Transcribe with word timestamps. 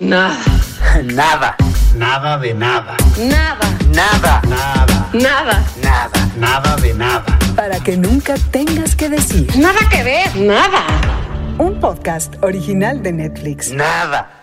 Nada. 0.00 0.34
Nada. 1.04 1.56
Nada 1.94 2.38
de 2.38 2.54
nada. 2.54 2.96
Nada. 3.18 3.68
Nada. 3.94 4.40
Nada. 4.48 5.10
Nada. 5.12 5.64
Nada. 5.82 6.32
Nada 6.38 6.76
de 6.76 6.94
nada. 6.94 7.38
Para 7.54 7.78
que 7.80 7.98
nunca 7.98 8.34
tengas 8.50 8.96
que 8.96 9.10
decir. 9.10 9.46
Nada 9.58 9.78
que 9.90 10.02
ver. 10.02 10.34
Nada. 10.36 10.86
Un 11.58 11.78
podcast 11.80 12.34
original 12.42 13.02
de 13.02 13.12
Netflix. 13.12 13.72
Nada. 13.72 14.39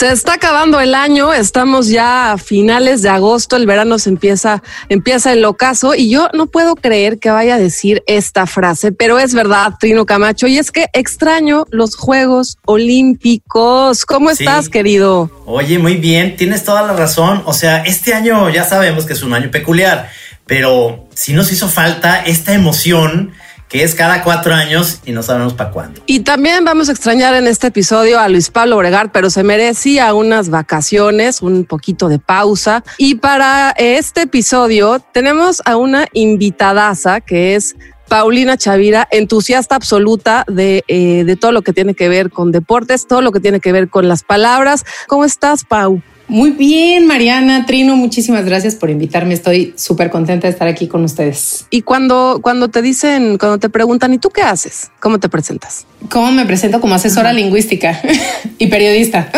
Se 0.00 0.10
está 0.10 0.32
acabando 0.32 0.80
el 0.80 0.94
año, 0.94 1.34
estamos 1.34 1.88
ya 1.88 2.32
a 2.32 2.38
finales 2.38 3.02
de 3.02 3.10
agosto, 3.10 3.56
el 3.56 3.66
verano 3.66 3.98
se 3.98 4.08
empieza, 4.08 4.62
empieza 4.88 5.30
el 5.34 5.44
ocaso 5.44 5.94
y 5.94 6.08
yo 6.08 6.30
no 6.32 6.46
puedo 6.46 6.74
creer 6.74 7.18
que 7.18 7.28
vaya 7.28 7.56
a 7.56 7.58
decir 7.58 8.02
esta 8.06 8.46
frase, 8.46 8.92
pero 8.92 9.18
es 9.18 9.34
verdad, 9.34 9.74
Trino 9.78 10.06
Camacho, 10.06 10.46
y 10.46 10.56
es 10.56 10.70
que 10.70 10.86
extraño 10.94 11.66
los 11.70 11.96
Juegos 11.96 12.56
Olímpicos. 12.64 14.06
¿Cómo 14.06 14.30
Sí. 14.34 14.42
estás, 14.42 14.70
querido? 14.70 15.30
Oye, 15.44 15.78
muy 15.78 15.96
bien, 15.96 16.34
tienes 16.34 16.64
toda 16.64 16.80
la 16.80 16.94
razón. 16.94 17.42
O 17.44 17.52
sea, 17.52 17.82
este 17.82 18.14
año 18.14 18.48
ya 18.48 18.64
sabemos 18.64 19.04
que 19.04 19.12
es 19.12 19.22
un 19.22 19.34
año 19.34 19.50
peculiar, 19.50 20.08
pero 20.46 21.08
sí 21.14 21.34
nos 21.34 21.52
hizo 21.52 21.68
falta 21.68 22.24
esta 22.24 22.54
emoción 22.54 23.32
que 23.70 23.84
es 23.84 23.94
cada 23.94 24.22
cuatro 24.24 24.52
años 24.52 25.00
y 25.06 25.12
no 25.12 25.22
sabemos 25.22 25.54
para 25.54 25.70
cuándo. 25.70 26.02
Y 26.06 26.20
también 26.20 26.64
vamos 26.64 26.88
a 26.88 26.92
extrañar 26.92 27.34
en 27.36 27.46
este 27.46 27.68
episodio 27.68 28.18
a 28.18 28.28
Luis 28.28 28.50
Pablo 28.50 28.76
Obregar, 28.76 29.12
pero 29.12 29.30
se 29.30 29.44
merecía 29.44 30.12
unas 30.12 30.50
vacaciones, 30.50 31.40
un 31.40 31.64
poquito 31.64 32.08
de 32.08 32.18
pausa. 32.18 32.82
Y 32.98 33.14
para 33.14 33.70
este 33.70 34.22
episodio 34.22 34.98
tenemos 35.12 35.62
a 35.64 35.76
una 35.76 36.06
invitadaza 36.12 37.20
que 37.20 37.54
es 37.54 37.76
Paulina 38.08 38.56
Chavira, 38.56 39.06
entusiasta 39.12 39.76
absoluta 39.76 40.44
de, 40.48 40.82
eh, 40.88 41.22
de 41.22 41.36
todo 41.36 41.52
lo 41.52 41.62
que 41.62 41.72
tiene 41.72 41.94
que 41.94 42.08
ver 42.08 42.30
con 42.30 42.50
deportes, 42.50 43.06
todo 43.06 43.22
lo 43.22 43.30
que 43.30 43.38
tiene 43.38 43.60
que 43.60 43.70
ver 43.70 43.88
con 43.88 44.08
las 44.08 44.24
palabras. 44.24 44.84
¿Cómo 45.06 45.24
estás, 45.24 45.64
Pau? 45.64 46.02
Muy 46.30 46.52
bien, 46.52 47.08
Mariana, 47.08 47.66
Trino, 47.66 47.96
muchísimas 47.96 48.44
gracias 48.44 48.76
por 48.76 48.88
invitarme. 48.88 49.34
Estoy 49.34 49.74
súper 49.76 50.10
contenta 50.10 50.46
de 50.46 50.52
estar 50.52 50.68
aquí 50.68 50.86
con 50.86 51.02
ustedes. 51.02 51.66
Y 51.70 51.82
cuando, 51.82 52.38
cuando 52.40 52.68
te 52.68 52.82
dicen, 52.82 53.36
cuando 53.36 53.58
te 53.58 53.68
preguntan, 53.68 54.14
¿y 54.14 54.18
tú 54.18 54.30
qué 54.30 54.42
haces? 54.42 54.92
¿Cómo 55.00 55.18
te 55.18 55.28
presentas? 55.28 55.86
¿Cómo 56.08 56.30
me 56.30 56.46
presento 56.46 56.80
como 56.80 56.94
asesora 56.94 57.32
lingüística 57.32 58.00
y 58.58 58.68
periodista? 58.68 59.28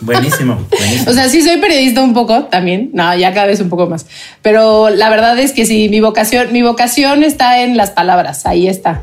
Buenísimo, 0.00 0.66
buenísimo. 0.76 1.08
O 1.08 1.14
sea, 1.14 1.28
sí 1.28 1.40
soy 1.40 1.58
periodista 1.58 2.02
un 2.02 2.14
poco 2.14 2.46
también. 2.46 2.90
No, 2.94 3.14
ya 3.16 3.32
cada 3.32 3.46
vez 3.46 3.60
un 3.60 3.68
poco 3.68 3.86
más. 3.86 4.04
Pero 4.42 4.90
la 4.90 5.10
verdad 5.10 5.38
es 5.38 5.52
que 5.52 5.66
sí, 5.66 5.88
mi 5.88 6.00
vocación, 6.00 6.52
mi 6.52 6.62
vocación 6.62 7.22
está 7.22 7.62
en 7.62 7.76
las 7.76 7.90
palabras. 7.90 8.44
Ahí 8.44 8.66
está. 8.66 9.02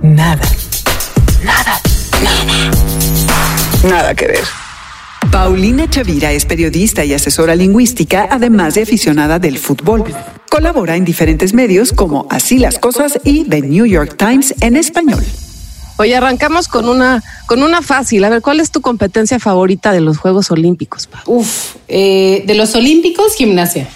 Nada. 0.00 0.42
Nada 3.84 4.14
que 4.14 4.26
ver. 4.26 4.44
Paulina 5.30 5.88
Chavira 5.88 6.32
es 6.32 6.44
periodista 6.44 7.04
y 7.04 7.14
asesora 7.14 7.54
lingüística, 7.54 8.28
además 8.30 8.74
de 8.74 8.82
aficionada 8.82 9.38
del 9.38 9.58
fútbol. 9.58 10.04
Colabora 10.50 10.96
en 10.96 11.04
diferentes 11.04 11.54
medios 11.54 11.92
como 11.92 12.26
Así 12.30 12.58
las 12.58 12.78
Cosas 12.78 13.18
y 13.24 13.44
The 13.44 13.62
New 13.62 13.86
York 13.86 14.16
Times 14.18 14.54
en 14.60 14.76
español. 14.76 15.24
Oye, 15.98 16.16
arrancamos 16.16 16.66
con 16.66 16.88
una, 16.88 17.22
con 17.46 17.62
una 17.62 17.82
fácil. 17.82 18.24
A 18.24 18.30
ver, 18.30 18.42
¿cuál 18.42 18.58
es 18.60 18.70
tu 18.70 18.80
competencia 18.80 19.38
favorita 19.38 19.92
de 19.92 20.00
los 20.00 20.18
Juegos 20.18 20.50
Olímpicos? 20.50 21.08
Uf, 21.26 21.76
eh, 21.88 22.42
de 22.46 22.54
los 22.54 22.74
Olímpicos, 22.74 23.34
gimnasia. 23.34 23.88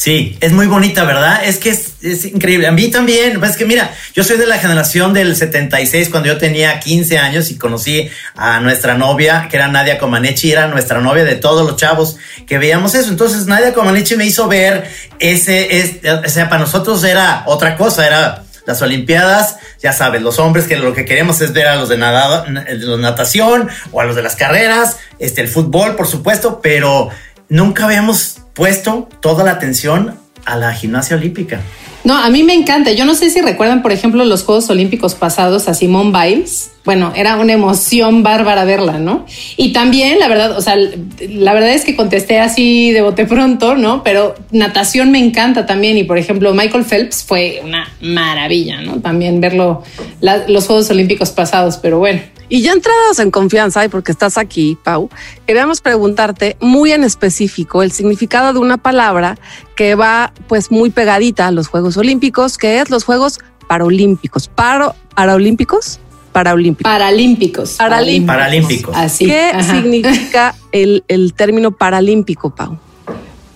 Sí, 0.00 0.38
es 0.40 0.52
muy 0.52 0.66
bonita, 0.66 1.04
¿verdad? 1.04 1.44
Es 1.44 1.58
que 1.58 1.68
es, 1.68 2.24
increíble. 2.24 2.66
A 2.66 2.72
mí 2.72 2.88
también. 2.88 3.38
Es 3.44 3.58
que 3.58 3.66
mira, 3.66 3.92
yo 4.14 4.24
soy 4.24 4.38
de 4.38 4.46
la 4.46 4.56
generación 4.56 5.12
del 5.12 5.36
76 5.36 6.08
cuando 6.08 6.28
yo 6.28 6.38
tenía 6.38 6.80
15 6.80 7.18
años 7.18 7.50
y 7.50 7.58
conocí 7.58 8.08
a 8.34 8.60
nuestra 8.60 8.94
novia, 8.94 9.48
que 9.50 9.58
era 9.58 9.68
Nadia 9.68 9.98
Comaneci, 9.98 10.52
era 10.52 10.68
nuestra 10.68 11.00
novia 11.02 11.24
de 11.24 11.36
todos 11.36 11.68
los 11.68 11.76
chavos 11.76 12.16
que 12.46 12.56
veíamos 12.56 12.94
eso. 12.94 13.10
Entonces 13.10 13.44
Nadia 13.44 13.74
Comaneci 13.74 14.16
me 14.16 14.24
hizo 14.24 14.48
ver 14.48 14.90
ese, 15.18 15.80
es, 15.80 15.96
o 16.02 16.28
sea, 16.30 16.48
para 16.48 16.62
nosotros 16.62 17.04
era 17.04 17.42
otra 17.44 17.76
cosa, 17.76 18.06
era 18.06 18.44
las 18.64 18.80
Olimpiadas, 18.80 19.56
ya 19.82 19.92
sabes, 19.92 20.22
los 20.22 20.38
hombres 20.38 20.66
que 20.66 20.76
lo 20.76 20.94
que 20.94 21.04
queremos 21.04 21.42
es 21.42 21.52
ver 21.52 21.66
a 21.66 21.76
los 21.76 21.90
de 21.90 21.98
natación 21.98 23.68
o 23.92 24.00
a 24.00 24.04
los 24.06 24.16
de 24.16 24.22
las 24.22 24.34
carreras, 24.34 24.96
este, 25.18 25.42
el 25.42 25.48
fútbol, 25.48 25.94
por 25.94 26.06
supuesto, 26.06 26.60
pero 26.62 27.10
nunca 27.50 27.84
habíamos 27.84 28.39
puesto 28.60 29.08
toda 29.22 29.42
la 29.42 29.52
atención 29.52 30.16
a 30.44 30.54
la 30.58 30.74
gimnasia 30.74 31.16
olímpica. 31.16 31.62
No, 32.04 32.14
a 32.14 32.28
mí 32.28 32.42
me 32.42 32.52
encanta. 32.52 32.92
Yo 32.92 33.06
no 33.06 33.14
sé 33.14 33.30
si 33.30 33.40
recuerdan, 33.40 33.80
por 33.80 33.90
ejemplo, 33.90 34.22
los 34.26 34.42
Juegos 34.42 34.68
Olímpicos 34.68 35.14
pasados 35.14 35.66
a 35.66 35.72
Simone 35.72 36.12
Biles. 36.12 36.70
Bueno, 36.84 37.14
era 37.16 37.36
una 37.36 37.54
emoción 37.54 38.22
bárbara 38.22 38.64
verla, 38.64 38.98
¿no? 38.98 39.24
Y 39.56 39.72
también, 39.72 40.18
la 40.18 40.28
verdad, 40.28 40.58
o 40.58 40.60
sea, 40.60 40.76
la 40.76 41.54
verdad 41.54 41.70
es 41.70 41.86
que 41.86 41.96
contesté 41.96 42.38
así 42.38 42.90
de 42.90 43.00
bote 43.00 43.24
pronto, 43.24 43.76
¿no? 43.76 44.02
Pero 44.02 44.34
natación 44.50 45.10
me 45.10 45.20
encanta 45.20 45.64
también. 45.64 45.96
Y 45.96 46.04
por 46.04 46.18
ejemplo, 46.18 46.52
Michael 46.52 46.84
Phelps 46.84 47.24
fue 47.24 47.62
una 47.64 47.90
maravilla, 48.02 48.82
¿no? 48.82 49.00
También 49.00 49.40
verlo, 49.40 49.84
los 50.20 50.66
Juegos 50.66 50.90
Olímpicos 50.90 51.30
pasados, 51.30 51.78
pero 51.78 51.98
bueno. 51.98 52.20
Y 52.50 52.62
ya 52.62 52.72
entrados 52.72 53.20
en 53.20 53.30
confianza, 53.30 53.84
y 53.84 53.88
porque 53.88 54.10
estás 54.10 54.36
aquí, 54.36 54.76
Pau, 54.82 55.08
queríamos 55.46 55.80
preguntarte 55.80 56.56
muy 56.60 56.90
en 56.90 57.04
específico 57.04 57.84
el 57.84 57.92
significado 57.92 58.52
de 58.52 58.58
una 58.58 58.76
palabra 58.76 59.38
que 59.76 59.94
va 59.94 60.32
pues 60.48 60.72
muy 60.72 60.90
pegadita 60.90 61.46
a 61.46 61.52
los 61.52 61.68
Juegos 61.68 61.96
Olímpicos, 61.96 62.58
que 62.58 62.80
es 62.80 62.90
los 62.90 63.04
Juegos 63.04 63.38
Paralímpicos. 63.68 64.48
Paro, 64.48 64.96
¿Paraolímpicos? 65.14 66.00
Paraolímpicos. 66.32 66.90
Paralímpicos. 66.90 67.76
Paralímpicos. 67.76 68.36
Paralímpicos. 68.36 68.96
Así. 68.96 69.26
¿Qué 69.26 69.50
ajá. 69.54 69.74
significa 69.74 70.54
el, 70.72 71.04
el 71.06 71.34
término 71.34 71.70
paralímpico, 71.70 72.52
Pau? 72.52 72.78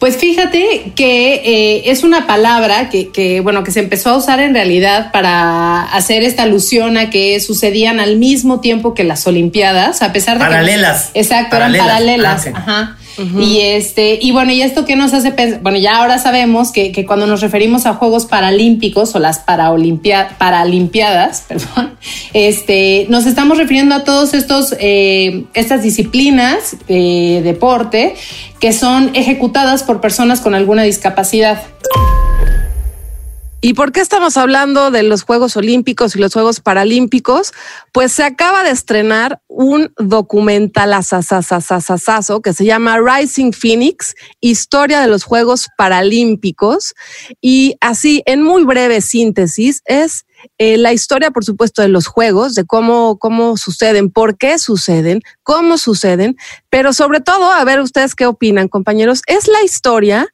Pues 0.04 0.18
fíjate 0.18 0.92
que 0.94 1.32
eh, 1.36 1.90
es 1.90 2.02
una 2.02 2.26
palabra 2.26 2.90
que, 2.90 3.08
que, 3.08 3.40
bueno, 3.40 3.64
que 3.64 3.70
se 3.70 3.80
empezó 3.80 4.10
a 4.10 4.18
usar 4.18 4.38
en 4.38 4.52
realidad 4.52 5.10
para 5.12 5.80
hacer 5.80 6.22
esta 6.22 6.42
alusión 6.42 6.98
a 6.98 7.08
que 7.08 7.40
sucedían 7.40 8.00
al 8.00 8.18
mismo 8.18 8.60
tiempo 8.60 8.92
que 8.92 9.02
las 9.02 9.26
Olimpiadas, 9.26 10.02
a 10.02 10.12
pesar 10.12 10.34
de 10.38 10.44
Paralelas. 10.44 11.10
que. 11.14 11.20
Exacto, 11.20 11.52
Paralelas. 11.52 11.86
eran 11.86 11.88
paralelas. 11.88 12.46
Ah. 12.48 12.52
Ajá. 12.58 12.96
Y 13.16 13.60
este, 13.60 14.18
y 14.20 14.32
bueno, 14.32 14.52
y 14.52 14.62
esto 14.62 14.84
que 14.84 14.96
nos 14.96 15.12
hace 15.14 15.30
pensar, 15.30 15.60
bueno, 15.60 15.78
ya 15.78 15.98
ahora 15.98 16.18
sabemos 16.18 16.72
que, 16.72 16.90
que 16.92 17.06
cuando 17.06 17.26
nos 17.26 17.40
referimos 17.40 17.86
a 17.86 17.94
Juegos 17.94 18.26
Paralímpicos 18.26 19.14
o 19.14 19.18
las 19.18 19.44
Paraolimpia- 19.46 20.36
Paralimpiadas, 20.38 21.44
perdón, 21.48 21.96
este, 22.32 23.06
nos 23.08 23.26
estamos 23.26 23.58
refiriendo 23.58 23.94
a 23.94 24.04
todos 24.04 24.34
estos, 24.34 24.74
eh, 24.80 25.44
estas 25.54 25.82
disciplinas 25.82 26.76
de 26.88 27.40
deporte 27.44 28.14
que 28.60 28.72
son 28.72 29.10
ejecutadas 29.14 29.82
por 29.82 30.00
personas 30.00 30.40
con 30.40 30.54
alguna 30.54 30.82
discapacidad. 30.82 31.62
¿Y 33.64 33.72
por 33.72 33.92
qué 33.92 34.00
estamos 34.00 34.36
hablando 34.36 34.90
de 34.90 35.02
los 35.02 35.22
Juegos 35.22 35.56
Olímpicos 35.56 36.14
y 36.14 36.18
los 36.18 36.34
Juegos 36.34 36.60
Paralímpicos? 36.60 37.54
Pues 37.92 38.12
se 38.12 38.22
acaba 38.22 38.62
de 38.62 38.68
estrenar 38.68 39.40
un 39.48 39.90
documental 39.96 40.92
que 42.42 42.52
se 42.52 42.64
llama 42.66 42.98
Rising 43.00 43.52
Phoenix, 43.52 44.16
Historia 44.42 45.00
de 45.00 45.06
los 45.06 45.24
Juegos 45.24 45.68
Paralímpicos. 45.78 46.92
Y 47.40 47.76
así, 47.80 48.22
en 48.26 48.42
muy 48.42 48.64
breve 48.64 49.00
síntesis, 49.00 49.80
es 49.86 50.26
la 50.58 50.92
historia, 50.92 51.30
por 51.30 51.46
supuesto, 51.46 51.80
de 51.80 51.88
los 51.88 52.06
Juegos, 52.06 52.54
de 52.54 52.66
cómo, 52.66 53.18
cómo 53.18 53.56
suceden, 53.56 54.10
por 54.10 54.36
qué 54.36 54.58
suceden, 54.58 55.22
cómo 55.42 55.78
suceden, 55.78 56.36
pero 56.68 56.92
sobre 56.92 57.20
todo, 57.20 57.50
a 57.50 57.64
ver 57.64 57.80
ustedes 57.80 58.14
qué 58.14 58.26
opinan, 58.26 58.68
compañeros, 58.68 59.22
es 59.26 59.48
la 59.48 59.62
historia 59.62 60.28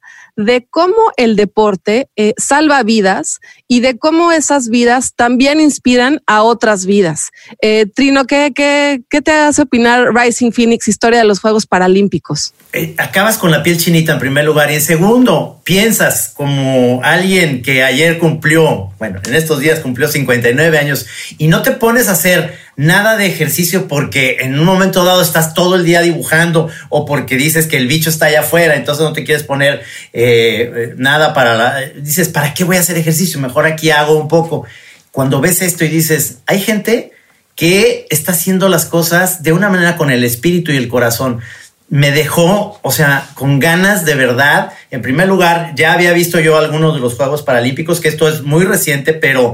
de 0.45 0.67
cómo 0.69 0.95
el 1.17 1.35
deporte 1.35 2.07
eh, 2.15 2.33
salva 2.37 2.83
vidas 2.83 3.39
y 3.67 3.79
de 3.79 3.97
cómo 3.97 4.31
esas 4.31 4.69
vidas 4.69 5.13
también 5.15 5.59
inspiran 5.59 6.21
a 6.27 6.43
otras 6.43 6.85
vidas. 6.85 7.29
Eh, 7.61 7.85
Trino, 7.93 8.25
¿qué, 8.25 8.51
qué, 8.53 9.01
¿qué 9.09 9.21
te 9.21 9.31
hace 9.31 9.63
opinar 9.63 10.13
Rising 10.13 10.51
Phoenix, 10.51 10.87
historia 10.87 11.19
de 11.19 11.25
los 11.25 11.39
Juegos 11.39 11.65
Paralímpicos? 11.65 12.53
Eh, 12.73 12.95
acabas 12.97 13.37
con 13.37 13.51
la 13.51 13.63
piel 13.63 13.77
chinita 13.77 14.13
en 14.13 14.19
primer 14.19 14.45
lugar 14.45 14.71
y 14.71 14.75
en 14.75 14.81
segundo, 14.81 15.61
piensas 15.63 16.33
como 16.35 17.01
alguien 17.03 17.61
que 17.61 17.83
ayer 17.83 18.17
cumplió, 18.17 18.91
bueno, 18.99 19.19
en 19.25 19.35
estos 19.35 19.59
días 19.59 19.79
cumplió 19.79 20.07
59 20.07 20.77
años 20.77 21.05
y 21.37 21.47
no 21.47 21.61
te 21.61 21.71
pones 21.71 22.07
a 22.07 22.13
hacer 22.13 22.57
nada 22.81 23.15
de 23.15 23.27
ejercicio 23.27 23.87
porque 23.87 24.37
en 24.39 24.57
un 24.59 24.65
momento 24.65 25.05
dado 25.05 25.21
estás 25.21 25.53
todo 25.53 25.75
el 25.75 25.85
día 25.85 26.01
dibujando 26.01 26.67
o 26.89 27.05
porque 27.05 27.35
dices 27.35 27.67
que 27.67 27.77
el 27.77 27.85
bicho 27.85 28.09
está 28.09 28.25
allá 28.25 28.39
afuera, 28.39 28.75
entonces 28.75 29.03
no 29.03 29.13
te 29.13 29.23
quieres 29.23 29.43
poner 29.43 29.83
eh, 30.13 30.71
eh, 30.75 30.93
nada 30.97 31.35
para 31.35 31.55
la... 31.55 31.79
Dices, 31.95 32.29
¿para 32.29 32.55
qué 32.55 32.63
voy 32.63 32.77
a 32.77 32.79
hacer 32.79 32.97
ejercicio? 32.97 33.39
Mejor 33.39 33.67
aquí 33.67 33.91
hago 33.91 34.17
un 34.17 34.27
poco. 34.27 34.65
Cuando 35.11 35.39
ves 35.41 35.61
esto 35.61 35.85
y 35.85 35.89
dices, 35.89 36.39
hay 36.47 36.59
gente 36.59 37.11
que 37.55 38.07
está 38.09 38.31
haciendo 38.31 38.67
las 38.67 38.85
cosas 38.85 39.43
de 39.43 39.53
una 39.53 39.69
manera 39.69 39.95
con 39.95 40.09
el 40.09 40.23
espíritu 40.23 40.71
y 40.71 40.77
el 40.77 40.87
corazón 40.87 41.39
me 41.87 42.09
dejó, 42.11 42.79
o 42.81 42.91
sea, 42.91 43.27
con 43.35 43.59
ganas 43.59 44.05
de 44.05 44.15
verdad. 44.15 44.71
En 44.89 45.03
primer 45.03 45.27
lugar, 45.27 45.73
ya 45.75 45.93
había 45.93 46.13
visto 46.13 46.39
yo 46.39 46.57
algunos 46.57 46.95
de 46.95 46.99
los 46.99 47.13
Juegos 47.13 47.43
Paralímpicos, 47.43 47.99
que 47.99 48.07
esto 48.07 48.27
es 48.27 48.41
muy 48.41 48.65
reciente, 48.65 49.13
pero 49.13 49.53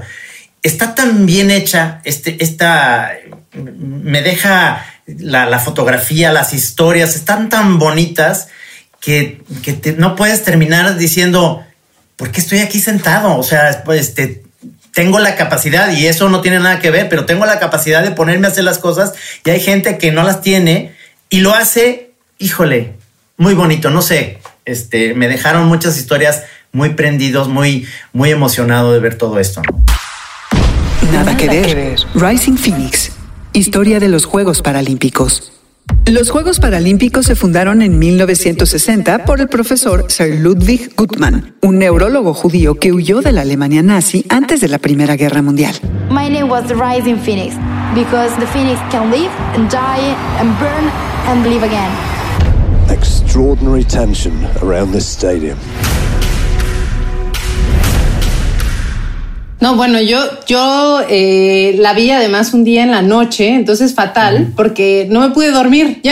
está 0.63 0.95
tan 0.95 1.25
bien 1.25 1.51
hecha 1.51 2.01
este, 2.03 2.43
esta 2.43 3.11
me 3.53 4.21
deja 4.21 4.85
la, 5.05 5.59
fotografía, 5.59 6.31
las 6.31 6.53
historias, 6.53 7.15
están 7.15 7.49
tan 7.49 7.79
bonitas 7.79 8.49
que, 8.99 9.41
no 9.97 10.15
puedes 10.15 10.43
terminar 10.43 10.97
diciendo, 10.97 11.63
¿por 12.15 12.31
qué 12.31 12.41
estoy 12.41 12.59
aquí 12.59 12.79
sentado? 12.79 13.37
O 13.37 13.43
sea, 13.43 13.83
pues 13.85 14.13
tengo 14.93 15.19
la 15.19 15.35
capacidad, 15.35 15.91
y 15.91 16.07
eso 16.07 16.29
no 16.29 16.41
tiene 16.41 16.59
nada 16.59 16.79
que 16.79 16.91
ver, 16.91 17.07
pero 17.09 17.25
tengo 17.25 17.45
la 17.45 17.59
capacidad 17.59 18.03
de 18.03 18.11
ponerme 18.11 18.47
a 18.47 18.51
hacer 18.51 18.63
las 18.63 18.79
cosas 18.79 19.13
y 19.45 19.49
hay 19.49 19.59
gente 19.59 19.97
que 19.97 20.11
no 20.11 20.23
las 20.23 20.41
tiene 20.41 20.95
y 21.29 21.41
lo 21.41 21.53
hace, 21.53 22.11
híjole, 22.39 22.95
muy 23.37 23.53
bonito, 23.53 23.91
no 23.91 24.01
sé, 24.01 24.39
este, 24.65 25.13
me 25.13 25.27
dejaron 25.27 25.67
muchas 25.67 25.97
historias 25.97 26.43
muy 26.71 26.89
prendidos, 26.89 27.47
muy, 27.47 27.87
muy 28.11 28.31
emocionado 28.31 28.91
de 28.91 28.99
ver 28.99 29.17
todo 29.17 29.39
esto. 29.39 29.61
Nada, 31.11 31.37
que, 31.37 31.47
ver. 31.47 31.95
Rising 32.15 32.57
Phoenix, 32.57 33.11
historia 33.53 33.99
de 33.99 34.09
los 34.09 34.25
Juegos 34.25 34.61
Paralímpicos. 34.61 35.51
Los 36.05 36.29
Juegos 36.29 36.59
Paralímpicos 36.59 37.25
se 37.25 37.35
fundaron 37.35 37.81
en 37.81 37.99
1960 37.99 39.25
por 39.25 39.39
el 39.39 39.47
profesor 39.47 40.05
Sir 40.09 40.39
Ludwig 40.39 40.95
Gutmann, 40.95 41.55
un 41.61 41.79
neurólogo 41.79 42.33
judío 42.33 42.75
que 42.75 42.93
huyó 42.93 43.21
de 43.21 43.31
la 43.31 43.41
Alemania 43.41 43.83
nazi 43.83 44.25
antes 44.29 44.59
de 44.61 44.67
la 44.67 44.79
Primera 44.79 45.15
Guerra 45.15 45.41
Mundial. 45.41 45.75
My 46.09 46.29
name 46.29 46.49
was 46.49 46.65
the 46.67 46.75
Rising 46.75 47.17
Phoenix 47.17 47.55
because 47.93 48.35
the 48.39 48.47
phoenix 48.47 48.79
can 48.91 49.11
live 49.11 49.31
and 49.55 49.69
die 49.69 50.15
and 50.39 50.57
burn 50.59 50.89
and 51.27 51.45
live 51.45 51.63
again. 51.63 51.91
Extraordinary 52.89 53.83
tension 53.83 54.33
around 54.61 54.93
this 54.93 55.05
stadium. 55.05 55.57
No, 59.59 59.75
bueno, 59.75 59.99
yo, 60.01 60.19
yo 60.45 61.01
eh, 61.09 61.75
la 61.79 61.93
vi 61.93 62.11
además 62.11 62.53
un 62.53 62.63
día 62.63 62.83
en 62.83 62.91
la 62.91 63.01
noche, 63.01 63.49
entonces 63.49 63.95
fatal, 63.95 64.53
porque 64.55 65.07
no 65.09 65.21
me 65.21 65.29
pude 65.31 65.51
dormir. 65.51 66.01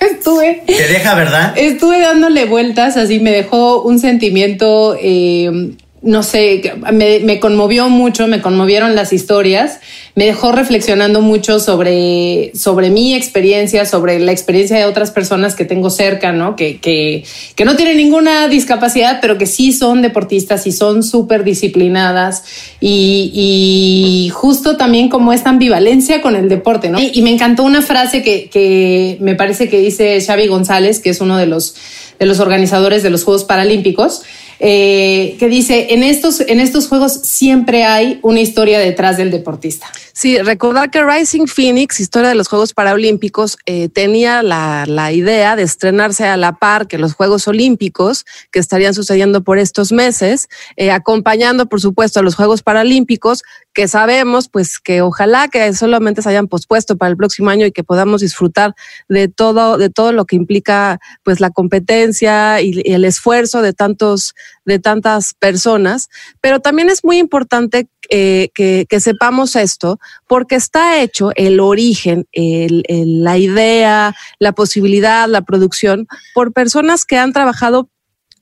Ya 0.00 0.06
estuve. 0.06 0.62
Te 0.66 0.88
deja, 0.88 1.14
¿verdad? 1.14 1.52
Estuve 1.56 2.00
dándole 2.00 2.46
vueltas, 2.46 2.96
así 2.96 3.20
me 3.20 3.32
dejó 3.32 3.82
un 3.82 3.98
sentimiento. 3.98 4.96
Eh, 4.98 5.74
no 6.02 6.22
sé, 6.22 6.62
me, 6.92 7.20
me, 7.20 7.40
conmovió 7.40 7.90
mucho, 7.90 8.26
me 8.26 8.40
conmovieron 8.40 8.94
las 8.94 9.12
historias, 9.12 9.80
me 10.14 10.24
dejó 10.24 10.50
reflexionando 10.50 11.20
mucho 11.20 11.60
sobre, 11.60 12.52
sobre 12.54 12.88
mi 12.88 13.14
experiencia, 13.14 13.84
sobre 13.84 14.18
la 14.18 14.32
experiencia 14.32 14.78
de 14.78 14.86
otras 14.86 15.10
personas 15.10 15.54
que 15.54 15.66
tengo 15.66 15.90
cerca, 15.90 16.32
¿no? 16.32 16.56
Que, 16.56 16.78
que, 16.78 17.24
que 17.54 17.64
no 17.66 17.76
tienen 17.76 17.98
ninguna 17.98 18.48
discapacidad, 18.48 19.18
pero 19.20 19.36
que 19.36 19.44
sí 19.44 19.74
son 19.74 20.00
deportistas 20.00 20.66
y 20.66 20.72
son 20.72 21.02
súper 21.02 21.44
disciplinadas 21.44 22.44
y, 22.80 23.30
y, 23.34 24.30
justo 24.30 24.78
también 24.78 25.10
como 25.10 25.34
esta 25.34 25.50
ambivalencia 25.50 26.22
con 26.22 26.34
el 26.34 26.48
deporte, 26.48 26.88
¿no? 26.88 26.98
Y, 26.98 27.10
y 27.12 27.20
me 27.20 27.30
encantó 27.30 27.62
una 27.62 27.82
frase 27.82 28.22
que, 28.22 28.48
que 28.48 29.18
me 29.20 29.34
parece 29.34 29.68
que 29.68 29.78
dice 29.80 30.18
Xavi 30.18 30.46
González, 30.46 30.98
que 30.98 31.10
es 31.10 31.20
uno 31.20 31.36
de 31.36 31.44
los, 31.44 31.74
de 32.18 32.24
los 32.24 32.40
organizadores 32.40 33.02
de 33.02 33.10
los 33.10 33.24
Juegos 33.24 33.44
Paralímpicos, 33.44 34.22
eh, 34.62 35.36
que 35.38 35.48
dice, 35.48 35.94
en 35.94 36.02
estos, 36.02 36.40
en 36.40 36.60
estos 36.60 36.86
juegos 36.86 37.14
siempre 37.14 37.84
hay 37.84 38.20
una 38.22 38.40
historia 38.40 38.78
detrás 38.78 39.16
del 39.16 39.30
deportista. 39.30 39.90
Sí, 40.12 40.36
recordar 40.38 40.90
que 40.90 41.02
Rising 41.02 41.46
Phoenix, 41.46 41.98
historia 41.98 42.28
de 42.28 42.34
los 42.34 42.46
Juegos 42.46 42.74
Paralímpicos, 42.74 43.56
eh, 43.64 43.88
tenía 43.88 44.42
la, 44.42 44.84
la, 44.86 45.12
idea 45.12 45.56
de 45.56 45.62
estrenarse 45.62 46.26
a 46.26 46.36
la 46.36 46.58
par 46.58 46.88
que 46.88 46.98
los 46.98 47.14
Juegos 47.14 47.48
Olímpicos, 47.48 48.26
que 48.52 48.58
estarían 48.58 48.92
sucediendo 48.92 49.42
por 49.42 49.58
estos 49.58 49.92
meses, 49.92 50.48
eh, 50.76 50.90
acompañando, 50.90 51.64
por 51.64 51.80
supuesto, 51.80 52.20
a 52.20 52.22
los 52.22 52.34
Juegos 52.34 52.62
Paralímpicos, 52.62 53.42
que 53.72 53.88
sabemos, 53.88 54.48
pues, 54.48 54.78
que 54.78 55.02
ojalá 55.02 55.48
que 55.48 55.72
solamente 55.74 56.22
se 56.22 56.28
hayan 56.28 56.48
pospuesto 56.48 56.96
para 56.96 57.10
el 57.10 57.16
próximo 57.16 57.50
año 57.50 57.66
y 57.66 57.72
que 57.72 57.84
podamos 57.84 58.20
disfrutar 58.20 58.74
de 59.08 59.28
todo, 59.28 59.78
de 59.78 59.90
todo 59.90 60.12
lo 60.12 60.24
que 60.24 60.36
implica, 60.36 60.98
pues, 61.22 61.40
la 61.40 61.50
competencia 61.50 62.60
y, 62.60 62.82
el 62.84 63.04
esfuerzo 63.04 63.62
de 63.62 63.72
tantos 63.72 64.34
de 64.64 64.78
tantas 64.78 65.34
personas, 65.34 66.08
pero 66.40 66.60
también 66.60 66.90
es 66.90 67.04
muy 67.04 67.18
importante 67.18 67.88
eh, 68.08 68.50
que, 68.54 68.86
sepamos 69.00 69.56
esto 69.56 69.98
porque 70.28 70.54
está 70.54 71.00
hecho 71.00 71.30
el 71.34 71.60
origen, 71.60 72.26
la 72.32 73.38
idea, 73.38 74.14
la 74.38 74.52
posibilidad, 74.52 75.28
la 75.28 75.42
producción 75.42 76.06
por 76.34 76.52
personas 76.52 77.04
que 77.04 77.18
han 77.18 77.32
trabajado 77.32 77.88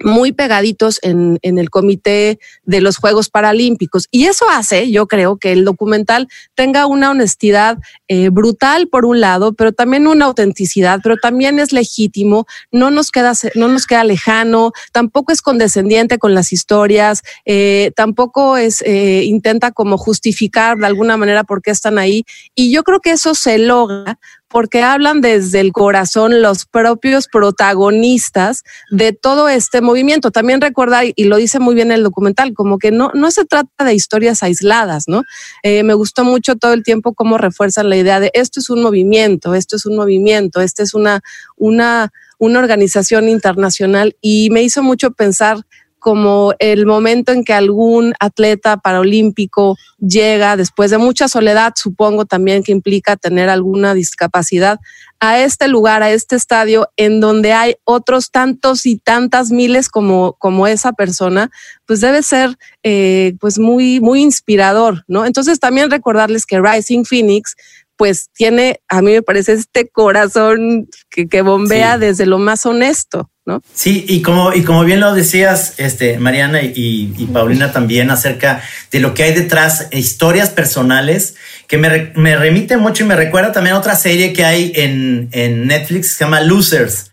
muy 0.03 0.33
pegaditos 0.33 0.99
en, 1.03 1.39
en, 1.43 1.59
el 1.59 1.71
comité 1.71 2.39
de 2.65 2.81
los 2.81 2.97
Juegos 2.97 3.31
Paralímpicos. 3.31 4.06
Y 4.11 4.27
eso 4.27 4.49
hace, 4.49 4.91
yo 4.91 5.06
creo, 5.06 5.37
que 5.37 5.53
el 5.53 5.65
documental 5.65 6.29
tenga 6.55 6.87
una 6.87 7.11
honestidad 7.11 7.79
eh, 8.06 8.29
brutal 8.31 8.89
por 8.89 9.05
un 9.05 9.21
lado, 9.21 9.53
pero 9.55 9.73
también 9.73 10.06
una 10.06 10.27
autenticidad, 10.27 11.00
pero 11.03 11.17
también 11.17 11.59
es 11.59 11.73
legítimo, 11.73 12.47
no 12.71 12.91
nos 12.91 13.11
queda, 13.11 13.33
no 13.55 13.69
nos 13.69 13.87
queda 13.87 14.05
lejano, 14.05 14.73
tampoco 14.93 15.33
es 15.33 15.43
condescendiente 15.43 16.19
con 16.19 16.35
las 16.35 16.53
historias, 16.53 17.23
eh, 17.45 17.93
tampoco 17.97 18.56
es, 18.56 18.83
eh, 18.83 19.23
intenta 19.25 19.73
como 19.73 19.99
justificar 19.99 20.79
de 20.79 20.87
alguna 20.87 21.17
manera 21.17 21.45
por 21.45 21.62
qué 21.62 21.71
están 21.71 21.99
ahí. 21.99 22.25
Y 22.55 22.71
yo 22.71 22.85
creo 22.85 23.00
que 23.00 23.11
eso 23.11 23.35
se 23.35 23.59
logra 23.59 24.19
porque 24.49 24.83
hablan 24.83 25.21
desde 25.21 25.61
el 25.61 25.73
corazón 25.73 26.43
los 26.43 26.65
propios 26.65 27.29
protagonistas 27.29 28.62
de 28.91 29.12
todo 29.12 29.49
este 29.49 29.81
movimiento. 29.81 30.31
También 30.31 30.61
recordar, 30.61 31.05
y 31.15 31.25
lo 31.25 31.37
dice 31.37 31.59
muy 31.59 31.75
bien 31.75 31.93
el 31.93 32.03
documental, 32.03 32.55
como 32.55 32.79
que 32.79 32.91
no, 32.91 33.11
no 33.15 33.31
se 33.31 33.45
trata 33.45 33.85
de 33.85 33.95
historias 33.95 34.43
aisladas, 34.43 35.05
¿no? 35.06 35.23
Eh, 35.62 35.83
me 35.83 35.95
gustó 35.95 36.25
mucho 36.25 36.56
todo 36.56 36.73
el 36.73 36.83
tiempo 36.83 37.15
cómo 37.15 37.39
refuerzan 37.39 37.89
la 37.89 37.97
idea 37.97 38.21
de 38.21 38.31
esto 38.35 38.61
es 38.61 38.71
un 38.71 38.83
movimiento, 38.83 39.55
esto 39.55 39.77
es 39.77 39.87
un 39.87 39.97
movimiento, 39.97 40.61
esta 40.61 40.83
es 40.83 40.95
una, 40.95 41.21
una, 41.56 42.11
una 42.39 42.59
organización 42.59 43.29
internacional 43.29 44.17
y 44.21 44.49
me 44.50 44.62
hizo 44.62 44.83
mucho 44.83 45.11
pensar 45.11 45.59
como 45.99 46.55
el 46.59 46.87
momento 46.87 47.33
en 47.33 47.45
que 47.45 47.53
algún 47.53 48.15
atleta 48.21 48.77
paralímpico 48.77 49.77
llega 49.99 50.56
después 50.56 50.91
de 50.91 50.99
mucha 50.99 51.29
soledad, 51.29 51.73
supongo 51.77 52.25
también 52.25 52.62
que 52.62 52.73
implica 52.73 53.17
tener 53.17 53.49
alguna 53.49 53.95
discapacidad, 53.95 54.79
a 55.21 55.41
este 55.41 55.67
lugar, 55.67 56.03
a 56.03 56.11
este 56.11 56.37
estadio, 56.37 56.89
en 56.97 57.21
donde 57.21 57.53
hay 57.53 57.75
otros 57.85 58.31
tantos 58.31 58.87
y 58.87 58.99
tantas 58.99 59.50
miles 59.50 59.89
como, 59.89 60.35
como 60.35 60.67
esa 60.67 60.93
persona, 60.93 61.50
pues 61.87 62.00
debe 62.00 62.23
ser 62.23 62.56
eh, 62.85 63.35
pues 63.41 63.59
muy, 63.59 64.00
muy 64.00 64.23
inspirador, 64.23 65.05
¿no? 65.09 65.27
Entonces 65.27 65.59
también 65.59 65.91
recordarles 65.91 66.47
que 66.47 66.61
Rising 66.61 67.05
Phoenix 67.05 67.56
pues 67.99 68.31
tiene, 68.33 68.81
a 68.89 69.03
mí 69.03 69.12
me 69.12 69.23
parece, 69.23 69.53
este 69.53 69.89
corazón 69.89 70.88
que, 71.11 71.43
bombea 71.43 71.99
desde 71.99 72.26
lo 72.26 72.38
más 72.38 72.64
honesto. 72.64 73.28
¿no? 73.45 73.61
Sí, 73.75 74.05
y 74.09 74.23
como, 74.23 74.55
y 74.55 74.62
como 74.62 74.85
bien 74.85 75.00
lo 75.00 75.12
decías, 75.14 75.75
este, 75.78 76.19
Mariana 76.19 76.61
y, 76.62 77.28
Paulina 77.33 77.73
también 77.73 78.11
acerca 78.11 78.62
de 78.93 79.00
lo 79.00 79.14
que 79.14 79.25
hay 79.25 79.35
detrás, 79.35 79.88
historias 79.90 80.50
personales, 80.50 81.35
que 81.67 81.76
me, 81.76 82.12
me, 82.14 82.37
remite 82.37 82.76
mucho 82.76 83.02
y 83.02 83.07
me 83.07 83.17
recuerda 83.17 83.50
también 83.50 83.75
a 83.75 83.78
otra 83.81 83.97
serie 83.97 84.33
que 84.33 84.45
hay 84.45 84.73
en, 84.76 85.28
en 85.33 85.67
Netflix 85.67 86.11
que 86.11 86.14
se 86.14 86.25
llama 86.25 86.40
Losers. 86.40 87.11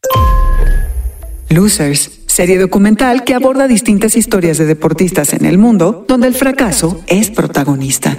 Losers, 1.50 2.12
serie 2.36 2.60
documental 2.60 3.24
que 3.24 3.34
aborda 3.34 3.66
distintas 3.66 4.18
historias 4.18 4.58
de 4.58 4.66
deportistas 4.66 5.32
en 5.32 5.46
el 5.46 5.58
mundo 5.58 6.04
donde 6.06 6.28
el 6.28 6.36
fracaso 6.36 7.02
es 7.08 7.30
protagonista. 7.30 8.18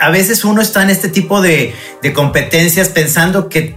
A 0.00 0.08
veces 0.08 0.42
uno 0.46 0.62
está 0.62 0.82
en 0.82 0.88
este 0.88 1.10
tipo 1.10 1.42
de, 1.42 1.74
competencias 2.14 2.88
pensando 2.88 3.50
que, 3.50 3.76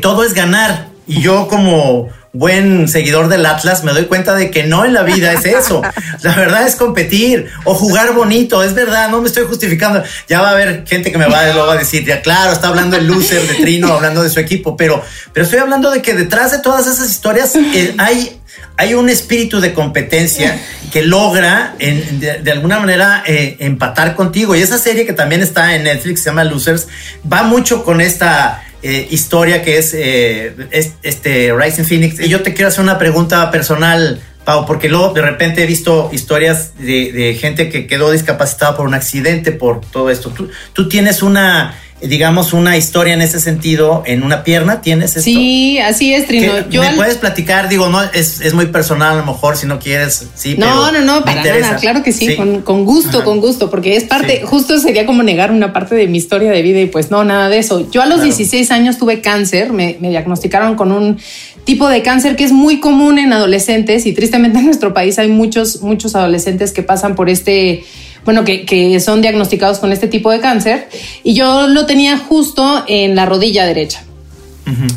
todo 0.00 0.24
es 0.24 0.32
ganar. 0.32 0.88
Y 1.06 1.20
yo 1.20 1.48
como 1.48 2.08
buen 2.32 2.88
seguidor 2.88 3.28
del 3.28 3.44
Atlas, 3.44 3.84
me 3.84 3.92
doy 3.92 4.06
cuenta 4.06 4.34
de 4.36 4.50
que 4.50 4.62
no 4.62 4.86
en 4.86 4.94
la 4.94 5.02
vida 5.02 5.34
es 5.34 5.44
eso. 5.44 5.82
La 6.22 6.34
verdad 6.34 6.66
es 6.66 6.76
competir 6.76 7.50
o 7.64 7.74
jugar 7.74 8.14
bonito, 8.14 8.62
es 8.62 8.72
verdad, 8.72 9.10
no 9.10 9.20
me 9.20 9.28
estoy 9.28 9.44
justificando. 9.44 10.02
Ya 10.30 10.40
va 10.40 10.48
a 10.48 10.52
haber 10.52 10.86
gente 10.86 11.12
que 11.12 11.18
me 11.18 11.26
va 11.26 11.52
luego 11.52 11.70
a 11.70 11.76
decir, 11.76 12.06
ya 12.06 12.22
claro, 12.22 12.52
está 12.52 12.68
hablando 12.68 12.96
el 12.96 13.06
loser 13.06 13.42
de 13.42 13.54
Trino, 13.56 13.92
hablando 13.92 14.22
de 14.22 14.30
su 14.30 14.40
equipo, 14.40 14.78
pero, 14.78 15.02
pero 15.34 15.44
estoy 15.44 15.58
hablando 15.58 15.90
de 15.90 16.00
que 16.00 16.14
detrás 16.14 16.52
de 16.52 16.60
todas 16.60 16.86
esas 16.86 17.10
historias 17.10 17.54
eh, 17.56 17.94
hay 17.98 18.39
hay 18.80 18.94
un 18.94 19.10
espíritu 19.10 19.60
de 19.60 19.74
competencia 19.74 20.58
que 20.92 21.02
logra 21.02 21.76
de, 21.78 22.50
alguna 22.50 22.80
manera 22.80 23.22
eh, 23.26 23.56
empatar 23.60 24.16
contigo. 24.16 24.56
Y 24.56 24.62
esa 24.62 24.78
serie 24.78 25.04
que 25.04 25.12
también 25.12 25.42
está 25.42 25.74
en 25.74 25.84
Netflix, 25.84 26.22
se 26.22 26.30
llama 26.30 26.44
Losers, 26.44 26.88
va 27.30 27.42
mucho 27.42 27.84
con 27.84 28.00
esta 28.00 28.64
eh, 28.82 29.06
historia 29.10 29.62
que 29.62 29.78
eh, 29.78 30.54
es, 30.70 30.92
este 31.02 31.54
Rising 31.54 31.84
Phoenix. 31.84 32.20
Y 32.20 32.28
yo 32.30 32.40
te 32.40 32.54
quiero 32.54 32.68
hacer 32.68 32.82
una 32.82 32.98
pregunta 32.98 33.50
personal, 33.50 34.20
Pau, 34.44 34.64
porque 34.64 34.88
luego 34.88 35.12
de 35.12 35.20
repente 35.20 35.62
he 35.62 35.66
visto 35.66 36.08
historias 36.12 36.72
de, 36.78 37.36
gente 37.38 37.68
que 37.68 37.86
quedó 37.86 38.10
discapacitada 38.10 38.78
por 38.78 38.86
un 38.86 38.94
accidente, 38.94 39.52
por 39.52 39.82
todo 39.82 40.10
esto. 40.10 40.30
Tú, 40.30 40.48
tú 40.72 40.88
tienes 40.88 41.22
una 41.22 41.74
digamos, 42.02 42.52
una 42.52 42.76
historia 42.76 43.14
en 43.14 43.20
ese 43.20 43.40
sentido 43.40 44.02
en 44.06 44.22
una 44.22 44.42
pierna. 44.42 44.80
¿Tienes 44.80 45.10
esto? 45.16 45.22
Sí, 45.22 45.78
así 45.78 46.14
es, 46.14 46.26
Trino. 46.26 46.68
Yo 46.70 46.82
¿Me 46.82 46.94
puedes 46.94 47.16
platicar? 47.16 47.68
Digo, 47.68 47.88
no, 47.88 48.02
es, 48.02 48.40
es, 48.40 48.54
muy 48.54 48.66
personal 48.66 49.12
a 49.12 49.16
lo 49.16 49.26
mejor 49.26 49.56
si 49.56 49.66
no 49.66 49.78
quieres. 49.78 50.26
Sí, 50.34 50.56
no, 50.58 50.90
no, 50.92 51.00
no, 51.00 51.24
para 51.24 51.44
nada. 51.44 51.76
Claro 51.76 52.02
que 52.02 52.12
sí, 52.12 52.36
Con, 52.36 52.62
con, 52.62 52.84
gusto, 52.84 53.24
con 53.24 53.40
gusto, 53.40 53.70
porque 53.70 53.96
es 53.96 54.04
parte, 54.04 54.42
justo 54.44 54.78
sería 54.78 55.04
como 55.06 55.22
negar 55.22 55.50
una 55.52 55.72
parte 55.72 55.94
de 55.94 56.06
mi 56.06 56.18
historia 56.18 56.50
de 56.50 56.62
vida 56.62 56.80
y 56.80 56.86
pues 56.86 57.10
no, 57.10 57.24
nada 57.24 57.48
de 57.48 57.58
eso. 57.58 57.90
Yo 57.90 58.02
a 58.02 58.06
los 58.06 58.22
16 58.22 58.70
años 58.70 58.98
tuve 58.98 59.20
cáncer, 59.20 59.72
me, 59.72 59.98
me 60.00 60.08
diagnosticaron 60.08 60.76
con 60.76 60.92
un 60.92 61.18
tipo 61.64 61.88
de 61.88 62.02
cáncer 62.02 62.36
que 62.36 62.44
es 62.44 62.52
muy 62.52 62.80
común 62.80 63.18
en 63.18 63.32
adolescentes 63.32 64.06
y 64.06 64.12
tristemente 64.12 64.58
en 64.58 64.66
nuestro 64.66 64.94
país 64.94 65.18
hay 65.18 65.28
muchos, 65.28 65.82
muchos 65.82 66.14
adolescentes 66.14 66.72
que 66.72 66.82
pasan 66.82 67.14
por 67.14 67.28
este 67.28 67.84
bueno, 68.24 68.44
que, 68.44 68.64
que, 68.64 68.98
son 69.00 69.22
diagnosticados 69.22 69.78
con 69.78 69.92
este 69.92 70.08
tipo 70.08 70.30
de 70.30 70.40
cáncer. 70.40 70.88
Y 71.22 71.34
yo 71.34 71.66
lo 71.66 71.86
tenía 71.86 72.18
justo 72.18 72.84
en 72.86 73.16
la 73.16 73.26
rodilla 73.26 73.64
derecha. 73.66 74.04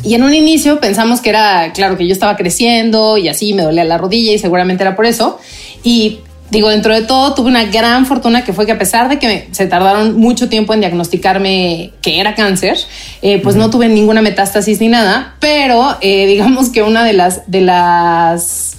Y 0.04 0.14
en 0.14 0.22
un 0.22 0.34
inicio 0.34 0.78
pensamos 0.78 1.20
que 1.20 1.30
era, 1.30 1.72
claro, 1.72 1.96
que 1.96 2.06
yo 2.06 2.12
estaba 2.12 2.36
creciendo 2.36 3.18
y 3.18 3.28
así 3.28 3.54
me 3.54 3.62
dolía 3.62 3.84
la 3.84 3.98
rodilla 3.98 4.32
y 4.32 4.38
seguramente 4.38 4.84
era 4.84 4.94
por 4.94 5.04
eso. 5.04 5.40
Y 5.82 6.20
digo, 6.50 6.68
dentro 6.68 6.94
de 6.94 7.02
todo 7.02 7.34
tuve 7.34 7.48
una 7.48 7.64
gran 7.64 8.06
fortuna 8.06 8.44
que 8.44 8.52
fue 8.52 8.66
que 8.66 8.72
a 8.72 8.78
pesar 8.78 9.08
de 9.08 9.18
que 9.18 9.48
se 9.50 9.66
tardaron 9.66 10.18
mucho 10.18 10.48
tiempo 10.48 10.74
en 10.74 10.80
diagnosticarme 10.80 11.92
que 12.02 12.20
era 12.20 12.34
cáncer, 12.34 12.78
eh, 13.22 13.40
pues 13.42 13.56
no 13.56 13.70
tuve 13.70 13.88
ninguna 13.88 14.22
metástasis 14.22 14.80
ni 14.80 14.88
nada, 14.88 15.34
pero 15.40 15.96
eh, 16.00 16.26
digamos 16.28 16.70
que 16.70 16.82
una 16.82 17.04
de 17.04 17.14
las, 17.14 17.50
de 17.50 17.62
las 17.62 18.76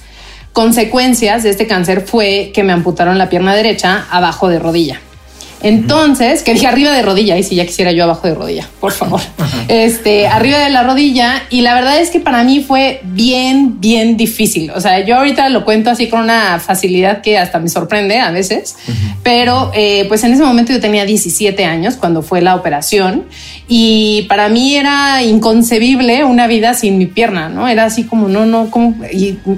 consecuencias 0.55 1.43
de 1.43 1.49
este 1.49 1.67
cáncer 1.67 1.99
fue 2.07 2.51
que 2.53 2.63
me 2.63 2.71
amputaron 2.71 3.17
la 3.17 3.27
pierna 3.27 3.53
derecha 3.53 4.05
abajo 4.09 4.47
de 4.47 4.57
rodilla. 4.57 5.01
Entonces, 5.61 6.43
que 6.43 6.53
dije 6.53 6.67
arriba 6.67 6.91
de 6.91 7.01
rodilla, 7.01 7.37
y 7.37 7.43
si 7.43 7.55
ya 7.55 7.65
quisiera 7.65 7.91
yo 7.91 8.03
abajo 8.03 8.27
de 8.27 8.35
rodilla, 8.35 8.69
por 8.79 8.91
favor. 8.91 9.21
Este, 9.67 10.27
arriba 10.27 10.59
de 10.59 10.69
la 10.69 10.83
rodilla, 10.83 11.43
y 11.49 11.61
la 11.61 11.73
verdad 11.73 11.99
es 11.99 12.11
que 12.11 12.19
para 12.19 12.43
mí 12.43 12.59
fue 12.59 13.01
bien, 13.03 13.79
bien 13.79 14.15
difícil. 14.15 14.71
O 14.71 14.81
sea, 14.81 15.03
yo 15.03 15.17
ahorita 15.17 15.49
lo 15.49 15.65
cuento 15.65 15.89
así 15.89 16.07
con 16.07 16.21
una 16.21 16.59
facilidad 16.59 17.21
que 17.21 17.37
hasta 17.37 17.59
me 17.59 17.69
sorprende 17.69 18.19
a 18.19 18.31
veces, 18.31 18.75
pero 19.23 19.71
eh, 19.73 20.05
pues 20.07 20.23
en 20.23 20.33
ese 20.33 20.43
momento 20.43 20.71
yo 20.71 20.79
tenía 20.79 21.05
17 21.05 21.65
años 21.65 21.95
cuando 21.95 22.21
fue 22.21 22.41
la 22.41 22.55
operación, 22.55 23.25
y 23.67 24.23
para 24.29 24.49
mí 24.49 24.75
era 24.75 25.23
inconcebible 25.23 26.23
una 26.23 26.45
vida 26.45 26.75
sin 26.75 26.99
mi 26.99 27.07
pierna, 27.07 27.49
¿no? 27.49 27.67
Era 27.67 27.85
así 27.85 28.03
como, 28.03 28.27
no, 28.27 28.45
no, 28.45 28.69
como, 28.69 28.95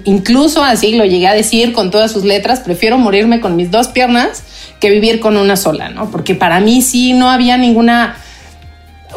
incluso 0.05 0.63
así 0.63 0.95
lo 0.95 1.03
llegué 1.03 1.27
a 1.27 1.33
decir 1.33 1.73
con 1.73 1.91
todas 1.91 2.11
sus 2.11 2.23
letras, 2.23 2.61
prefiero 2.61 2.97
morirme 2.97 3.41
con 3.41 3.55
mis 3.55 3.71
dos 3.71 3.89
piernas 3.89 4.43
que 4.79 4.89
vivir 4.89 5.19
con 5.19 5.37
una 5.37 5.55
sola, 5.55 5.89
¿no? 5.89 6.09
Porque 6.11 6.35
para 6.35 6.59
mí 6.59 6.81
sí 6.81 7.13
no 7.13 7.29
había 7.29 7.57
ninguna, 7.57 8.15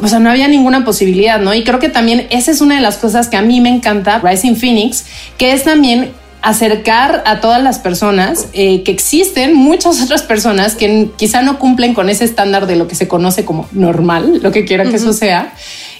o 0.00 0.08
sea, 0.08 0.18
no 0.18 0.30
había 0.30 0.48
ninguna 0.48 0.84
posibilidad, 0.84 1.40
¿no? 1.40 1.54
Y 1.54 1.64
creo 1.64 1.78
que 1.78 1.88
también 1.88 2.26
esa 2.30 2.50
es 2.50 2.60
una 2.60 2.76
de 2.76 2.80
las 2.80 2.96
cosas 2.96 3.28
que 3.28 3.36
a 3.36 3.42
mí 3.42 3.60
me 3.60 3.68
encanta, 3.68 4.20
Rising 4.20 4.56
Phoenix, 4.56 5.04
que 5.38 5.52
es 5.52 5.64
también 5.64 6.12
acercar 6.42 7.22
a 7.26 7.40
todas 7.40 7.62
las 7.62 7.78
personas 7.78 8.48
eh, 8.54 8.82
que 8.82 8.92
existen 8.92 9.54
muchas 9.54 10.00
otras 10.00 10.22
personas 10.22 10.74
que 10.74 11.10
quizá 11.16 11.42
no 11.42 11.58
cumplen 11.58 11.92
con 11.92 12.08
ese 12.08 12.24
estándar 12.24 12.66
de 12.66 12.76
lo 12.76 12.88
que 12.88 12.94
se 12.94 13.08
conoce 13.08 13.44
como 13.44 13.68
normal, 13.72 14.40
lo 14.42 14.50
que 14.50 14.64
quiera 14.64 14.84
que 14.84 14.96
eso 14.96 15.12
sea, 15.12 15.52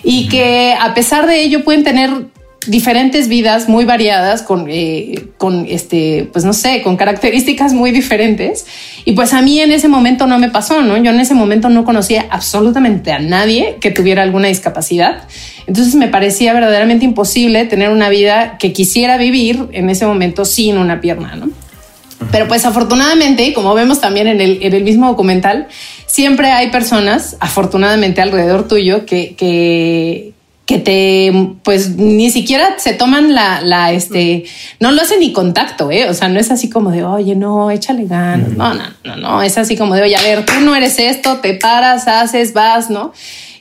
y 0.03 0.29
que 0.29 0.75
a 0.81 0.95
pesar 0.95 1.27
de 1.27 1.43
ello 1.43 1.63
pueden 1.63 1.85
tener 1.85 2.11
diferentes 2.67 3.29
vidas 3.29 3.69
muy 3.69 3.85
variadas 3.85 4.43
con, 4.43 4.67
eh, 4.69 5.29
con 5.39 5.67
este, 5.67 6.29
pues 6.33 6.45
no 6.45 6.53
sé, 6.53 6.83
con 6.83 6.97
características 6.97 7.73
muy 7.73 7.91
diferentes. 7.91 8.67
Y 9.05 9.13
pues 9.13 9.33
a 9.33 9.41
mí 9.41 9.61
en 9.61 9.73
ese 9.73 9.89
momento 9.89 10.27
no 10.27 10.39
me 10.39 10.51
pasó, 10.51 10.83
¿no? 10.83 10.97
Yo 10.99 11.11
en 11.11 11.21
ese 11.21 11.35
momento 11.35 11.69
no 11.71 11.85
conocía 11.85 12.27
absolutamente 12.31 13.13
a 13.13 13.19
nadie 13.19 13.79
que 13.81 13.91
tuviera 13.91 14.23
alguna 14.23 14.49
discapacidad. 14.49 15.25
Entonces 15.67 15.95
me 15.95 16.09
parecía 16.09 16.53
verdaderamente 16.53 17.05
imposible 17.05 17.65
tener 17.65 17.91
una 17.91 18.09
vida 18.11 18.59
que 18.59 18.73
quisiera 18.73 19.17
vivir 19.17 19.69
en 19.73 19.89
ese 19.89 20.05
momento 20.05 20.45
sin 20.45 20.77
una 20.77 21.01
pierna, 21.01 21.37
¿no? 21.37 21.49
Pero 22.31 22.47
pues 22.47 22.67
afortunadamente, 22.67 23.53
como 23.55 23.75
vemos 23.75 24.01
también 24.01 24.27
en 24.29 24.41
el, 24.41 24.59
en 24.63 24.75
el 24.75 24.85
mismo 24.85 25.07
documental, 25.07 25.69
siempre 26.07 26.51
hay 26.51 26.71
personas, 26.71 27.37
afortunadamente 27.41 28.21
alrededor 28.21 28.69
tuyo, 28.69 29.07
que, 29.07 29.35
que, 29.37 30.33
que 30.71 30.79
te, 30.79 31.33
pues 31.65 31.97
ni 31.97 32.31
siquiera 32.31 32.77
se 32.79 32.93
toman 32.93 33.35
la, 33.35 33.61
la, 33.61 33.91
este, 33.91 34.45
no 34.79 34.93
lo 34.93 35.03
hacen 35.03 35.19
ni 35.19 35.33
contacto, 35.33 35.91
¿eh? 35.91 36.09
O 36.09 36.15
sea, 36.15 36.29
no 36.29 36.39
es 36.39 36.53
así 36.53 36.71
como 36.71 36.93
de, 36.93 37.03
oye, 37.03 37.35
no, 37.35 37.73
échale 37.73 38.05
ganas. 38.05 38.51
No, 38.51 38.73
no, 38.75 38.85
no, 39.03 39.17
no, 39.17 39.43
es 39.43 39.59
así 39.59 39.77
como 39.77 39.97
de, 39.97 40.03
oye, 40.03 40.15
a 40.15 40.23
ver, 40.23 40.47
tú 40.47 40.53
no 40.61 40.77
eres 40.77 41.01
esto, 41.01 41.39
te 41.39 41.55
paras, 41.55 42.07
haces, 42.07 42.53
vas, 42.53 42.89
¿no? 42.89 43.13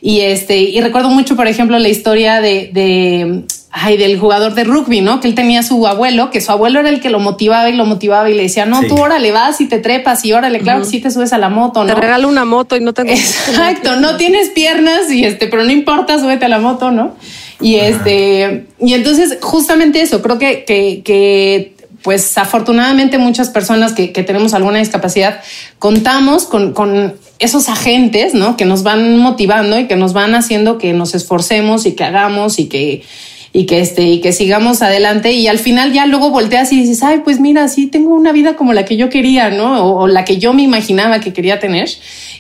Y 0.02 0.20
este, 0.20 0.60
y 0.60 0.80
recuerdo 0.82 1.10
mucho, 1.10 1.36
por 1.36 1.48
ejemplo, 1.48 1.80
la 1.80 1.90
historia 1.90 2.42
de, 2.42 2.70
de 2.74 3.44
ay, 3.72 3.98
del 3.98 4.20
jugador 4.20 4.56
de 4.56 4.64
rugby, 4.64 5.02
¿no? 5.02 5.20
Que 5.20 5.28
él 5.28 5.36
tenía 5.36 5.62
su 5.62 5.86
abuelo, 5.86 6.32
que 6.32 6.42
su 6.42 6.52
abuelo 6.52 6.80
era 6.80 6.90
el 6.90 7.02
que 7.02 7.10
lo 7.10 7.20
motivaba 7.20 7.70
y 7.70 7.74
lo 7.74 7.86
motivaba 7.86 8.30
y 8.30 8.34
le 8.34 8.44
decía, 8.44 8.66
no, 8.66 8.82
tú 8.84 8.96
órale 9.00 9.32
vas 9.32 9.62
y 9.62 9.68
te 9.68 9.78
trepas 9.78 10.26
y 10.26 10.34
órale, 10.34 10.60
claro, 10.60 10.86
si 10.86 11.00
te 11.00 11.12
subes 11.12 11.34
a 11.34 11.38
la 11.38 11.50
moto, 11.50 11.84
¿no? 11.84 11.94
Te 11.94 12.00
regalo 12.00 12.28
una 12.28 12.46
moto 12.46 12.76
y 12.76 12.82
no 12.82 12.94
tengo. 12.94 13.12
Exacto, 13.12 13.98
no 13.98 14.18
tienes 14.18 14.50
piernas 14.50 15.12
y 15.12 15.24
este, 15.24 15.48
pero 15.48 15.64
no 15.64 15.72
importa, 15.72 16.20
súbete 16.20 16.46
a 16.46 16.50
la 16.50 16.60
moto, 16.60 16.92
¿no? 16.92 17.16
Y 17.62 17.76
este, 17.76 18.68
y 18.80 18.94
entonces 18.94 19.38
justamente 19.42 20.02
eso, 20.02 20.22
creo 20.22 20.40
que, 20.40 20.64
que, 20.64 21.02
que 21.04 21.74
pues 22.02 22.38
afortunadamente 22.38 23.18
muchas 23.18 23.50
personas 23.50 23.92
que, 23.92 24.14
que, 24.14 24.24
tenemos 24.24 24.54
alguna 24.54 24.80
discapacidad 24.80 25.42
contamos 25.78 26.46
con, 26.46 26.72
con 26.74 27.16
esos 27.40 27.68
agentes, 27.68 28.34
¿no? 28.34 28.56
Que 28.56 28.66
nos 28.66 28.84
van 28.84 29.18
motivando 29.18 29.78
y 29.78 29.88
que 29.88 29.98
nos 29.98 30.14
van 30.14 30.36
haciendo 30.36 30.78
que 30.78 30.94
nos 30.94 31.14
esforcemos 31.14 31.86
y 31.86 31.94
que 31.94 32.06
hagamos 32.06 32.60
y 32.60 32.70
que 32.70 33.04
y 33.52 33.66
que 33.66 33.80
este 33.80 34.04
y 34.04 34.22
que 34.22 34.32
sigamos 34.32 34.82
adelante 34.82 35.32
y 35.32 35.48
al 35.48 35.60
final 35.60 35.92
ya 35.94 36.06
luego 36.06 36.30
volteas 36.30 36.72
y 36.72 36.82
dices, 36.82 37.04
ay, 37.04 37.22
pues 37.24 37.40
mira, 37.40 37.68
sí 37.68 37.88
tengo 37.88 38.14
una 38.14 38.32
vida 38.32 38.56
como 38.56 38.74
la 38.74 38.86
que 38.86 38.98
yo 38.98 39.10
quería, 39.10 39.50
¿no? 39.50 39.84
O, 39.84 40.08
la 40.08 40.26
que 40.26 40.38
yo 40.38 40.54
me 40.54 40.62
imaginaba 40.62 41.20
que 41.20 41.34
quería 41.34 41.60
tener. 41.60 41.90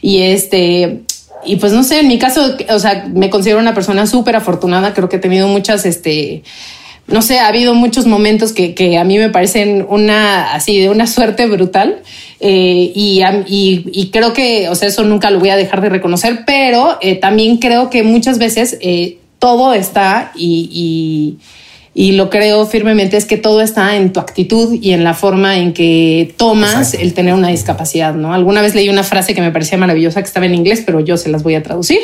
Y 0.01 0.21
este, 0.21 1.01
y 1.45 1.55
pues 1.55 1.73
no 1.73 1.83
sé, 1.83 1.99
en 1.99 2.07
mi 2.07 2.19
caso, 2.19 2.55
o 2.69 2.79
sea, 2.79 3.07
me 3.13 3.29
considero 3.29 3.59
una 3.59 3.73
persona 3.73 4.05
súper 4.05 4.35
afortunada, 4.35 4.93
creo 4.93 5.09
que 5.09 5.15
he 5.15 5.19
tenido 5.19 5.47
muchas, 5.47 5.85
este, 5.85 6.43
no 7.07 7.21
sé, 7.21 7.39
ha 7.39 7.47
habido 7.47 7.73
muchos 7.73 8.05
momentos 8.05 8.53
que, 8.53 8.75
que 8.75 8.97
a 8.97 9.03
mí 9.03 9.17
me 9.17 9.29
parecen 9.29 9.85
una, 9.89 10.53
así, 10.53 10.79
de 10.79 10.89
una 10.89 11.07
suerte 11.07 11.47
brutal. 11.47 12.01
Eh, 12.39 12.91
y, 12.95 13.21
y, 13.47 14.09
creo 14.11 14.31
que, 14.33 14.69
o 14.69 14.75
sea, 14.75 14.87
eso 14.87 15.03
nunca 15.03 15.29
lo 15.29 15.39
voy 15.39 15.49
a 15.49 15.57
dejar 15.57 15.81
de 15.81 15.89
reconocer, 15.89 16.43
pero 16.45 16.97
eh, 17.01 17.15
también 17.15 17.57
creo 17.57 17.89
que 17.89 18.03
muchas 18.03 18.37
veces 18.37 18.77
eh, 18.79 19.17
todo 19.39 19.73
está 19.73 20.31
y, 20.35 21.37
y, 21.93 22.11
lo 22.13 22.29
creo 22.29 22.65
firmemente 22.65 23.17
es 23.17 23.25
que 23.25 23.37
todo 23.37 23.61
está 23.61 23.95
en 23.97 24.13
tu 24.13 24.19
actitud 24.19 24.77
y 24.81 24.91
en 24.91 25.03
la 25.03 25.13
forma 25.13 25.57
en 25.57 25.73
que 25.73 26.33
tomas 26.37 26.93
el 26.93 27.13
tener 27.13 27.33
una 27.33 27.49
discapacidad, 27.49 28.13
¿no? 28.13 28.33
Alguna 28.33 28.61
vez 28.61 28.73
leí 28.75 28.87
una 28.89 29.03
frase 29.03 29.33
que 29.33 29.41
me 29.41 29.51
parecía 29.51 29.77
maravillosa 29.77 30.21
que 30.21 30.27
estaba 30.27 30.45
en 30.45 30.55
inglés, 30.55 30.83
pero 30.85 31.01
yo 31.01 31.17
se 31.17 31.29
las 31.29 31.43
voy 31.43 31.55
a 31.55 31.63
traducir, 31.63 31.99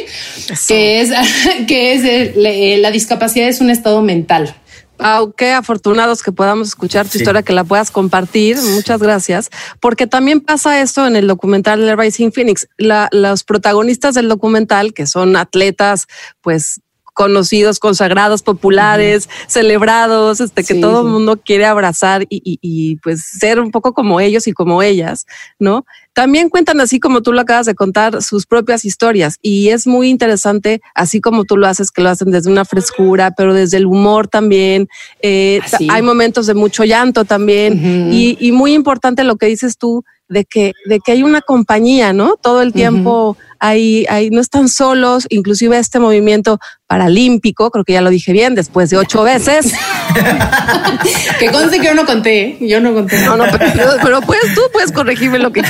que 0.67 1.01
es 1.01 1.11
que 1.67 1.93
es 1.93 2.03
eh, 2.03 2.77
la 2.79 2.91
discapacidad 2.91 3.47
es 3.47 3.61
un 3.61 3.69
estado 3.69 4.01
mental. 4.01 4.55
Wow, 4.97 5.33
qué 5.33 5.51
afortunados 5.51 6.23
que 6.23 6.31
podamos 6.31 6.69
escuchar 6.69 7.07
tu 7.07 7.17
historia, 7.17 7.43
que 7.43 7.51
la 7.51 7.63
puedas 7.63 7.91
compartir. 7.91 8.57
Muchas 8.73 9.01
gracias. 9.01 9.49
Porque 9.81 10.07
también 10.07 10.39
pasa 10.39 10.81
esto 10.81 11.05
en 11.05 11.15
el 11.15 11.27
documental 11.27 11.81
de 11.81 11.95
Rising 11.95 12.31
Phoenix. 12.31 12.67
los 12.77 13.43
protagonistas 13.43 14.15
del 14.15 14.29
documental, 14.29 14.93
que 14.93 15.05
son 15.05 15.35
atletas, 15.35 16.07
pues 16.41 16.79
conocidos, 17.15 17.79
consagrados, 17.79 18.43
populares, 18.43 19.29
celebrados, 19.47 20.41
este, 20.41 20.63
que 20.63 20.75
todo 20.75 21.01
el 21.01 21.07
mundo 21.07 21.39
quiere 21.43 21.65
abrazar 21.65 22.23
y, 22.23 22.41
y, 22.43 22.59
y, 22.61 22.97
pues 22.97 23.23
ser 23.23 23.59
un 23.61 23.71
poco 23.71 23.93
como 23.93 24.19
ellos 24.19 24.47
y 24.47 24.51
como 24.51 24.83
ellas, 24.83 25.25
¿no? 25.57 25.85
También 26.11 26.49
cuentan, 26.49 26.81
así 26.81 26.99
como 26.99 27.21
tú 27.21 27.31
lo 27.31 27.39
acabas 27.41 27.65
de 27.65 27.73
contar, 27.73 28.21
sus 28.21 28.45
propias 28.45 28.83
historias 28.83 29.37
y 29.41 29.69
es 29.69 29.87
muy 29.87 30.09
interesante, 30.09 30.81
así 30.93 31.21
como 31.21 31.45
tú 31.45 31.55
lo 31.55 31.67
haces, 31.67 31.89
que 31.89 32.01
lo 32.01 32.09
hacen 32.09 32.31
desde 32.31 32.51
una 32.51 32.65
frescura, 32.65 33.31
pero 33.31 33.53
desde 33.53 33.77
el 33.77 33.85
humor 33.85 34.27
también. 34.27 34.89
Eh, 35.21 35.61
ah, 35.63 35.77
hay 35.89 36.01
momentos 36.01 36.47
de 36.47 36.53
mucho 36.53 36.83
llanto 36.83 37.23
también 37.23 38.11
y, 38.11 38.37
y 38.39 38.51
muy 38.51 38.73
importante 38.73 39.23
lo 39.23 39.37
que 39.37 39.45
dices 39.45 39.77
tú 39.77 40.03
de 40.27 40.45
que, 40.45 40.73
de 40.85 40.99
que 40.99 41.11
hay 41.11 41.23
una 41.23 41.41
compañía, 41.41 42.13
¿no? 42.13 42.35
Todo 42.35 42.61
el 42.61 42.73
tiempo 42.73 43.37
hay, 43.67 44.05
hay, 44.09 44.29
no 44.29 44.41
están 44.41 44.67
solos, 44.67 45.25
inclusive 45.29 45.77
este 45.77 45.99
movimiento 45.99 46.59
paralímpico, 46.87 47.71
creo 47.71 47.83
que 47.83 47.93
ya 47.93 48.01
lo 48.01 48.09
dije 48.09 48.31
bien, 48.31 48.55
después 48.55 48.89
de 48.89 48.97
ocho 48.97 49.23
veces. 49.23 49.73
que 51.39 51.51
conste 51.51 51.79
que 51.79 51.85
yo 51.85 51.95
no 51.95 52.05
conté, 52.05 52.57
yo 52.61 52.79
no 52.79 52.93
conté. 52.93 53.19
No, 53.25 53.37
no, 53.37 53.45
pero, 53.51 53.91
pero, 54.01 54.21
pues 54.21 54.39
tú 54.53 54.61
puedes 54.71 54.91
corregirme 54.91 55.39
lo 55.39 55.51
que 55.51 55.63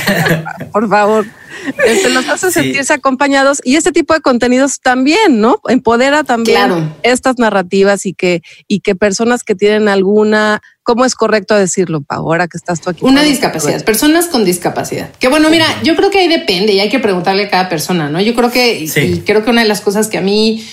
por 0.72 0.88
favor. 0.88 1.26
Este, 1.86 2.10
los 2.10 2.28
hace 2.28 2.50
sentirse 2.50 2.92
acompañados 2.92 3.60
y 3.64 3.76
este 3.76 3.92
tipo 3.92 4.14
de 4.14 4.20
contenidos 4.20 4.80
también, 4.80 5.40
¿no? 5.40 5.60
Empodera 5.68 6.24
también 6.24 6.94
estas 7.02 7.38
narrativas 7.38 8.06
y 8.06 8.14
que, 8.14 8.42
y 8.68 8.80
que 8.80 8.94
personas 8.94 9.44
que 9.44 9.54
tienen 9.54 9.88
alguna 9.88 10.60
¿Cómo 10.86 11.04
es 11.04 11.16
correcto 11.16 11.56
decirlo, 11.56 12.04
Ahora 12.08 12.46
que 12.46 12.56
estás 12.56 12.80
tú 12.80 12.90
aquí. 12.90 13.04
Una 13.04 13.24
discapacidad, 13.24 13.82
personas 13.84 14.26
con 14.26 14.44
discapacidad. 14.44 15.10
Que 15.18 15.26
bueno, 15.26 15.50
mira, 15.50 15.66
yo 15.82 15.96
creo 15.96 16.12
que 16.12 16.20
ahí 16.20 16.28
depende 16.28 16.74
y 16.74 16.78
hay 16.78 16.88
que 16.88 17.00
preguntarle 17.00 17.46
a 17.46 17.50
cada 17.50 17.68
persona, 17.68 18.08
¿no? 18.08 18.20
Yo 18.20 18.36
creo 18.36 18.52
que, 18.52 18.84
y 18.84 19.18
creo 19.26 19.44
que 19.44 19.50
una 19.50 19.62
de 19.62 19.68
las 19.68 19.80
cosas 19.80 20.06
que 20.06 20.16
a 20.16 20.20
mí 20.20 20.64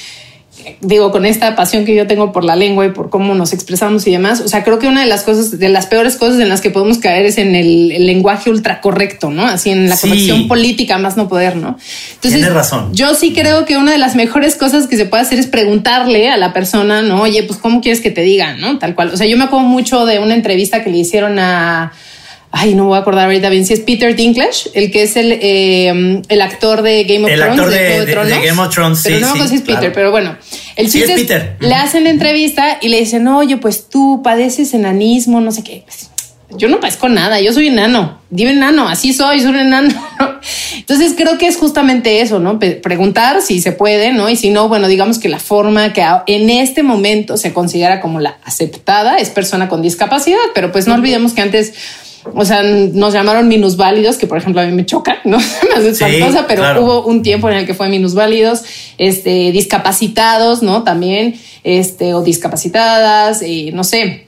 digo, 0.81 1.11
con 1.11 1.25
esta 1.25 1.55
pasión 1.55 1.83
que 1.85 1.95
yo 1.95 2.07
tengo 2.07 2.31
por 2.31 2.43
la 2.43 2.55
lengua 2.55 2.85
y 2.85 2.91
por 2.91 3.09
cómo 3.09 3.35
nos 3.35 3.53
expresamos 3.53 4.05
y 4.07 4.11
demás, 4.11 4.39
o 4.41 4.47
sea, 4.47 4.63
creo 4.63 4.79
que 4.79 4.87
una 4.87 5.01
de 5.01 5.07
las 5.07 5.23
cosas, 5.23 5.57
de 5.57 5.69
las 5.69 5.87
peores 5.87 6.15
cosas 6.15 6.39
en 6.39 6.49
las 6.49 6.61
que 6.61 6.69
podemos 6.69 6.99
caer 6.99 7.25
es 7.25 7.37
en 7.37 7.55
el, 7.55 7.89
lenguaje 8.05 8.49
ultra 8.49 8.81
correcto, 8.81 9.31
¿no? 9.31 9.45
Así 9.45 9.71
en 9.71 9.89
la 9.89 9.97
corrección 9.97 10.47
política, 10.47 10.97
más 10.97 11.17
no 11.17 11.27
poder, 11.27 11.55
¿no? 11.55 11.77
Entonces, 12.15 12.39
Tienes 12.39 12.53
razón. 12.53 12.93
Yo 12.93 13.13
sí 13.15 13.33
creo 13.33 13.65
que 13.65 13.77
una 13.77 13.91
de 13.91 13.97
las 13.97 14.15
mejores 14.15 14.55
cosas 14.55 14.87
que 14.87 14.97
se 14.97 15.05
puede 15.05 15.23
hacer 15.23 15.39
es 15.39 15.47
preguntarle 15.47 16.29
a 16.29 16.37
la 16.37 16.53
persona, 16.53 17.01
¿no? 17.01 17.21
Oye, 17.21 17.43
pues, 17.43 17.59
¿cómo 17.59 17.81
quieres 17.81 18.01
que 18.01 18.11
te 18.11 18.21
digan, 18.21 18.61
¿no? 18.61 18.77
Tal 18.79 18.95
cual. 18.95 19.09
O 19.09 19.17
sea, 19.17 19.27
yo 19.27 19.37
me 19.37 19.45
acuerdo 19.45 19.67
mucho 19.67 20.05
de 20.05 20.19
una 20.19 20.35
entrevista 20.35 20.83
que 20.83 20.91
le 20.91 20.97
hicieron 20.97 21.39
a 21.39 21.93
ay, 22.55 22.75
no 22.75 22.85
voy 22.85 22.97
a 22.97 22.99
acordar 23.01 23.25
ahorita 23.25 23.49
bien 23.49 23.65
si 23.65 23.73
es 23.73 23.79
Peter 23.79 24.15
Dinklage, 24.15 24.69
el 24.75 24.91
que 24.91 25.03
es 25.03 25.15
el, 25.17 25.39
eh, 25.41 26.21
el 26.29 26.41
actor 26.41 26.83
de 26.83 27.03
Game 27.03 27.25
of 27.25 27.31
el 27.31 27.39
Thrones. 27.39 27.59
Actor 27.59 28.25
de, 28.27 28.47
Game 28.47 28.61
of 28.61 28.69
Thrones, 28.73 29.01
pero 29.03 29.19
no 29.19 29.35
sé 29.35 29.47
si 29.47 29.55
es 29.55 29.61
Peter, 29.61 29.91
pero 29.91 30.11
bueno. 30.11 30.37
El 30.75 30.89
chiste 30.89 31.13
es, 31.13 31.21
Peter. 31.21 31.55
le 31.59 31.73
hacen 31.73 32.05
entrevista 32.05 32.77
y 32.79 32.89
le 32.89 32.99
dicen, 32.99 33.27
oye, 33.27 33.57
pues 33.57 33.89
tú 33.89 34.21
padeces 34.23 34.75
enanismo, 34.75 35.41
no 35.41 35.51
sé 35.51 35.63
qué. 35.63 35.83
Pues, 35.85 36.11
yo 36.55 36.69
no 36.69 36.79
padezco 36.79 37.09
nada, 37.09 37.41
yo 37.41 37.51
soy 37.51 37.69
enano, 37.69 38.21
dime 38.29 38.51
enano, 38.51 38.87
así 38.87 39.13
soy, 39.13 39.39
soy 39.39 39.49
un 39.49 39.59
enano. 39.59 39.89
Entonces 40.77 41.15
creo 41.17 41.39
que 41.39 41.47
es 41.47 41.57
justamente 41.57 42.21
eso, 42.21 42.37
¿no? 42.39 42.59
preguntar 42.59 43.41
si 43.41 43.61
se 43.61 43.71
puede, 43.71 44.13
¿no? 44.13 44.29
Y 44.29 44.35
si 44.35 44.51
no, 44.51 44.67
bueno, 44.67 44.87
digamos 44.87 45.17
que 45.17 45.27
la 45.27 45.39
forma 45.39 45.91
que 45.91 46.05
en 46.27 46.51
este 46.51 46.83
momento 46.83 47.37
se 47.37 47.51
considera 47.51 47.99
como 47.99 48.19
la 48.19 48.37
aceptada 48.43 49.17
es 49.17 49.31
persona 49.31 49.69
con 49.69 49.81
discapacidad, 49.81 50.37
pero 50.53 50.71
pues 50.71 50.85
no 50.85 50.93
olvidemos 50.93 51.33
que 51.33 51.41
antes 51.41 51.73
o 52.33 52.45
sea, 52.45 52.63
nos 52.63 53.13
llamaron 53.13 53.47
minusválidos, 53.47 54.17
que 54.17 54.27
por 54.27 54.37
ejemplo 54.37 54.61
a 54.61 54.65
mí 54.65 54.71
me 54.71 54.85
choca, 54.85 55.17
¿no? 55.25 55.37
me 55.69 55.75
hace 55.75 55.89
espantosa, 55.89 56.45
pero 56.47 56.81
hubo 56.81 57.05
un 57.05 57.23
tiempo 57.23 57.49
en 57.49 57.57
el 57.57 57.65
que 57.65 57.73
fue 57.73 57.89
minusválidos, 57.89 58.63
este, 58.97 59.51
discapacitados, 59.51 60.63
¿no? 60.63 60.83
También, 60.83 61.39
este, 61.63 62.13
o 62.13 62.21
discapacitadas, 62.21 63.41
no 63.73 63.83
sé. 63.83 64.27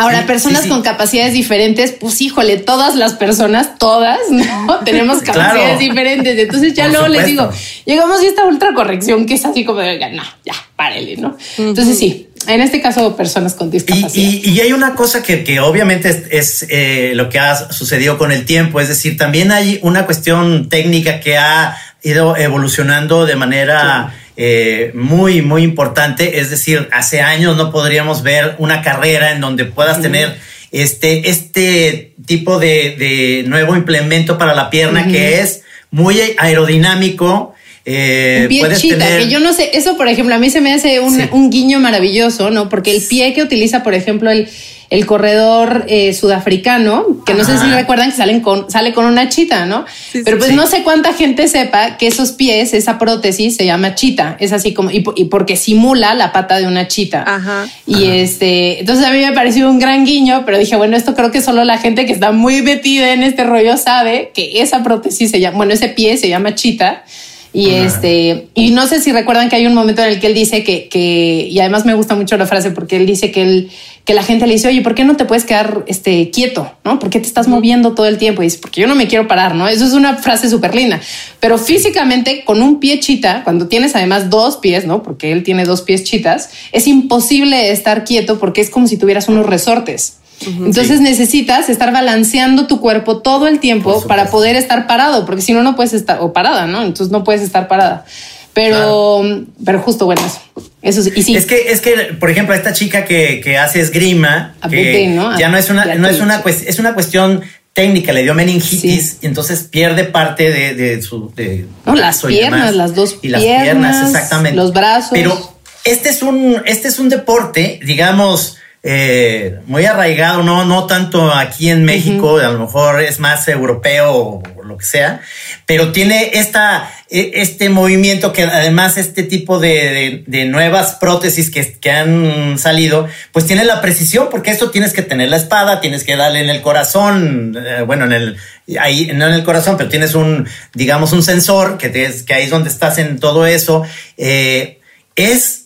Ahora, 0.00 0.24
personas 0.24 0.66
con 0.66 0.80
capacidades 0.80 1.34
diferentes, 1.34 1.92
pues 1.92 2.20
híjole, 2.22 2.56
todas 2.56 2.96
las 2.96 3.14
personas, 3.14 3.76
todas, 3.78 4.18
¿no? 4.30 4.78
Tenemos 4.84 5.20
capacidades 5.20 5.78
diferentes. 5.78 6.38
Entonces 6.38 6.72
ya 6.72 6.88
luego 6.88 7.08
les 7.08 7.26
digo, 7.26 7.50
llegamos 7.84 8.20
a 8.20 8.26
esta 8.26 8.44
ultra 8.44 8.72
corrección 8.72 9.26
que 9.26 9.34
es 9.34 9.44
así 9.44 9.64
como, 9.64 9.80
de, 9.80 9.98
no, 10.12 10.22
ya, 10.44 10.54
párele, 10.74 11.16
¿no? 11.16 11.36
Entonces 11.58 11.98
sí, 11.98 12.29
en 12.46 12.60
este 12.60 12.80
caso, 12.80 13.16
personas 13.16 13.54
con 13.54 13.70
discapacidad. 13.70 14.10
Y, 14.14 14.60
hay 14.60 14.72
una 14.72 14.94
cosa 14.94 15.22
que, 15.22 15.60
obviamente 15.60 16.26
es, 16.30 16.66
eh, 16.68 17.12
lo 17.14 17.28
que 17.28 17.38
ha 17.38 17.72
sucedido 17.72 18.18
con 18.18 18.32
el 18.32 18.44
tiempo, 18.44 18.80
es 18.80 18.88
decir, 18.88 19.16
también 19.16 19.52
hay 19.52 19.78
una 19.82 20.06
cuestión 20.06 20.68
técnica 20.68 21.20
que 21.20 21.36
ha 21.36 21.76
ido 22.02 22.36
evolucionando 22.36 23.26
de 23.26 23.36
manera 23.36 24.14
eh, 24.36 24.90
muy, 24.94 25.42
muy 25.42 25.62
importante. 25.62 26.40
Es 26.40 26.50
decir, 26.50 26.88
hace 26.92 27.20
años 27.20 27.56
no 27.56 27.70
podríamos 27.70 28.22
ver 28.22 28.54
una 28.58 28.82
carrera 28.82 29.32
en 29.32 29.40
donde 29.40 29.66
puedas 29.66 30.00
tener 30.00 30.38
este, 30.72 31.28
este 31.28 32.14
tipo 32.26 32.58
de, 32.58 33.44
nuevo 33.46 33.76
implemento 33.76 34.38
para 34.38 34.54
la 34.54 34.70
pierna 34.70 35.06
que 35.06 35.40
es 35.40 35.62
muy 35.90 36.18
aerodinámico 36.38 37.54
eh, 37.84 38.46
pie 38.48 38.62
chita, 38.76 39.18
que 39.18 39.28
yo 39.28 39.40
no 39.40 39.52
sé, 39.52 39.70
eso 39.74 39.96
por 39.96 40.08
ejemplo, 40.08 40.34
a 40.34 40.38
mí 40.38 40.50
se 40.50 40.60
me 40.60 40.72
hace 40.72 41.00
un, 41.00 41.50
guiño 41.50 41.80
maravilloso, 41.80 42.50
¿no? 42.50 42.68
Porque 42.68 42.94
el 42.94 43.02
pie 43.02 43.32
que 43.32 43.42
utiliza, 43.42 43.82
por 43.82 43.94
ejemplo, 43.94 44.30
el, 44.30 44.48
el 44.90 45.06
corredor 45.06 45.86
eh, 45.88 46.12
sudafricano, 46.12 47.24
que 47.24 47.32
no 47.34 47.44
sé 47.44 47.56
si 47.58 47.66
recuerdan 47.70 48.10
que 48.10 48.16
salen 48.16 48.40
con, 48.40 48.70
sale 48.70 48.92
con 48.92 49.06
una 49.06 49.28
chita, 49.28 49.64
¿no? 49.64 49.86
Pero 50.12 50.36
pues 50.36 50.52
no 50.52 50.66
sé 50.66 50.82
cuánta 50.82 51.14
gente 51.14 51.48
sepa 51.48 51.96
que 51.96 52.08
esos 52.08 52.32
pies, 52.32 52.74
esa 52.74 52.98
prótesis 52.98 53.56
se 53.56 53.64
llama 53.64 53.94
chita, 53.94 54.36
es 54.40 54.52
así 54.52 54.74
como, 54.74 54.90
y, 54.90 55.00
porque 55.00 55.56
simula 55.56 56.14
la 56.14 56.32
pata 56.32 56.58
de 56.58 56.66
una 56.66 56.86
chita. 56.86 57.24
Ajá. 57.26 57.66
Y 57.86 58.04
este, 58.06 58.80
entonces 58.80 59.06
a 59.06 59.12
mí 59.12 59.20
me 59.20 59.32
pareció 59.32 59.70
un 59.70 59.78
gran 59.78 60.04
guiño, 60.04 60.42
pero 60.44 60.58
dije, 60.58 60.76
bueno, 60.76 60.96
esto 60.96 61.14
creo 61.14 61.30
que 61.30 61.40
solo 61.40 61.64
la 61.64 61.78
gente 61.78 62.04
que 62.04 62.12
está 62.12 62.32
muy 62.32 62.60
metida 62.60 63.12
en 63.12 63.22
este 63.22 63.44
rollo 63.44 63.76
sabe 63.78 64.32
que 64.34 64.60
esa 64.60 64.82
prótesis 64.82 65.30
se 65.30 65.40
llama, 65.40 65.56
bueno, 65.56 65.72
ese 65.72 65.88
pie 65.88 66.18
se 66.18 66.28
llama 66.28 66.54
chita. 66.56 67.04
Y 67.52 67.70
este, 67.70 68.48
y 68.54 68.70
no 68.70 68.86
sé 68.86 69.00
si 69.00 69.10
recuerdan 69.10 69.48
que 69.48 69.56
hay 69.56 69.66
un 69.66 69.74
momento 69.74 70.02
en 70.02 70.10
el 70.10 70.20
que 70.20 70.28
él 70.28 70.34
dice 70.34 70.62
que, 70.62 70.88
que, 70.88 71.48
y 71.50 71.58
además 71.58 71.84
me 71.84 71.94
gusta 71.94 72.14
mucho 72.14 72.36
la 72.36 72.46
frase 72.46 72.70
porque 72.70 72.96
él 72.96 73.06
dice 73.06 73.32
que 73.32 73.42
él, 73.42 73.70
que 74.04 74.14
la 74.14 74.22
gente 74.22 74.46
le 74.46 74.52
dice, 74.52 74.68
oye, 74.68 74.82
¿por 74.82 74.94
qué 74.94 75.02
no 75.04 75.16
te 75.16 75.24
puedes 75.24 75.44
quedar 75.44 75.84
este, 75.88 76.30
quieto? 76.30 76.70
¿No? 76.84 77.00
¿Por 77.00 77.10
qué 77.10 77.18
te 77.18 77.26
estás 77.26 77.48
moviendo 77.48 77.92
todo 77.94 78.06
el 78.06 78.18
tiempo? 78.18 78.42
Y 78.42 78.46
dice, 78.46 78.58
porque 78.62 78.80
yo 78.80 78.86
no 78.86 78.94
me 78.94 79.08
quiero 79.08 79.26
parar, 79.26 79.56
¿no? 79.56 79.66
Eso 79.66 79.84
es 79.84 79.94
una 79.94 80.16
frase 80.16 80.48
súper 80.48 80.76
linda. 80.76 81.00
Pero 81.40 81.58
físicamente, 81.58 82.44
con 82.44 82.62
un 82.62 82.78
pie 82.78 83.00
chita, 83.00 83.42
cuando 83.42 83.66
tienes 83.66 83.96
además 83.96 84.30
dos 84.30 84.58
pies, 84.58 84.86
¿no? 84.86 85.02
Porque 85.02 85.32
él 85.32 85.42
tiene 85.42 85.64
dos 85.64 85.82
pies 85.82 86.04
chitas, 86.04 86.50
es 86.70 86.86
imposible 86.86 87.72
estar 87.72 88.04
quieto 88.04 88.38
porque 88.38 88.60
es 88.60 88.70
como 88.70 88.86
si 88.86 88.96
tuvieras 88.96 89.28
unos 89.28 89.46
resortes. 89.46 90.19
Entonces 90.46 91.00
necesitas 91.00 91.68
estar 91.68 91.92
balanceando 91.92 92.66
tu 92.66 92.80
cuerpo 92.80 93.18
todo 93.18 93.46
el 93.46 93.60
tiempo 93.60 94.06
para 94.06 94.26
poder 94.26 94.56
estar 94.56 94.86
parado, 94.86 95.26
porque 95.26 95.42
si 95.42 95.52
no, 95.52 95.62
no 95.62 95.76
puedes 95.76 95.92
estar, 95.92 96.18
o 96.20 96.32
parada, 96.32 96.66
¿no? 96.66 96.82
Entonces 96.82 97.10
no 97.10 97.24
puedes 97.24 97.42
estar 97.42 97.68
parada. 97.68 98.04
Pero, 98.52 99.22
pero 99.64 99.80
justo 99.80 100.06
bueno, 100.06 100.22
eso. 100.26 100.40
eso 100.82 101.10
y 101.14 101.22
sí. 101.22 101.36
Es 101.36 101.46
que, 101.46 101.70
es 101.70 101.80
que, 101.80 101.92
por 102.18 102.30
ejemplo, 102.30 102.54
esta 102.54 102.72
chica 102.72 103.04
que, 103.04 103.40
que 103.40 103.58
hace 103.58 103.80
esgrima, 103.80 104.54
que 104.68 105.14
ya 105.38 105.48
no 105.48 105.56
es 105.56 105.70
una, 105.70 105.94
no 105.94 106.08
es 106.08 106.20
una, 106.20 106.42
es 106.44 106.78
una 106.78 106.94
cuestión 106.94 107.42
técnica, 107.72 108.12
le 108.12 108.22
dio 108.22 108.34
meningitis 108.34 109.18
y 109.22 109.26
entonces 109.26 109.62
pierde 109.62 110.04
parte 110.04 110.50
de, 110.50 110.74
de 110.74 111.02
su 111.02 111.32
de 111.36 111.66
no, 111.86 111.94
las 111.94 112.22
piernas, 112.22 112.74
las 112.74 112.94
dos 112.94 113.18
y 113.22 113.28
las 113.28 113.42
piernas, 113.42 114.08
exactamente. 114.08 114.56
Los 114.56 114.72
brazos. 114.72 115.10
Pero 115.12 115.56
este 115.84 116.08
es 116.08 116.22
un, 116.22 116.62
este 116.66 116.88
es 116.88 116.98
un 116.98 117.08
deporte, 117.08 117.78
digamos, 117.84 118.56
eh, 118.82 119.60
muy 119.66 119.84
arraigado, 119.84 120.42
no, 120.42 120.64
no 120.64 120.86
tanto 120.86 121.30
aquí 121.34 121.68
en 121.68 121.84
México, 121.84 122.38
a 122.38 122.48
lo 122.48 122.58
mejor 122.60 123.02
es 123.02 123.20
más 123.20 123.46
europeo 123.46 124.14
o, 124.14 124.42
lo 124.64 124.78
que 124.78 124.86
sea, 124.86 125.20
pero 125.66 125.92
tiene 125.92 126.30
esta, 126.34 126.90
e, 127.10 127.32
este 127.34 127.68
movimiento 127.68 128.32
que 128.32 128.44
además 128.44 128.96
este 128.96 129.22
tipo 129.24 129.58
de, 129.58 130.24
nuevas 130.48 130.92
prótesis 130.94 131.50
que, 131.50 131.72
que, 131.78 131.90
han 131.90 132.56
salido, 132.56 133.06
pues 133.32 133.44
tiene 133.44 133.64
la 133.64 133.82
precisión, 133.82 134.28
porque 134.30 134.50
esto 134.50 134.70
tienes 134.70 134.94
que 134.94 135.02
tener 135.02 135.28
la 135.28 135.36
espada, 135.36 135.82
tienes 135.82 136.04
que 136.04 136.16
darle 136.16 136.40
en 136.40 136.48
el 136.48 136.62
corazón, 136.62 137.58
eh, 137.58 137.82
bueno, 137.82 138.06
en 138.06 138.12
el, 138.12 138.36
ahí, 138.78 139.10
no 139.14 139.26
en 139.26 139.34
el 139.34 139.44
corazón, 139.44 139.76
pero 139.76 139.90
tienes 139.90 140.14
un, 140.14 140.48
digamos, 140.72 141.12
un 141.12 141.22
sensor 141.22 141.76
que, 141.76 141.90
te, 141.90 142.10
que 142.24 142.32
ahí 142.32 142.44
es 142.44 142.50
donde 142.50 142.70
estás 142.70 142.96
en 142.96 143.18
todo 143.18 143.44
eso. 143.44 143.82
Eh, 144.16 144.78
es 145.16 145.59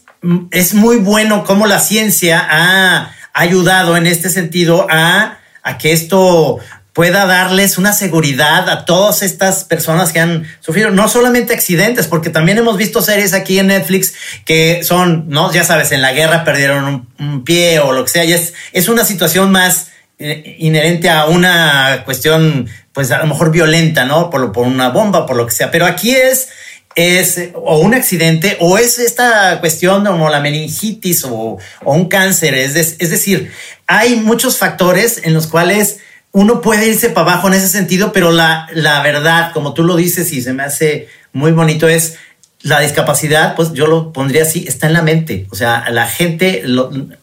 es 0.50 0.74
muy 0.74 0.96
bueno 0.96 1.44
cómo 1.44 1.66
la 1.66 1.80
ciencia 1.80 2.46
ha 2.48 3.14
ayudado 3.32 3.96
en 3.96 4.06
este 4.06 4.30
sentido 4.30 4.86
a, 4.90 5.38
que 5.78 5.92
esto 5.92 6.58
pueda 6.92 7.26
darles 7.26 7.78
una 7.78 7.92
seguridad 7.92 8.68
a 8.68 8.84
todas 8.84 9.22
estas 9.22 9.64
personas 9.64 10.12
que 10.12 10.20
han 10.20 10.46
sufrido, 10.60 10.90
no 10.90 11.08
solamente 11.08 11.52
accidentes, 11.52 12.06
porque 12.06 12.30
también 12.30 12.58
hemos 12.58 12.76
visto 12.76 13.02
series 13.02 13.34
aquí 13.34 13.58
en 13.58 13.66
Netflix 13.66 14.14
que 14.44 14.84
son, 14.84 15.28
no, 15.28 15.52
ya 15.52 15.64
sabes, 15.64 15.90
en 15.90 16.02
la 16.02 16.12
guerra 16.12 16.44
perdieron 16.44 17.08
un, 17.18 17.44
pie 17.44 17.80
o 17.80 17.92
lo 17.92 18.04
que 18.04 18.10
sea, 18.10 18.24
y 18.24 18.32
es, 18.32 18.54
es 18.72 18.88
una 18.88 19.04
situación 19.04 19.50
más 19.50 19.88
eh, 20.20 20.56
inherente 20.60 21.10
a 21.10 21.26
una 21.26 22.02
cuestión, 22.04 22.68
pues 22.92 23.10
a 23.10 23.18
lo 23.18 23.26
mejor 23.26 23.50
violenta, 23.50 24.04
¿no? 24.04 24.30
Por, 24.30 24.52
por 24.52 24.66
una 24.66 24.90
bomba, 24.90 25.26
por 25.26 25.36
lo 25.36 25.46
que 25.46 25.52
sea, 25.52 25.72
pero 25.72 25.86
aquí 25.86 26.14
es 26.14 26.48
es 26.94 27.50
o 27.54 27.78
un 27.78 27.94
accidente 27.94 28.56
o 28.60 28.78
es 28.78 28.98
esta 28.98 29.58
cuestión 29.60 30.04
como 30.04 30.30
la 30.30 30.40
meningitis 30.40 31.24
o, 31.24 31.58
un 31.84 32.08
cáncer. 32.08 32.54
Es, 32.54 32.76
es 32.76 33.10
decir, 33.10 33.50
hay 33.86 34.16
muchos 34.16 34.58
factores 34.58 35.20
en 35.24 35.34
los 35.34 35.46
cuales 35.46 35.98
uno 36.32 36.60
puede 36.60 36.88
irse 36.88 37.10
para 37.10 37.32
abajo 37.32 37.48
en 37.48 37.54
ese 37.54 37.68
sentido, 37.68 38.12
pero 38.12 38.32
la, 38.32 38.66
la 38.74 39.02
verdad, 39.02 39.52
como 39.52 39.72
tú 39.72 39.84
lo 39.84 39.94
dices 39.96 40.32
y 40.32 40.42
se 40.42 40.52
me 40.52 40.64
hace 40.64 41.08
muy 41.32 41.52
bonito, 41.52 41.88
es 41.88 42.16
la 42.64 42.80
discapacidad, 42.80 43.54
pues 43.54 43.72
yo 43.72 43.86
lo 43.86 44.12
pondría 44.12 44.42
así, 44.42 44.64
está 44.66 44.86
en 44.86 44.94
la 44.94 45.02
mente. 45.02 45.46
O 45.50 45.54
sea, 45.54 45.84
la 45.90 46.06
gente, 46.06 46.64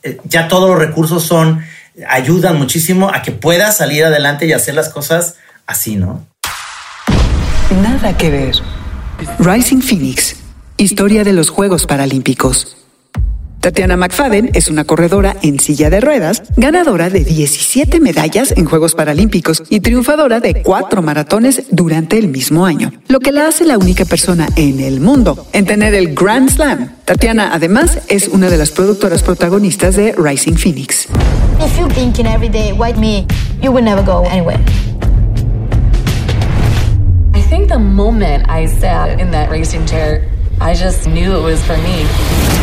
eh, 0.04 0.18
ya 0.24 0.48
todos 0.48 0.70
los 0.70 0.80
recursos 0.80 1.24
son, 1.24 1.66
ayudan 2.08 2.58
muchísimo 2.58 3.10
a 3.14 3.22
que 3.22 3.32
pueda 3.32 3.72
salir 3.72 4.06
adelante 4.06 4.46
y 4.46 4.54
hacer 4.54 4.76
las 4.76 4.90
cosas 4.90 5.36
así, 5.66 5.96
¿no? 5.96 6.26
Nada 7.82 8.16
que 8.16 8.30
ver. 8.30 8.56
Rising 9.40 9.82
Phoenix, 9.82 10.36
historia 10.78 11.24
de 11.24 11.34
los 11.34 11.50
Juegos 11.50 11.86
Paralímpicos. 11.86 12.78
Tatiana 13.60 13.96
McFadden 13.96 14.50
es 14.56 14.68
una 14.68 14.86
corredora 14.86 15.38
en 15.44 15.60
silla 15.60 15.92
de 15.92 16.02
ruedas, 16.02 16.42
ganadora 16.58 17.12
de 17.12 17.24
17 17.24 18.00
medallas 18.00 18.52
en 18.58 18.66
Juegos 18.66 18.96
Paralímpicos 18.96 19.62
y 19.70 19.82
triunfadora 19.82 20.40
de 20.40 20.64
cuatro 20.64 21.04
maratones 21.04 21.64
durante 21.70 22.18
el 22.18 22.30
mismo 22.30 22.66
año, 22.66 22.92
lo 23.08 23.20
que 23.20 23.32
la 23.32 23.48
hace 23.48 23.66
la 23.66 23.78
única 23.78 24.06
persona 24.06 24.48
en 24.56 24.80
el 24.80 25.00
mundo 25.00 25.46
en 25.54 25.66
tener 25.66 25.94
el 25.94 26.16
Grand 26.16 26.50
Slam. 26.50 26.90
Tatiana 27.06 27.52
además 27.54 28.00
es 28.08 28.28
una 28.28 28.50
de 28.50 28.58
las 28.58 28.72
productoras 28.72 29.22
protagonistas 29.22 29.96
de 29.96 30.14
Rising 30.18 30.56
Phoenix. 30.56 31.08
If 31.64 31.78
you 31.78 31.88
thinking 31.90 32.26
every 32.26 32.50
day, 32.50 32.72
white 32.72 33.00
me, 33.00 33.28
you 33.62 33.72
will 33.72 33.86
never 33.86 34.04
go 34.04 34.26
anywhere. 34.26 34.60
I 37.52 37.54
think 37.54 37.68
the 37.68 37.80
moment 37.80 38.50
I 38.50 38.66
sat 38.66 39.20
in 39.20 39.32
that 39.32 39.52
racing 39.52 39.86
chair, 39.86 40.32
I 40.62 40.74
just 40.74 41.06
knew 41.06 41.36
it 41.36 41.42
was 41.42 41.62
for 41.66 41.76
me. 41.76 42.61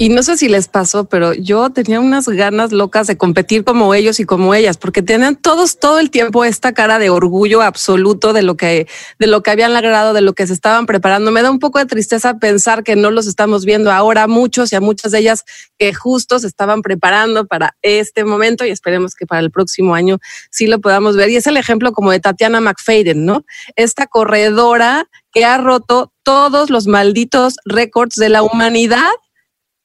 Y 0.00 0.10
no 0.10 0.22
sé 0.22 0.36
si 0.36 0.48
les 0.48 0.68
pasó, 0.68 1.06
pero 1.08 1.34
yo 1.34 1.70
tenía 1.70 1.98
unas 1.98 2.28
ganas 2.28 2.70
locas 2.70 3.08
de 3.08 3.18
competir 3.18 3.64
como 3.64 3.92
ellos 3.94 4.20
y 4.20 4.24
como 4.24 4.54
ellas, 4.54 4.76
porque 4.76 5.02
tenían 5.02 5.34
todos 5.34 5.80
todo 5.80 5.98
el 5.98 6.12
tiempo 6.12 6.44
esta 6.44 6.72
cara 6.72 7.00
de 7.00 7.10
orgullo 7.10 7.62
absoluto 7.62 8.32
de 8.32 8.42
lo 8.42 8.56
que 8.56 8.86
de 9.18 9.26
lo 9.26 9.42
que 9.42 9.50
habían 9.50 9.74
logrado, 9.74 10.12
de 10.12 10.20
lo 10.20 10.34
que 10.34 10.46
se 10.46 10.52
estaban 10.52 10.86
preparando. 10.86 11.32
Me 11.32 11.42
da 11.42 11.50
un 11.50 11.58
poco 11.58 11.80
de 11.80 11.86
tristeza 11.86 12.38
pensar 12.38 12.84
que 12.84 12.94
no 12.94 13.10
los 13.10 13.26
estamos 13.26 13.64
viendo 13.64 13.90
ahora 13.90 14.28
muchos 14.28 14.72
y 14.72 14.76
a 14.76 14.80
muchas 14.80 15.10
de 15.10 15.18
ellas 15.18 15.44
que 15.76 15.92
justo 15.92 16.38
se 16.38 16.46
estaban 16.46 16.80
preparando 16.82 17.48
para 17.48 17.76
este 17.82 18.22
momento 18.22 18.64
y 18.64 18.70
esperemos 18.70 19.16
que 19.16 19.26
para 19.26 19.40
el 19.40 19.50
próximo 19.50 19.96
año 19.96 20.18
sí 20.52 20.68
lo 20.68 20.80
podamos 20.80 21.16
ver. 21.16 21.28
Y 21.30 21.36
es 21.36 21.48
el 21.48 21.56
ejemplo 21.56 21.90
como 21.90 22.12
de 22.12 22.20
Tatiana 22.20 22.60
McFadden, 22.60 23.24
¿no? 23.24 23.44
Esta 23.74 24.06
corredora 24.06 25.08
que 25.32 25.44
ha 25.44 25.58
roto 25.58 26.12
todos 26.22 26.70
los 26.70 26.86
malditos 26.86 27.56
récords 27.64 28.14
de 28.14 28.28
la 28.28 28.44
humanidad 28.44 29.10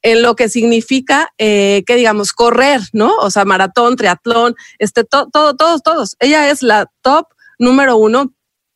en 0.04 0.22
lo 0.22 0.36
que 0.36 0.50
significa 0.50 1.30
eh, 1.38 1.84
que 1.88 1.96
digamos 1.96 2.34
correr, 2.34 2.82
¿no? 2.92 3.16
O 3.18 3.32
sea, 3.32 3.46
maratón, 3.46 3.96
triatlón, 3.96 4.56
este, 4.78 5.04
todo, 5.04 5.30
todo, 5.32 5.56
todos, 5.56 5.82
todos. 5.82 6.16
Ella 6.20 6.50
es 6.50 6.62
la 6.62 6.92
top 7.02 7.28
número 7.58 7.98
uno 7.98 8.34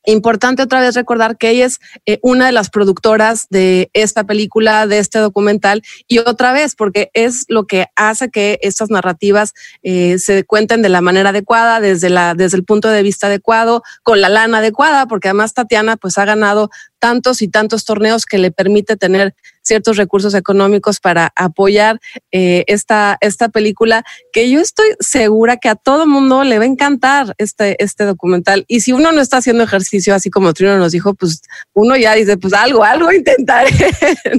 Importante 0.08 0.62
otra 0.62 0.80
vez 0.80 0.94
recordar 0.94 1.36
que 1.36 1.50
ella 1.50 1.66
es 1.66 1.80
eh, 2.06 2.18
una 2.22 2.46
de 2.46 2.52
las 2.52 2.70
productoras 2.70 3.46
de 3.50 3.90
esta 3.92 4.24
película, 4.24 4.86
de 4.86 5.00
este 5.00 5.18
documental, 5.18 5.82
y 6.06 6.18
otra 6.20 6.54
vez, 6.54 6.74
porque 6.74 7.10
es 7.12 7.44
lo 7.48 7.66
que 7.66 7.88
hace 7.94 8.30
que 8.30 8.58
estas 8.62 8.88
narrativas 8.88 9.52
eh, 9.82 10.18
se 10.18 10.44
cuenten 10.44 10.80
de 10.80 10.88
la 10.88 11.02
manera 11.02 11.28
adecuada, 11.28 11.80
desde, 11.80 12.08
la, 12.08 12.34
desde 12.34 12.56
el 12.56 12.64
punto 12.64 12.88
de 12.88 13.02
vista 13.02 13.26
adecuado, 13.26 13.82
con 14.02 14.22
la 14.22 14.30
lana 14.30 14.58
adecuada, 14.58 15.04
porque 15.08 15.28
además 15.28 15.52
Tatiana 15.52 15.98
pues 15.98 16.16
ha 16.16 16.24
ganado 16.24 16.70
tantos 16.98 17.42
y 17.42 17.48
tantos 17.48 17.84
torneos 17.84 18.26
que 18.26 18.38
le 18.38 18.50
permite 18.50 18.96
tener 18.96 19.34
ciertos 19.62 19.96
recursos 19.96 20.34
económicos 20.34 20.98
para 20.98 21.32
apoyar 21.36 22.00
eh, 22.32 22.64
esta, 22.66 23.18
esta 23.20 23.48
película, 23.50 24.04
que 24.32 24.50
yo 24.50 24.60
estoy 24.60 24.88
segura 24.98 25.58
que 25.58 25.68
a 25.68 25.74
todo 25.74 26.06
mundo 26.06 26.42
le 26.44 26.58
va 26.58 26.64
a 26.64 26.68
encantar 26.68 27.34
este, 27.38 27.82
este 27.82 28.04
documental. 28.04 28.64
Y 28.66 28.80
si 28.80 28.92
uno 28.92 29.12
no 29.12 29.20
está 29.20 29.36
haciendo 29.38 29.64
ejercicio, 29.64 30.14
así 30.14 30.30
como 30.30 30.52
Trino 30.54 30.78
nos 30.78 30.92
dijo, 30.92 31.14
pues 31.14 31.42
uno 31.74 31.96
ya 31.96 32.14
dice, 32.14 32.36
pues 32.38 32.54
algo, 32.54 32.82
algo 32.82 33.12
intentaré, 33.12 33.72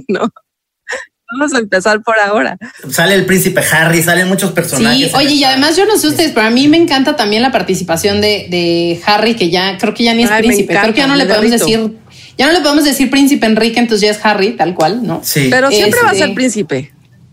¿no? 0.08 0.30
Vamos 1.32 1.54
a 1.54 1.60
empezar 1.60 2.02
por 2.02 2.18
ahora. 2.18 2.58
Sale 2.90 3.14
el 3.14 3.26
príncipe 3.28 3.62
Harry, 3.72 4.02
salen 4.02 4.28
muchos 4.28 4.52
personajes. 4.52 5.12
Sí, 5.12 5.16
oye, 5.16 5.36
y 5.36 5.44
además 5.44 5.78
yo 5.78 5.86
no 5.86 5.96
sé 5.98 6.08
ustedes, 6.08 6.32
pero 6.32 6.48
a 6.48 6.50
mí 6.50 6.68
me 6.68 6.78
encanta 6.78 7.16
también 7.16 7.44
la 7.44 7.52
participación 7.52 8.20
de, 8.20 8.48
de 8.50 9.00
Harry, 9.06 9.36
que 9.36 9.52
ya 9.52 9.78
creo 9.78 9.94
que 9.94 10.06
ya 10.06 10.16
ni 10.16 10.24
es 10.24 10.32
Ay, 10.32 10.42
príncipe. 10.42 10.76
creo 10.76 10.92
que 10.92 11.02
ya 11.02 11.08
no 11.08 11.16
le 11.16 11.26
podemos 11.28 11.52
de 11.52 11.58
decir, 11.58 11.98
ya 12.40 12.48
no 12.48 12.54
le 12.54 12.62
podemos 12.62 12.86
decir 12.86 13.10
príncipe 13.12 13.46
Enrique, 13.46 13.78
entonces 13.80 14.02
ya 14.08 14.12
es 14.12 14.26
Harry, 14.26 14.54
tal 14.54 14.74
cual, 14.74 15.06
¿no? 15.06 15.20
Sí. 15.24 15.50
Pero 15.52 15.70
siempre 15.70 16.00
va 16.02 16.10
a 16.10 16.14
Este, 16.14 16.26
ser 16.26 16.34
príncipe. 16.34 16.92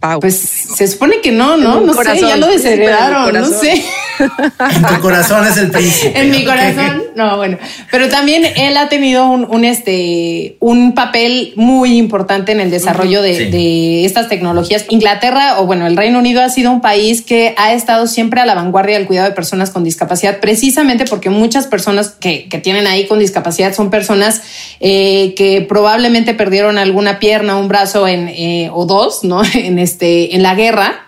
Pau. 0.08 0.20
Pues 0.20 0.36
se 0.38 0.86
supone 0.88 1.20
que 1.20 1.32
no, 1.32 1.56
¿no? 1.56 1.80
No 1.80 1.94
corazón, 1.94 2.20
sé, 2.20 2.26
ya 2.28 2.36
lo 2.36 2.46
desheredaron, 2.46 3.32
no 3.32 3.46
sé. 3.46 3.84
en 4.18 4.82
tu 4.94 5.00
corazón 5.00 5.46
es 5.46 5.56
el 5.58 5.70
príncipe. 5.70 6.18
En 6.18 6.30
mi 6.30 6.44
corazón, 6.44 7.02
no, 7.14 7.36
bueno. 7.36 7.58
Pero 7.90 8.08
también 8.08 8.44
él 8.56 8.76
ha 8.76 8.88
tenido 8.88 9.26
un, 9.28 9.46
un, 9.48 9.64
este, 9.64 10.56
un 10.60 10.94
papel 10.94 11.52
muy 11.56 11.96
importante 11.98 12.52
en 12.52 12.60
el 12.60 12.70
desarrollo 12.70 13.22
de, 13.22 13.36
Sí. 13.36 13.44
de 13.50 14.04
estas 14.04 14.28
tecnologías. 14.28 14.86
Inglaterra, 14.88 15.60
o 15.60 15.66
bueno, 15.66 15.86
el 15.86 15.96
Reino 15.96 16.18
Unido 16.18 16.42
ha 16.42 16.48
sido 16.48 16.70
un 16.70 16.80
país 16.80 17.20
que 17.22 17.54
ha 17.58 17.72
estado 17.74 18.06
siempre 18.06 18.40
a 18.40 18.46
la 18.46 18.54
vanguardia 18.54 18.96
del 18.96 19.06
cuidado 19.06 19.28
de 19.28 19.34
personas 19.34 19.70
con 19.70 19.84
discapacidad, 19.84 20.40
precisamente 20.40 21.04
porque 21.04 21.28
muchas 21.28 21.66
personas 21.66 22.10
que, 22.10 22.48
que 22.48 22.58
tienen 22.58 22.86
ahí 22.86 23.06
con 23.06 23.18
discapacidad 23.18 23.74
son 23.74 23.90
personas 23.90 24.40
eh, 24.80 25.34
que 25.36 25.60
probablemente 25.68 26.32
perdieron 26.34 26.78
alguna 26.78 27.18
pierna, 27.18 27.56
un 27.56 27.68
brazo 27.68 28.08
en, 28.08 28.28
eh, 28.28 28.70
o 28.72 28.86
dos, 28.86 29.24
¿no? 29.24 29.42
En, 29.56 29.78
este, 29.78 29.95
en 30.00 30.42
la 30.42 30.54
guerra. 30.54 31.05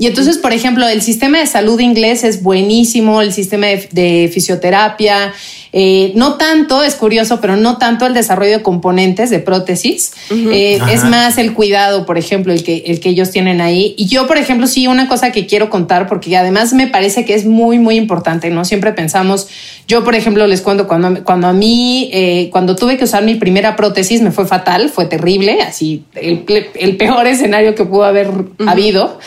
Y 0.00 0.06
entonces, 0.06 0.38
por 0.38 0.54
ejemplo, 0.54 0.88
el 0.88 1.02
sistema 1.02 1.40
de 1.40 1.46
salud 1.46 1.78
inglés 1.78 2.24
es 2.24 2.42
buenísimo, 2.42 3.20
el 3.20 3.34
sistema 3.34 3.66
de, 3.66 3.86
de 3.92 4.30
fisioterapia, 4.32 5.34
eh, 5.72 6.12
no 6.16 6.34
tanto, 6.34 6.82
es 6.82 6.94
curioso, 6.94 7.40
pero 7.40 7.56
no 7.56 7.78
tanto 7.78 8.06
el 8.06 8.14
desarrollo 8.14 8.50
de 8.50 8.62
componentes 8.62 9.30
de 9.30 9.38
prótesis, 9.38 10.12
eh, 10.30 10.80
es 10.90 11.04
más 11.04 11.38
el 11.38 11.52
cuidado, 11.52 12.06
por 12.06 12.18
ejemplo, 12.18 12.52
el 12.52 12.64
que, 12.64 12.78
el 12.86 12.98
que 12.98 13.10
ellos 13.10 13.30
tienen 13.30 13.60
ahí. 13.60 13.94
Y 13.96 14.06
yo, 14.06 14.26
por 14.26 14.36
ejemplo, 14.36 14.66
sí, 14.66 14.88
una 14.88 15.06
cosa 15.06 15.30
que 15.30 15.46
quiero 15.46 15.70
contar, 15.70 16.08
porque 16.08 16.36
además 16.36 16.72
me 16.72 16.88
parece 16.88 17.24
que 17.24 17.34
es 17.34 17.44
muy, 17.44 17.78
muy 17.78 17.96
importante, 17.96 18.50
¿no? 18.50 18.64
Siempre 18.64 18.92
pensamos, 18.92 19.48
yo, 19.86 20.02
por 20.02 20.16
ejemplo, 20.16 20.46
les 20.46 20.60
cuento, 20.60 20.88
cuando, 20.88 21.22
cuando 21.22 21.46
a 21.46 21.52
mí, 21.52 22.10
eh, 22.12 22.48
cuando 22.50 22.74
tuve 22.74 22.96
que 22.96 23.04
usar 23.04 23.22
mi 23.22 23.36
primera 23.36 23.76
prótesis, 23.76 24.22
me 24.22 24.32
fue 24.32 24.46
fatal, 24.46 24.88
fue 24.88 25.06
terrible, 25.06 25.62
así, 25.62 26.02
el, 26.16 26.44
el 26.74 26.96
peor 26.96 27.26
escenario 27.26 27.74
que 27.76 27.84
pudo 27.84 28.04
haber 28.04 28.30
habido. 28.66 29.18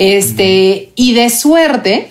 Este, 0.00 0.90
y 0.96 1.12
de 1.12 1.28
suerte, 1.30 2.08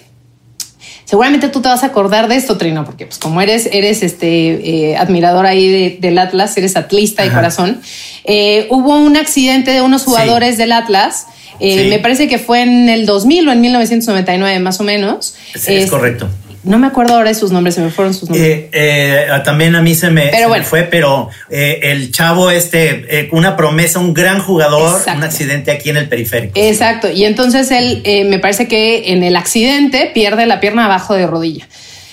seguramente 1.05 1.49
tú 1.49 1.59
te 1.61 1.69
vas 1.69 1.81
a 1.83 1.87
acordar 1.87 2.27
de 2.27 2.35
esto, 2.35 2.55
Trino, 2.57 2.85
porque 2.85 3.07
pues 3.07 3.17
como 3.17 3.41
eres, 3.41 3.67
eres 3.71 4.03
este 4.03 4.91
eh, 4.91 4.95
admirador 4.97 5.45
ahí 5.47 5.67
de- 5.67 5.97
del 5.99 6.17
Atlas, 6.19 6.55
eres 6.57 6.75
atlista 6.75 7.23
de 7.23 7.31
corazón, 7.31 7.81
eh, 8.25 8.67
hubo 8.69 8.95
un 8.99 9.17
accidente 9.17 9.71
de 9.71 9.81
unos 9.81 10.03
jugadores 10.03 10.57
del 10.57 10.71
Atlas. 10.71 11.25
eh, 11.59 11.83
Sí. 11.83 11.89
Me 11.89 11.99
parece 11.99 12.27
que 12.29 12.37
fue 12.37 12.61
en 12.61 12.87
el 12.89 13.05
2000 13.05 13.49
o 13.49 13.51
en 13.51 13.59
1999 13.59 14.59
más 14.59 14.79
o 14.79 14.83
menos. 14.83 15.35
Es, 15.55 15.67
es 15.67 15.83
Es- 15.85 15.89
correcto. 15.89 16.29
No 16.69 16.77
me 16.77 16.85
acuerdo 16.85 17.15
ahora 17.15 17.29
de 17.29 17.35
sus 17.35 17.51
nombres, 17.51 17.73
se 17.73 17.81
me 17.81 17.89
fueron 17.89 18.13
sus 18.13 18.29
nombres. 18.29 18.47
Eh, 18.47 18.69
eh, 18.71 19.27
también 19.43 19.75
a 19.75 19.81
mí 19.81 19.95
se 19.95 20.11
me, 20.11 20.27
Pero 20.27 20.35
se 20.35 20.41
me 20.41 20.47
bueno. 20.49 20.65
fue, 20.65 20.83
pero 20.83 21.29
eh, 21.49 21.79
el 21.81 22.11
chavo 22.11 22.51
este, 22.51 23.05
eh, 23.09 23.29
una 23.31 23.57
promesa, 23.57 23.97
un 23.97 24.13
gran 24.13 24.39
jugador, 24.39 24.99
Exacto. 24.99 25.17
un 25.17 25.23
accidente 25.23 25.71
aquí 25.71 25.89
en 25.89 25.97
el 25.97 26.07
periférico. 26.07 26.53
Exacto. 26.55 27.09
Y 27.09 27.25
entonces 27.25 27.71
él, 27.71 28.01
eh, 28.05 28.23
me 28.23 28.37
parece 28.37 28.67
que 28.67 29.11
en 29.11 29.23
el 29.23 29.35
accidente 29.35 30.11
pierde 30.13 30.45
la 30.45 30.59
pierna 30.59 30.85
abajo 30.85 31.15
de 31.15 31.25
rodilla. 31.25 31.67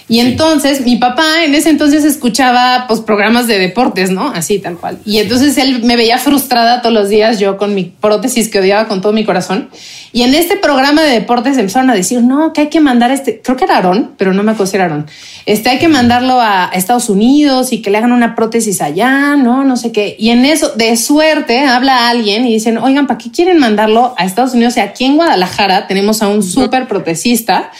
Y 0.08 0.20
entonces 0.20 0.82
mi 0.82 0.96
papá 0.96 1.44
en 1.44 1.54
ese 1.54 1.68
entonces 1.68 2.04
escuchaba 2.04 2.84
pues 2.86 3.00
programas 3.00 3.48
de 3.48 3.58
deportes, 3.58 4.10
¿no? 4.10 4.28
Así 4.28 4.60
tal 4.60 4.76
cual. 4.76 4.98
Y 5.04 5.18
entonces 5.18 5.58
él 5.58 5.82
me 5.82 5.96
veía 5.96 6.18
frustrada 6.18 6.80
todos 6.80 6.94
los 6.94 7.08
días 7.08 7.40
yo 7.40 7.56
con 7.56 7.74
mi 7.74 7.84
prótesis 7.84 8.48
que 8.48 8.60
odiaba 8.60 8.86
con 8.86 9.00
todo 9.00 9.12
mi 9.12 9.24
corazón. 9.24 9.68
Y 10.12 10.22
en 10.22 10.34
este 10.34 10.56
programa 10.56 11.02
de 11.02 11.10
deportes 11.10 11.58
empezaron 11.58 11.90
a 11.90 11.94
decir, 11.94 12.22
no, 12.22 12.52
que 12.52 12.62
hay 12.62 12.68
que 12.68 12.80
mandar 12.80 13.10
este, 13.10 13.42
creo 13.42 13.56
que 13.56 13.64
era 13.64 13.76
Aarón, 13.76 14.12
pero 14.16 14.32
no 14.32 14.44
me 14.44 14.52
acuerdo 14.52 14.70
si 14.70 14.76
era 14.76 14.84
Aarón. 14.84 15.06
Este 15.44 15.70
hay 15.70 15.78
que 15.78 15.88
mandarlo 15.88 16.40
a 16.40 16.70
Estados 16.72 17.08
Unidos 17.08 17.72
y 17.72 17.82
que 17.82 17.90
le 17.90 17.98
hagan 17.98 18.12
una 18.12 18.36
prótesis 18.36 18.80
allá, 18.80 19.34
no, 19.34 19.64
no 19.64 19.76
sé 19.76 19.90
qué. 19.90 20.14
Y 20.18 20.30
en 20.30 20.44
eso, 20.44 20.70
de 20.76 20.96
suerte, 20.96 21.64
habla 21.64 22.08
alguien 22.08 22.46
y 22.46 22.52
dicen, 22.52 22.78
oigan, 22.78 23.08
¿para 23.08 23.18
qué 23.18 23.32
quieren 23.32 23.58
mandarlo 23.58 24.14
a 24.16 24.24
Estados 24.24 24.54
Unidos? 24.54 24.76
Y 24.76 24.80
aquí 24.80 25.04
en 25.04 25.16
Guadalajara 25.16 25.88
tenemos 25.88 26.22
a 26.22 26.28
un 26.28 26.44
súper 26.44 26.86
protecista. 26.86 27.72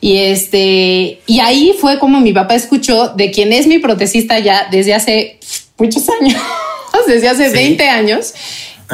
Y 0.00 0.18
este, 0.18 1.20
y 1.26 1.40
ahí 1.40 1.74
fue 1.78 1.98
como 1.98 2.20
mi 2.20 2.32
papá 2.32 2.54
escuchó 2.54 3.08
de 3.08 3.30
quien 3.30 3.52
es 3.52 3.66
mi 3.66 3.78
protecista 3.78 4.38
ya 4.38 4.68
desde 4.70 4.94
hace 4.94 5.38
muchos 5.76 6.08
años, 6.20 6.40
desde 7.06 7.28
hace 7.28 7.48
Sí. 7.48 7.52
20 7.54 7.88
años. 7.88 8.34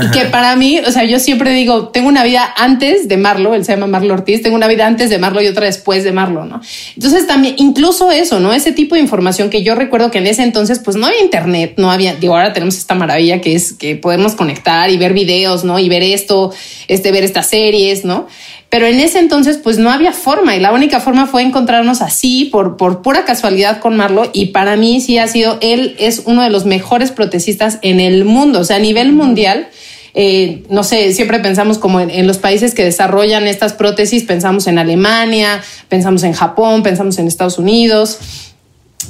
Y 0.02 0.10
que 0.10 0.24
para 0.24 0.56
mí, 0.56 0.80
o 0.80 0.90
sea, 0.90 1.04
yo 1.04 1.20
siempre 1.20 1.52
digo, 1.52 1.88
tengo 1.88 2.08
una 2.08 2.24
vida 2.24 2.52
antes 2.56 3.06
de 3.06 3.16
Marlo, 3.16 3.54
él 3.54 3.64
se 3.64 3.72
llama 3.72 3.86
Marlo 3.86 4.14
Ortiz, 4.14 4.42
tengo 4.42 4.56
una 4.56 4.66
vida 4.66 4.88
antes 4.88 5.08
de 5.08 5.18
Marlo 5.18 5.40
y 5.40 5.46
otra 5.46 5.66
después 5.66 6.02
de 6.02 6.10
Marlo, 6.10 6.44
¿no? 6.46 6.60
Entonces 6.96 7.28
también, 7.28 7.54
incluso 7.58 8.10
eso, 8.10 8.40
¿no? 8.40 8.52
Ese 8.52 8.72
tipo 8.72 8.96
de 8.96 9.00
información 9.00 9.50
que 9.50 9.62
yo 9.62 9.76
recuerdo 9.76 10.10
que 10.10 10.18
en 10.18 10.26
ese 10.26 10.42
entonces, 10.42 10.80
pues 10.80 10.96
no 10.96 11.06
había 11.06 11.20
internet, 11.20 11.74
no 11.76 11.92
había, 11.92 12.16
digo, 12.16 12.34
ahora 12.34 12.52
tenemos 12.52 12.76
esta 12.76 12.96
maravilla 12.96 13.40
que 13.40 13.54
es 13.54 13.72
que 13.72 13.94
podemos 13.94 14.34
conectar 14.34 14.90
y 14.90 14.96
ver 14.96 15.12
videos, 15.12 15.62
¿no? 15.62 15.78
Y 15.78 15.88
ver 15.88 16.02
esto, 16.02 16.52
este, 16.88 17.12
ver 17.12 17.22
estas 17.22 17.48
series, 17.48 18.04
¿no? 18.04 18.26
Pero 18.70 18.86
en 18.86 18.98
ese 18.98 19.20
entonces, 19.20 19.58
pues 19.58 19.78
no 19.78 19.90
había 19.90 20.12
forma 20.12 20.56
y 20.56 20.60
la 20.60 20.72
única 20.72 20.98
forma 20.98 21.26
fue 21.26 21.42
encontrarnos 21.42 22.02
así 22.02 22.46
por, 22.46 22.76
por 22.76 23.02
pura 23.02 23.24
casualidad 23.24 23.78
con 23.78 23.96
Marlo. 23.96 24.28
Y 24.32 24.46
para 24.46 24.76
mí 24.76 25.00
sí 25.00 25.16
ha 25.18 25.28
sido, 25.28 25.58
él 25.60 25.94
es 26.00 26.22
uno 26.24 26.42
de 26.42 26.50
los 26.50 26.64
mejores 26.64 27.12
protecistas 27.12 27.78
en 27.82 28.00
el 28.00 28.24
mundo, 28.24 28.60
o 28.60 28.64
sea, 28.64 28.76
a 28.76 28.80
nivel 28.80 29.12
mundial. 29.12 29.68
eh, 30.14 30.62
no 30.70 30.82
sé, 30.84 31.12
siempre 31.12 31.38
pensamos 31.40 31.78
como 31.78 32.00
en, 32.00 32.10
en 32.10 32.26
los 32.26 32.38
países 32.38 32.74
que 32.74 32.84
desarrollan 32.84 33.46
estas 33.46 33.72
prótesis, 33.74 34.22
pensamos 34.24 34.66
en 34.66 34.78
Alemania, 34.78 35.60
pensamos 35.88 36.22
en 36.24 36.32
Japón, 36.32 36.82
pensamos 36.82 37.18
en 37.18 37.26
Estados 37.28 37.58
Unidos. 37.58 38.18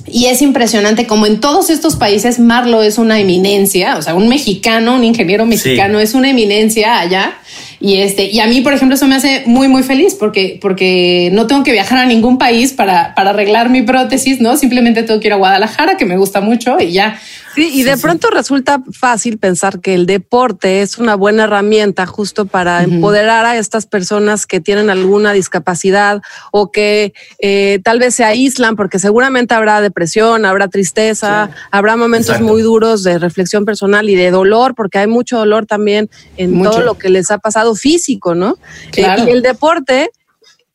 y 0.07 0.27
es 0.27 0.43
impresionante 0.43 1.07
como 1.07 1.27
en 1.27 1.41
todos 1.41 1.71
estos 1.71 1.97
países 1.97 2.39
Marlo 2.39 2.83
es 2.83 2.99
una 2.99 3.19
eminencia, 3.21 3.97
o 3.97 4.03
sea, 4.03 4.15
un 4.15 4.29
mexicano, 4.29 4.95
un 4.95 5.05
ingeniero 5.05 5.47
mexicano 5.47 6.01
es 6.01 6.15
una 6.15 6.31
eminencia 6.31 6.99
allá. 6.99 7.39
Y 7.85 8.01
este, 8.01 8.31
y 8.31 8.41
a 8.41 8.47
mí, 8.47 8.63
por 8.63 8.73
ejemplo, 8.73 8.95
eso 8.95 9.07
me 9.07 9.15
hace 9.15 9.43
muy, 9.45 9.69
muy 9.69 9.83
feliz 9.83 10.15
porque, 10.15 10.59
porque 10.63 11.29
no 11.35 11.47
tengo 11.47 11.63
que 11.63 11.71
viajar 11.71 11.99
a 11.99 12.07
ningún 12.07 12.39
país 12.39 12.73
para, 12.73 13.15
para 13.15 13.29
arreglar 13.29 13.69
mi 13.69 13.83
prótesis, 13.83 14.41
¿no? 14.41 14.57
Simplemente 14.57 15.03
tengo 15.03 15.21
que 15.21 15.27
ir 15.27 15.35
a 15.35 15.37
Guadalajara, 15.37 15.99
que 15.99 16.07
me 16.07 16.17
gusta 16.17 16.41
mucho 16.41 16.81
y 16.81 16.93
ya. 16.93 17.21
Sí, 17.55 17.71
y 17.73 17.85
de 17.85 17.97
pronto 17.97 18.31
resulta 18.31 18.83
fácil 18.91 19.39
pensar 19.39 19.81
que 19.81 19.95
el 19.95 20.07
deporte 20.07 20.83
es 20.83 20.99
una 20.99 21.15
buena 21.15 21.45
herramienta 21.45 22.05
justo 22.05 22.47
para 22.47 22.83
empoderar 22.83 23.45
a 23.45 23.57
estas 23.57 23.87
personas 23.87 24.45
que 24.47 24.61
tienen 24.61 24.91
alguna 24.91 25.33
discapacidad 25.33 26.21
o 26.51 26.73
que 26.73 27.15
eh, 27.39 27.79
tal 27.85 28.01
vez 28.01 28.17
se 28.17 28.25
aíslan 28.25 28.75
porque 28.75 28.99
seguramente 28.99 29.55
habrá 29.55 29.81
depresión, 29.81 30.45
habrá 30.45 30.67
tristeza, 30.67 31.51
habrá 31.71 31.97
momentos 31.97 32.41
muy 32.41 32.63
duros 32.63 33.05
de 33.05 33.21
reflexión 33.21 33.65
personal 33.65 34.11
y 34.11 34.17
de 34.17 34.33
dolor, 34.33 34.75
porque 34.75 34.99
hay 34.99 35.07
mucho 35.07 35.39
dolor 35.39 35.65
también 35.65 36.11
en 36.37 36.61
todo 36.61 36.81
lo 36.81 36.95
que 36.99 37.09
les 37.09 37.31
ha 37.31 37.39
pasado 37.39 37.74
físico, 37.75 38.35
¿no? 38.35 38.57
Claro. 38.93 39.27
y 39.27 39.31
el 39.31 39.43
deporte 39.43 40.11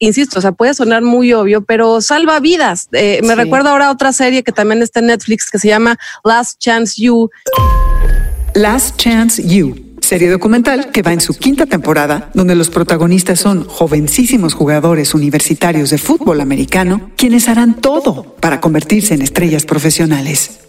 insisto, 0.02 0.40
o 0.40 0.42
sea, 0.42 0.54
puede 0.54 0.74
sonar 0.74 1.02
muy 1.02 1.34
obvio, 1.34 1.66
pero 1.66 2.00
salva 2.00 2.40
vidas. 2.40 2.88
Eh, 2.94 3.20
me 3.22 3.34
Sí. 3.34 3.36
recuerda 3.36 3.72
ahora 3.72 3.92
otra 3.92 4.14
serie 4.14 4.44
que 4.44 4.54
también 4.54 4.82
está 4.82 5.02
en 5.02 5.08
Netflix 5.08 5.50
que 5.52 5.60
se 5.60 5.68
llama 5.68 5.98
Last 6.24 6.58
Chance 6.60 7.02
You. 7.02 7.30
Last 8.56 8.96
Chance 8.98 9.44
You, 9.46 9.98
serie 10.02 10.30
documental 10.30 10.92
que 10.92 11.02
va 11.02 11.12
en 11.12 11.20
su 11.22 11.34
quinta 11.34 11.66
temporada, 11.66 12.30
donde 12.34 12.56
los 12.56 12.70
protagonistas 12.70 13.40
son 13.42 13.66
jovencísimos 13.66 14.54
jugadores 14.54 15.14
universitarios 15.14 15.90
de 15.90 15.98
fútbol 15.98 16.40
americano, 16.42 17.12
quienes 17.18 17.50
harán 17.50 17.76
todo 17.76 18.36
para 18.40 18.62
convertirse 18.62 19.14
en 19.14 19.22
estrellas 19.22 19.66
profesionales. 19.66 20.60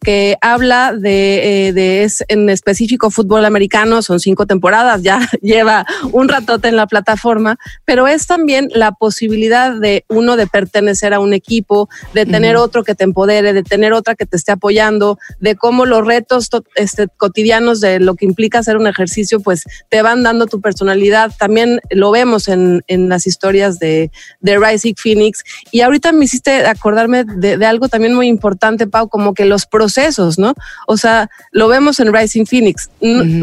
Que 0.00 0.38
habla 0.40 0.94
de, 0.94 1.68
eh, 1.68 1.72
de 1.72 2.04
es 2.04 2.24
en 2.28 2.48
específico 2.48 3.10
fútbol 3.10 3.44
americano, 3.44 4.00
son 4.00 4.20
cinco 4.20 4.46
temporadas, 4.46 5.02
ya 5.02 5.20
lleva 5.42 5.84
un 6.12 6.28
ratote 6.28 6.68
en 6.68 6.76
la 6.76 6.86
plataforma, 6.86 7.58
pero 7.84 8.06
es 8.06 8.26
también 8.26 8.68
la 8.72 8.92
posibilidad 8.92 9.74
de 9.78 10.04
uno 10.08 10.36
de 10.36 10.46
pertenecer 10.46 11.12
a 11.14 11.20
un 11.20 11.34
equipo, 11.34 11.88
de 12.14 12.26
tener 12.26 12.56
otro 12.56 12.84
que 12.84 12.94
te 12.94 13.04
empodere, 13.04 13.52
de 13.52 13.62
tener 13.64 13.92
otra 13.92 14.14
que 14.14 14.24
te 14.24 14.36
esté 14.36 14.52
apoyando, 14.52 15.18
de 15.40 15.56
cómo 15.56 15.84
los 15.84 16.06
retos 16.06 16.48
to- 16.48 16.64
este, 16.76 17.08
cotidianos 17.16 17.80
de 17.80 17.98
lo 18.00 18.14
que 18.14 18.24
implica 18.24 18.60
hacer 18.60 18.76
un 18.76 18.86
ejercicio, 18.86 19.40
pues 19.40 19.64
te 19.90 20.00
van 20.02 20.22
dando 20.22 20.46
tu 20.46 20.60
personalidad. 20.60 21.32
También 21.38 21.80
lo 21.90 22.10
vemos 22.12 22.48
en, 22.48 22.82
en 22.86 23.08
las 23.08 23.26
historias 23.26 23.78
de, 23.78 24.10
de 24.40 24.58
Rising 24.58 24.94
Phoenix. 24.96 25.42
Y 25.72 25.80
ahorita 25.80 26.12
me 26.12 26.24
hiciste 26.24 26.66
acordarme 26.66 27.24
de, 27.24 27.58
de 27.58 27.66
algo 27.66 27.88
también 27.88 28.14
muy 28.14 28.28
importante, 28.28 28.86
Pau, 28.86 29.08
como 29.08 29.34
que 29.34 29.44
los 29.48 29.66
procesos, 29.66 30.38
¿no? 30.38 30.54
O 30.86 30.96
sea, 30.96 31.28
lo 31.50 31.66
vemos 31.68 31.98
en 32.00 32.12
Rising 32.14 32.44
Phoenix. 32.46 32.88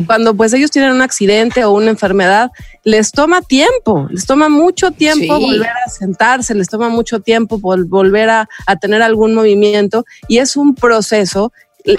Cuando 0.06 0.34
pues 0.36 0.54
ellos 0.54 0.72
tienen 0.72 0.92
un 0.92 1.02
accidente 1.02 1.66
o 1.66 1.72
una 1.72 1.90
enfermedad, 1.90 2.52
les 2.84 3.12
toma 3.12 3.42
tiempo, 3.42 4.08
les 4.10 4.26
toma 4.26 4.48
mucho 4.48 4.92
tiempo 4.92 5.38
Sí. 5.38 5.44
volver 5.44 5.72
a 5.86 5.90
sentarse, 5.90 6.54
les 6.56 6.70
toma 6.70 6.90
mucho 6.90 7.20
tiempo 7.20 7.60
vol- 7.60 7.88
volver 7.90 8.30
a, 8.30 8.48
a 8.68 8.76
tener 8.78 9.02
algún 9.02 9.34
movimiento 9.34 10.06
y 10.28 10.38
es 10.38 10.56
un 10.56 10.76
proceso 10.76 11.52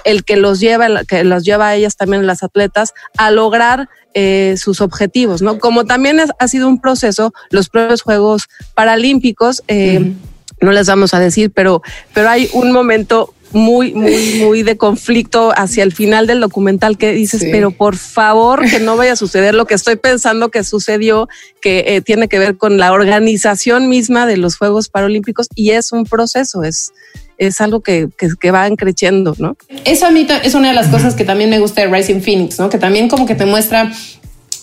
el- 0.04 0.24
que 0.24 0.36
los 0.36 0.58
lleva, 0.58 0.86
el 0.86 1.06
que 1.06 1.22
los 1.24 1.44
lleva 1.44 1.68
a 1.68 1.74
ellas 1.76 1.96
también 1.96 2.26
las 2.26 2.42
atletas 2.42 2.92
a 3.18 3.30
lograr 3.30 3.88
eh, 4.14 4.54
sus 4.56 4.80
objetivos, 4.80 5.42
¿no? 5.42 5.58
Como 5.58 5.84
también 5.84 6.18
es- 6.20 6.30
ha 6.38 6.48
sido 6.48 6.68
un 6.68 6.80
proceso 6.80 7.32
los 7.50 7.68
propios 7.68 8.00
Juegos 8.02 8.44
Paralímpicos, 8.74 9.62
eh, 9.68 10.12
no 10.60 10.72
les 10.72 10.86
vamos 10.86 11.12
a 11.12 11.20
decir, 11.20 11.50
pero, 11.52 11.82
pero 12.14 12.28
hay 12.30 12.48
un 12.54 12.72
momento 12.72 13.34
muy, 13.56 13.94
muy, 13.94 14.34
muy 14.44 14.62
de 14.62 14.76
conflicto 14.76 15.52
hacia 15.56 15.82
el 15.82 15.92
final 15.92 16.26
del 16.26 16.40
documental 16.40 16.98
que 16.98 17.12
dices, 17.12 17.40
Sí. 17.40 17.48
pero 17.50 17.70
por 17.70 17.96
favor 17.96 18.68
que 18.68 18.78
no 18.80 18.96
vaya 18.96 19.12
a 19.12 19.16
suceder 19.16 19.54
lo 19.54 19.64
que 19.64 19.74
estoy 19.74 19.96
pensando 19.96 20.50
que 20.50 20.62
sucedió, 20.62 21.28
que 21.60 21.84
eh, 21.88 22.00
tiene 22.02 22.28
que 22.28 22.38
ver 22.38 22.56
con 22.56 22.76
la 22.78 22.92
organización 22.92 23.88
misma 23.88 24.26
de 24.26 24.36
los 24.36 24.56
Juegos 24.56 24.88
Paralímpicos 24.88 25.48
y 25.54 25.70
es 25.70 25.90
un 25.92 26.04
proceso, 26.04 26.62
es, 26.62 26.92
es 27.38 27.60
algo 27.60 27.80
que, 27.80 28.08
que, 28.16 28.28
que 28.40 28.50
va 28.50 28.68
creciendo, 28.76 29.34
¿no? 29.38 29.56
Eso 29.84 30.06
a 30.06 30.10
mí 30.10 30.26
es 30.42 30.54
una 30.54 30.68
de 30.68 30.74
las 30.74 30.88
cosas 30.88 31.14
que 31.14 31.24
también 31.24 31.50
me 31.50 31.58
gusta 31.58 31.80
de 31.82 31.88
Rising 31.88 32.20
Phoenix, 32.20 32.58
¿no? 32.58 32.68
Que 32.68 32.78
también 32.78 33.08
como 33.08 33.26
que 33.26 33.34
te 33.34 33.46
muestra 33.46 33.92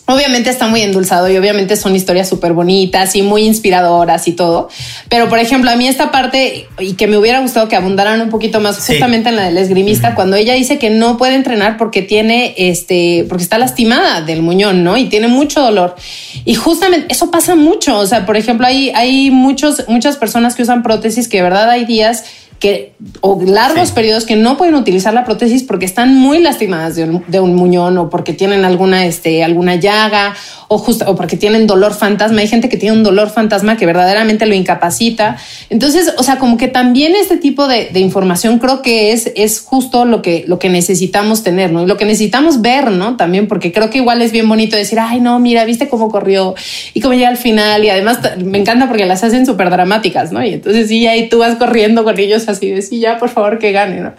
Obviamente 0.05 0.49
está 0.49 0.67
muy 0.67 0.81
endulzado 0.81 1.29
y 1.29 1.37
obviamente 1.37 1.77
son 1.77 1.95
historias 1.95 2.27
súper 2.27 2.51
bonitas 2.51 3.15
y 3.15 3.21
muy 3.21 3.45
inspiradoras 3.45 4.27
y 4.27 4.33
todo. 4.33 4.67
Pero, 5.07 5.29
por 5.29 5.39
ejemplo, 5.39 5.71
a 5.71 5.77
mí 5.77 5.87
esta 5.87 6.11
parte 6.11 6.67
y 6.77 6.93
que 6.93 7.07
me 7.07 7.17
hubiera 7.17 7.39
gustado 7.39 7.69
que 7.69 7.77
abundaran 7.77 8.19
un 8.19 8.29
poquito 8.29 8.59
más 8.59 8.75
Sí. 8.75 8.93
justamente 8.93 9.29
en 9.29 9.37
la 9.37 9.43
del 9.45 9.57
esgrimista, 9.57 10.13
cuando 10.13 10.35
ella 10.35 10.55
dice 10.55 10.77
que 10.77 10.89
no 10.89 11.17
puede 11.17 11.35
entrenar 11.35 11.77
porque 11.77 12.01
tiene 12.01 12.53
este, 12.57 13.25
porque 13.29 13.43
está 13.43 13.57
lastimada 13.57 14.21
del 14.21 14.41
muñón, 14.41 14.83
¿no? 14.83 14.97
Y 14.97 15.05
tiene 15.05 15.29
mucho 15.29 15.61
dolor. 15.61 15.95
Y 16.43 16.55
justamente 16.55 17.07
eso 17.09 17.31
pasa 17.31 17.55
mucho. 17.55 17.97
O 17.97 18.05
sea, 18.05 18.25
por 18.25 18.35
ejemplo, 18.35 18.67
hay, 18.67 18.89
hay 18.89 19.31
muchos, 19.31 19.85
muchas 19.87 20.17
personas 20.17 20.55
que 20.55 20.63
usan 20.63 20.83
prótesis 20.83 21.29
que 21.29 21.37
de 21.37 21.43
verdad 21.43 21.69
hay 21.69 21.85
días 21.85 22.25
que 22.63 22.93
o 23.19 23.41
largos 23.45 23.89
Sí. 23.89 23.93
periodos 23.93 24.23
que 24.23 24.37
no 24.37 24.55
pueden 24.55 24.75
utilizar 24.75 25.13
la 25.13 25.25
prótesis 25.25 25.63
porque 25.63 25.83
están 25.83 26.15
muy 26.15 26.39
lastimadas 26.39 26.95
de 26.95 27.03
un, 27.03 27.21
de 27.27 27.41
un 27.41 27.55
muñón 27.55 27.97
o 27.97 28.09
porque 28.09 28.31
tienen 28.31 28.63
alguna, 28.63 29.05
este, 29.05 29.43
alguna 29.43 29.75
llaga 29.75 30.33
o 30.69 30.77
justo 30.77 31.03
o 31.11 31.13
porque 31.17 31.35
tienen 31.35 31.67
dolor 31.67 31.93
fantasma. 31.93 32.39
Hay 32.39 32.47
gente 32.47 32.69
que 32.69 32.77
tiene 32.77 32.95
un 32.95 33.03
dolor 33.03 33.29
fantasma 33.31 33.75
que 33.75 33.85
verdaderamente 33.85 34.45
lo 34.45 34.55
incapacita. 34.55 35.35
Entonces, 35.69 36.13
o 36.17 36.23
sea, 36.23 36.39
como 36.39 36.55
que 36.55 36.69
también 36.69 37.15
este 37.15 37.35
tipo 37.35 37.67
de, 37.67 37.89
de 37.91 37.99
información 37.99 38.59
creo 38.59 38.81
que 38.81 39.11
es, 39.11 39.33
es 39.35 39.59
justo 39.59 40.05
lo 40.05 40.21
que, 40.21 40.45
lo 40.47 40.57
que 40.57 40.69
necesitamos 40.69 41.43
tener, 41.43 41.73
¿no? 41.73 41.83
Y 41.83 41.85
lo 41.85 41.97
que 41.97 42.05
necesitamos 42.05 42.61
ver, 42.61 42.91
¿no? 42.91 43.17
También 43.17 43.49
porque 43.49 43.73
creo 43.73 43.89
que 43.89 43.97
igual 43.97 44.21
es 44.21 44.31
bien 44.31 44.47
bonito 44.47 44.77
decir, 44.77 44.99
ay, 45.01 45.19
no, 45.19 45.37
mira, 45.39 45.65
viste 45.65 45.89
cómo 45.89 46.07
corrió 46.09 46.55
y 46.93 47.01
cómo 47.01 47.13
llega 47.13 47.27
al 47.27 47.35
final. 47.35 47.83
Y 47.83 47.89
además 47.89 48.19
me 48.37 48.57
encanta 48.57 48.87
porque 48.87 49.05
las 49.05 49.21
hacen 49.25 49.45
súper 49.45 49.69
dramáticas, 49.69 50.31
¿no? 50.31 50.41
Y 50.41 50.53
entonces 50.53 50.87
sí, 50.87 51.05
ahí 51.07 51.27
tú 51.27 51.39
vas 51.39 51.57
corriendo 51.57 52.05
con 52.05 52.17
ellos 52.17 52.47
así 52.53 52.71
de 52.71 52.81
sí, 52.81 52.99
ya, 52.99 53.17
por 53.17 53.29
favor, 53.29 53.59
que 53.59 53.71
gane, 53.71 53.99
¿no? 53.99 54.13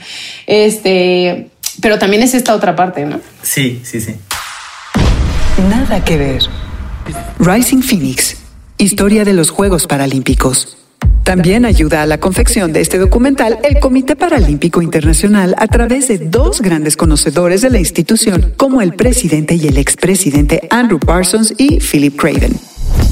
Este, 0.46 1.48
pero 1.80 1.98
también 1.98 2.22
es 2.22 2.34
esta 2.34 2.54
otra 2.54 2.76
parte, 2.76 3.04
¿no? 3.04 3.20
Sí, 3.42 3.80
sí, 3.84 4.00
sí. 4.00 4.14
Nada 5.68 6.04
que 6.04 6.16
ver. 6.16 6.42
Rising 7.38 7.82
Phoenix, 7.82 8.36
historia 8.78 9.24
de 9.24 9.32
los 9.32 9.50
Juegos 9.50 9.86
Paralímpicos. 9.86 10.78
También 11.24 11.64
ayuda 11.64 12.02
a 12.02 12.06
la 12.06 12.18
confección 12.18 12.74
de 12.74 12.82
este 12.82 12.98
documental 12.98 13.58
el 13.62 13.80
Comité 13.80 14.14
Paralímpico 14.14 14.82
Internacional 14.82 15.54
a 15.58 15.66
través 15.66 16.06
de 16.08 16.18
dos 16.18 16.60
grandes 16.60 16.98
conocedores 16.98 17.62
de 17.62 17.70
la 17.70 17.78
institución, 17.78 18.52
como 18.58 18.82
el 18.82 18.92
presidente 18.92 19.54
y 19.54 19.66
el 19.66 19.78
expresidente 19.78 20.68
Andrew 20.70 21.00
Parsons 21.00 21.54
y 21.56 21.78
Philip 21.80 22.14
Craven. 22.20 22.58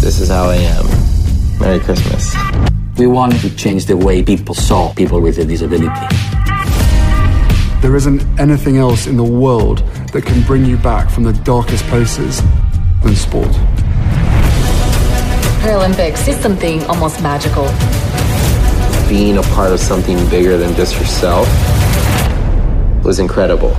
This 0.02 0.20
is 0.20 0.28
how 0.28 0.52
I 0.52 0.58
am. 0.66 0.86
Merry 1.58 1.80
Christmas. 1.80 2.32
We 2.98 3.06
wanted 3.06 3.40
to 3.40 3.56
change 3.56 3.86
the 3.86 3.96
way 3.96 4.22
people 4.22 4.54
saw 4.54 4.92
people 4.92 5.22
with 5.22 5.38
a 5.38 5.46
disability. 5.46 5.88
There 7.80 7.96
isn't 7.96 8.22
anything 8.38 8.76
else 8.76 9.06
in 9.06 9.16
the 9.16 9.24
world 9.24 9.78
that 10.12 10.24
can 10.26 10.42
bring 10.42 10.66
you 10.66 10.76
back 10.76 11.08
from 11.08 11.24
the 11.24 11.32
darkest 11.32 11.84
places 11.84 12.42
than 13.02 13.16
sport. 13.16 13.48
Paralympics 15.62 16.28
is 16.28 16.36
something 16.36 16.84
almost 16.84 17.22
magical. 17.22 17.64
Being 19.08 19.38
a 19.38 19.42
part 19.54 19.72
of 19.72 19.80
something 19.80 20.18
bigger 20.28 20.58
than 20.58 20.74
just 20.76 20.94
yourself 20.98 21.48
was 23.02 23.18
incredible. 23.18 23.74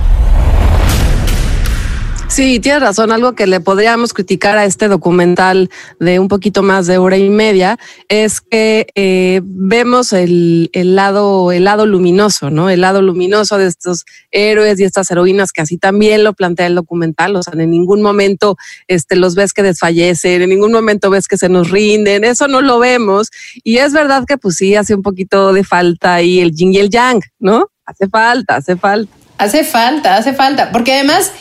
Sí, 2.28 2.58
tienes 2.58 2.80
razón. 2.80 3.12
Algo 3.12 3.34
que 3.34 3.46
le 3.46 3.60
podríamos 3.60 4.12
criticar 4.12 4.58
a 4.58 4.64
este 4.64 4.88
documental 4.88 5.70
de 6.00 6.18
un 6.18 6.26
poquito 6.26 6.62
más 6.62 6.86
de 6.86 6.98
hora 6.98 7.16
y 7.16 7.30
media 7.30 7.78
es 8.08 8.40
que 8.40 8.86
eh, 8.96 9.40
vemos 9.44 10.12
el, 10.12 10.68
el 10.72 10.96
lado, 10.96 11.52
el 11.52 11.64
lado 11.64 11.86
luminoso, 11.86 12.50
¿no? 12.50 12.70
El 12.70 12.80
lado 12.80 13.02
luminoso 13.02 13.56
de 13.56 13.66
estos 13.66 14.04
héroes 14.32 14.80
y 14.80 14.84
estas 14.84 15.10
heroínas 15.10 15.52
que 15.52 15.62
así 15.62 15.78
también 15.78 16.24
lo 16.24 16.32
plantea 16.32 16.66
el 16.66 16.74
documental. 16.74 17.36
O 17.36 17.42
sea, 17.42 17.52
en 17.56 17.70
ningún 17.70 18.02
momento 18.02 18.56
este, 18.88 19.14
los 19.14 19.36
ves 19.36 19.52
que 19.52 19.62
desfallecen, 19.62 20.42
en 20.42 20.48
ningún 20.48 20.72
momento 20.72 21.10
ves 21.10 21.28
que 21.28 21.36
se 21.36 21.48
nos 21.48 21.70
rinden. 21.70 22.24
Eso 22.24 22.48
no 22.48 22.62
lo 22.62 22.80
vemos. 22.80 23.30
Y 23.62 23.76
es 23.78 23.92
verdad 23.92 24.24
que 24.26 24.38
pues 24.38 24.56
sí 24.56 24.74
hace 24.74 24.94
un 24.94 25.02
poquito 25.02 25.52
de 25.52 25.62
falta 25.62 26.14
ahí 26.14 26.40
el 26.40 26.52
yin 26.52 26.72
y 26.72 26.78
el 26.78 26.90
yang, 26.90 27.20
¿no? 27.38 27.68
Hace 27.84 28.08
falta, 28.08 28.56
hace 28.56 28.76
falta. 28.76 29.14
Hace 29.36 29.64
falta, 29.64 30.16
hace 30.16 30.32
falta, 30.32 30.70
porque 30.70 30.92
además, 30.92 31.32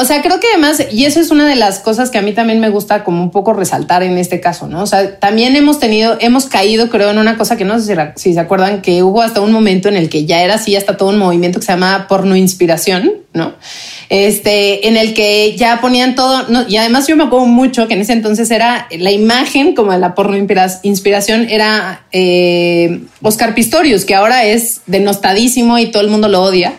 o 0.00 0.04
sea, 0.06 0.22
creo 0.22 0.40
que 0.40 0.46
además, 0.52 0.82
y 0.90 1.04
eso 1.04 1.20
es 1.20 1.30
una 1.30 1.46
de 1.46 1.56
las 1.56 1.78
cosas 1.78 2.08
que 2.10 2.16
a 2.16 2.22
mí 2.22 2.32
también 2.32 2.58
me 2.58 2.70
gusta 2.70 3.04
como 3.04 3.22
un 3.22 3.30
poco 3.30 3.52
resaltar 3.52 4.02
en 4.02 4.16
este 4.16 4.40
caso, 4.40 4.66
¿no? 4.66 4.82
O 4.82 4.86
sea, 4.86 5.18
también 5.18 5.56
hemos 5.56 5.78
tenido, 5.78 6.16
hemos 6.20 6.46
caído, 6.46 6.88
creo, 6.88 7.10
en 7.10 7.18
una 7.18 7.36
cosa 7.36 7.58
que 7.58 7.66
no 7.66 7.78
sé 7.78 7.96
si, 8.16 8.32
se 8.32 8.40
acuerdan, 8.40 8.80
que 8.80 9.02
hubo 9.02 9.20
hasta 9.20 9.42
un 9.42 9.52
momento 9.52 9.90
en 9.90 9.96
el 9.96 10.08
que 10.08 10.24
ya 10.24 10.42
era 10.42 10.54
así, 10.54 10.74
hasta 10.74 10.96
todo 10.96 11.10
un 11.10 11.18
movimiento 11.18 11.60
que 11.60 11.66
se 11.66 11.72
llama 11.72 12.06
porno 12.08 12.34
inspiración, 12.34 13.12
¿no? 13.34 13.54
este, 14.10 14.88
en 14.88 14.96
el 14.96 15.14
que 15.14 15.56
ya 15.56 15.80
ponían 15.80 16.16
todo, 16.16 16.44
y 16.68 16.76
además 16.76 17.06
yo 17.06 17.16
me 17.16 17.22
acuerdo 17.22 17.46
mucho 17.46 17.86
que 17.86 17.94
en 17.94 18.00
ese 18.00 18.12
entonces 18.12 18.50
era 18.50 18.88
la 18.90 19.12
imagen 19.12 19.72
como 19.76 19.92
de 19.92 19.98
la 19.98 20.16
porno 20.16 20.36
inspiración 20.36 21.46
era 21.48 22.04
eh, 22.10 23.02
Oscar 23.22 23.54
Pistorius, 23.54 24.04
que 24.04 24.16
ahora 24.16 24.44
es 24.44 24.80
denostadísimo 24.86 25.78
y 25.78 25.92
todo 25.92 26.02
el 26.02 26.08
mundo 26.08 26.26
lo 26.26 26.42
odia, 26.42 26.74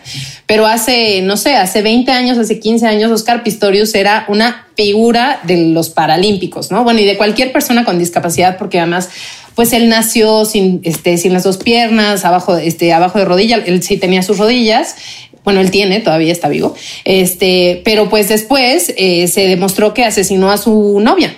pero 0.52 0.66
hace, 0.66 1.22
no 1.22 1.38
sé, 1.38 1.56
hace 1.56 1.80
20 1.80 2.12
años, 2.12 2.36
hace 2.36 2.60
15 2.60 2.86
años, 2.86 3.10
Oscar 3.10 3.42
Pistorius 3.42 3.94
era 3.94 4.26
una 4.28 4.66
figura 4.76 5.40
de 5.44 5.68
los 5.68 5.88
Paralímpicos, 5.88 6.70
¿no? 6.70 6.84
Bueno, 6.84 7.00
y 7.00 7.06
de 7.06 7.16
cualquier 7.16 7.52
persona 7.52 7.86
con 7.86 7.98
discapacidad, 7.98 8.58
porque 8.58 8.78
además 8.78 9.08
pues 9.54 9.72
él 9.72 9.88
nació 9.88 10.44
sin, 10.44 10.82
este, 10.84 11.16
sin 11.16 11.32
las 11.32 11.44
dos 11.44 11.56
piernas, 11.56 12.26
abajo, 12.26 12.58
este, 12.58 12.92
abajo 12.92 13.18
de 13.18 13.24
rodilla, 13.24 13.62
él 13.64 13.82
sí 13.82 13.96
tenía 13.96 14.22
sus 14.22 14.36
rodillas, 14.36 14.96
bueno, 15.42 15.62
él 15.62 15.70
tiene, 15.70 16.00
todavía 16.00 16.32
está 16.32 16.50
vivo, 16.50 16.74
este, 17.06 17.80
pero 17.82 18.10
pues 18.10 18.28
después 18.28 18.92
eh, 18.98 19.28
se 19.28 19.46
demostró 19.46 19.94
que 19.94 20.04
asesinó 20.04 20.50
a 20.50 20.58
su 20.58 21.00
novia. 21.00 21.34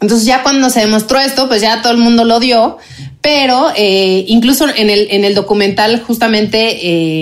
Entonces 0.00 0.24
ya 0.24 0.44
cuando 0.44 0.70
se 0.70 0.78
demostró 0.78 1.18
esto, 1.18 1.48
pues 1.48 1.62
ya 1.62 1.82
todo 1.82 1.92
el 1.92 1.98
mundo 1.98 2.24
lo 2.24 2.38
dio, 2.38 2.78
pero 3.22 3.70
eh, 3.76 4.24
incluso 4.28 4.66
en 4.74 4.88
el, 4.88 5.08
en 5.10 5.24
el 5.24 5.34
documental 5.34 6.00
justamente, 6.00 6.78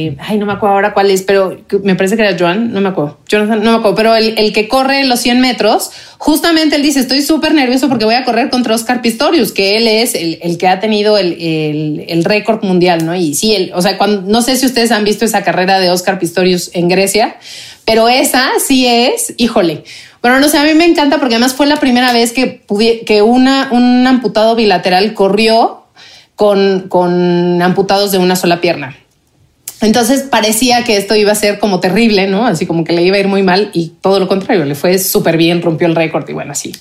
eh, 0.06 0.16
ay, 0.20 0.38
no 0.38 0.46
me 0.46 0.52
acuerdo 0.52 0.76
ahora 0.76 0.94
cuál 0.94 1.10
es, 1.10 1.22
pero 1.22 1.58
me 1.82 1.96
parece 1.96 2.16
que 2.16 2.22
era 2.22 2.36
Joan, 2.38 2.72
no 2.72 2.80
me 2.80 2.90
acuerdo, 2.90 3.18
Jonathan, 3.26 3.64
no 3.64 3.72
me 3.72 3.78
acuerdo, 3.78 3.96
pero 3.96 4.14
el, 4.14 4.38
el 4.38 4.52
que 4.52 4.68
corre 4.68 5.04
los 5.04 5.18
100 5.18 5.40
metros, 5.40 5.90
justamente 6.18 6.76
él 6.76 6.82
dice, 6.82 7.00
estoy 7.00 7.20
súper 7.22 7.52
nervioso 7.52 7.88
porque 7.88 8.04
voy 8.04 8.14
a 8.14 8.24
correr 8.24 8.48
contra 8.48 8.76
Oscar 8.76 9.02
Pistorius, 9.02 9.50
que 9.50 9.76
él 9.76 9.88
es 9.88 10.14
el, 10.14 10.38
el 10.40 10.56
que 10.56 10.68
ha 10.68 10.78
tenido 10.78 11.18
el, 11.18 11.32
el, 11.32 12.04
el 12.08 12.24
récord 12.24 12.62
mundial, 12.62 13.04
¿no? 13.04 13.16
Y 13.16 13.34
sí, 13.34 13.56
él, 13.56 13.72
o 13.74 13.82
sea, 13.82 13.98
cuando, 13.98 14.22
no 14.22 14.40
sé 14.40 14.56
si 14.56 14.66
ustedes 14.66 14.92
han 14.92 15.02
visto 15.02 15.24
esa 15.24 15.42
carrera 15.42 15.80
de 15.80 15.90
Oscar 15.90 16.20
Pistorius 16.20 16.70
en 16.74 16.88
Grecia, 16.88 17.38
pero 17.84 18.08
esa 18.08 18.50
sí 18.64 18.86
es, 18.86 19.34
híjole, 19.36 19.82
bueno, 20.22 20.40
no 20.40 20.48
sé, 20.48 20.58
a 20.58 20.64
mí 20.64 20.74
me 20.74 20.84
encanta 20.84 21.18
porque 21.18 21.36
además 21.36 21.54
fue 21.54 21.66
la 21.66 21.76
primera 21.76 22.12
vez 22.12 22.32
que, 22.32 22.62
que 23.06 23.22
una, 23.22 23.68
un 23.72 24.06
amputado 24.06 24.56
bilateral 24.56 25.14
corrió 25.14 25.77
con, 26.38 26.82
con 26.88 27.60
amputados 27.62 28.12
de 28.12 28.18
una 28.18 28.36
sola 28.36 28.60
pierna. 28.60 28.96
Entonces 29.80 30.22
parecía 30.22 30.82
que 30.82 30.96
esto 30.96 31.14
iba 31.14 31.30
a 31.30 31.36
ser 31.36 31.58
como 31.58 31.78
terrible, 31.78 32.26
¿no? 32.26 32.46
Así 32.46 32.66
como 32.66 32.84
que 32.84 32.92
le 32.92 33.02
iba 33.02 33.16
a 33.16 33.20
ir 33.20 33.28
muy 33.28 33.42
mal 33.42 33.70
y 33.72 33.92
todo 34.00 34.18
lo 34.18 34.26
contrario, 34.26 34.64
le 34.64 34.74
fue 34.74 34.98
súper 34.98 35.36
bien, 35.36 35.62
rompió 35.62 35.86
el 35.86 35.94
récord 35.94 36.28
y 36.28 36.32
bueno, 36.32 36.52
así. 36.52 36.72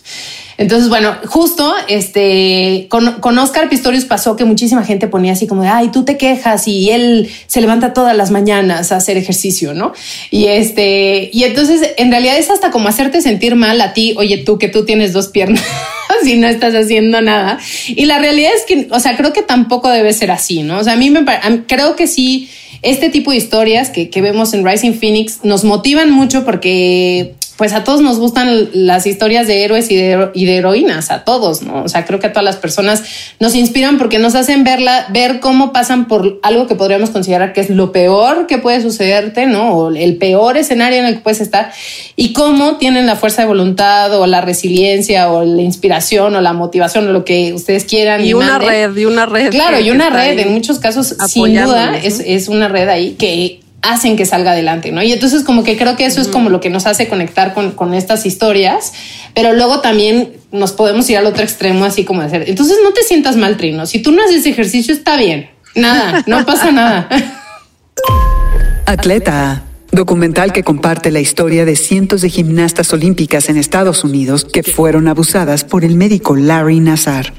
Entonces, 0.57 0.89
bueno, 0.89 1.15
justo 1.27 1.71
este 1.87 2.87
con, 2.89 3.19
con, 3.21 3.37
Oscar 3.37 3.69
Pistorius 3.69 4.05
pasó 4.05 4.35
que 4.35 4.43
muchísima 4.43 4.83
gente 4.83 5.07
ponía 5.07 5.33
así 5.33 5.45
como 5.45 5.61
de 5.61 5.67
ay, 5.67 5.89
tú 5.89 6.03
te 6.03 6.17
quejas 6.17 6.67
y 6.67 6.89
él 6.89 7.29
se 7.45 7.61
levanta 7.61 7.93
todas 7.93 8.17
las 8.17 8.31
mañanas 8.31 8.91
a 8.91 8.95
hacer 8.95 9.17
ejercicio, 9.17 9.75
¿no? 9.75 9.93
Y 10.31 10.45
este, 10.47 11.29
y 11.31 11.43
entonces 11.43 11.93
en 11.97 12.09
realidad 12.09 12.37
es 12.37 12.49
hasta 12.49 12.71
como 12.71 12.89
hacerte 12.89 13.21
sentir 13.21 13.55
mal 13.55 13.79
a 13.81 13.93
ti, 13.93 14.15
oye, 14.17 14.39
tú 14.39 14.57
que 14.57 14.69
tú 14.69 14.85
tienes 14.85 15.13
dos 15.13 15.27
piernas. 15.27 15.63
si 16.23 16.35
no 16.37 16.47
estás 16.47 16.73
haciendo 16.73 17.21
nada. 17.21 17.59
Y 17.87 18.05
la 18.05 18.17
realidad 18.19 18.51
es 18.55 18.63
que, 18.65 18.87
o 18.91 18.99
sea, 18.99 19.15
creo 19.15 19.33
que 19.33 19.43
tampoco 19.43 19.89
debe 19.89 20.13
ser 20.13 20.31
así, 20.31 20.63
¿no? 20.63 20.79
O 20.79 20.83
sea, 20.83 20.93
a 20.93 20.97
mí 20.97 21.09
me 21.09 21.23
creo 21.67 21.95
que 21.95 22.07
sí, 22.07 22.49
este 22.81 23.09
tipo 23.09 23.31
de 23.31 23.37
historias 23.37 23.89
que, 23.89 24.09
que 24.09 24.21
vemos 24.21 24.53
en 24.53 24.65
Rising 24.65 24.93
Phoenix 24.93 25.39
nos 25.43 25.63
motivan 25.63 26.11
mucho 26.11 26.45
porque 26.45 27.35
pues 27.57 27.73
a 27.73 27.83
todos 27.83 28.01
nos 28.01 28.19
gustan 28.19 28.69
las 28.71 29.07
historias 29.07 29.47
de 29.47 29.63
héroes 29.63 29.89
y 29.89 29.95
de, 29.95 30.29
y 30.33 30.45
de, 30.45 30.57
heroínas, 30.57 31.09
a 31.09 31.23
todos, 31.23 31.63
¿no? 31.63 31.83
O 31.83 31.89
sea, 31.89 32.05
creo 32.05 32.19
que 32.19 32.27
a 32.27 32.31
todas 32.31 32.45
las 32.45 32.57
personas 32.57 33.03
nos 33.39 33.55
inspiran 33.55 33.97
porque 33.97 34.19
nos 34.19 34.35
hacen 34.35 34.63
verla, 34.63 35.07
ver 35.09 35.39
cómo 35.39 35.73
pasan 35.73 36.07
por 36.07 36.39
algo 36.43 36.67
que 36.67 36.75
podríamos 36.75 37.09
considerar 37.09 37.53
que 37.53 37.61
es 37.61 37.69
lo 37.71 37.91
peor 37.91 38.45
que 38.45 38.59
puede 38.59 38.81
sucederte, 38.81 39.47
¿no? 39.47 39.71
O 39.71 39.91
el 39.91 40.17
peor 40.17 40.55
escenario 40.55 40.99
en 40.99 41.05
el 41.05 41.15
que 41.15 41.21
puedes 41.21 41.41
estar 41.41 41.71
y 42.15 42.33
cómo 42.33 42.77
tienen 42.77 43.07
la 43.07 43.15
fuerza 43.15 43.41
de 43.41 43.47
voluntad 43.47 44.13
o 44.19 44.27
la 44.27 44.41
resiliencia 44.41 45.31
o 45.31 45.43
la 45.43 45.63
inspiración 45.63 46.35
o 46.35 46.41
la 46.41 46.53
motivación 46.53 47.07
o 47.07 47.11
lo 47.11 47.25
que 47.25 47.53
ustedes 47.53 47.85
quieran. 47.85 48.23
Y, 48.23 48.35
una 48.35 48.59
red, 48.59 48.95
y 48.95 49.05
una 49.05 49.25
red. 49.25 49.49
Claro, 49.49 49.79
y 49.79 49.89
una 49.89 50.11
red, 50.11 50.37
en 50.37 50.53
muchos 50.53 50.77
casos, 50.77 51.15
sin 51.27 51.55
duda, 51.55 51.97
es, 51.97 52.21
es 52.23 52.49
una 52.49 52.67
red 52.67 52.87
ahí 52.87 53.15
que 53.17 53.61
hacen 53.81 54.17
que 54.17 54.25
salga 54.25 54.51
adelante, 54.51 54.91
¿no? 54.91 55.01
Y 55.01 55.11
entonces 55.11 55.43
como 55.43 55.63
que 55.63 55.77
creo 55.77 55.95
que 55.95 56.05
eso 56.05 56.21
es 56.21 56.27
como 56.27 56.49
lo 56.49 56.59
que 56.59 56.69
nos 56.69 56.85
hace 56.85 57.07
conectar 57.07 57.53
con, 57.53 57.71
con, 57.71 57.93
estas 57.93 58.25
historias, 58.25 58.93
pero 59.33 59.53
luego 59.53 59.81
también 59.81 60.33
nos 60.51 60.71
podemos 60.71 61.09
ir 61.09 61.17
al 61.17 61.25
otro 61.25 61.43
extremo, 61.43 61.85
así 61.85 62.03
como 62.03 62.21
hacer. 62.21 62.45
Entonces 62.47 62.77
no 62.83 62.91
te 62.91 63.03
sientas 63.03 63.35
mal, 63.35 63.57
Trino. 63.57 63.85
Si 63.85 63.99
tú 63.99 64.11
no 64.11 64.23
haces 64.23 64.45
ejercicio, 64.45 64.93
está 64.93 65.15
bien. 65.17 65.49
Nada, 65.75 66.23
no 66.27 66.45
pasa 66.45 66.71
nada. 66.71 67.07
Atleta. 68.85 69.63
Documental 69.89 70.51
que 70.51 70.63
comparte 70.63 71.11
la 71.11 71.21
historia 71.21 71.63
de 71.63 71.75
cientos 71.75 72.21
de 72.21 72.29
gimnastas 72.29 72.91
olímpicas 72.91 73.47
en 73.47 73.57
Estados 73.57 74.03
Unidos 74.03 74.43
que 74.45 74.61
fueron 74.61 75.07
abusadas 75.07 75.63
por 75.63 75.85
el 75.85 75.95
médico 75.95 76.35
Larry 76.35 76.81
Nazar 76.81 77.33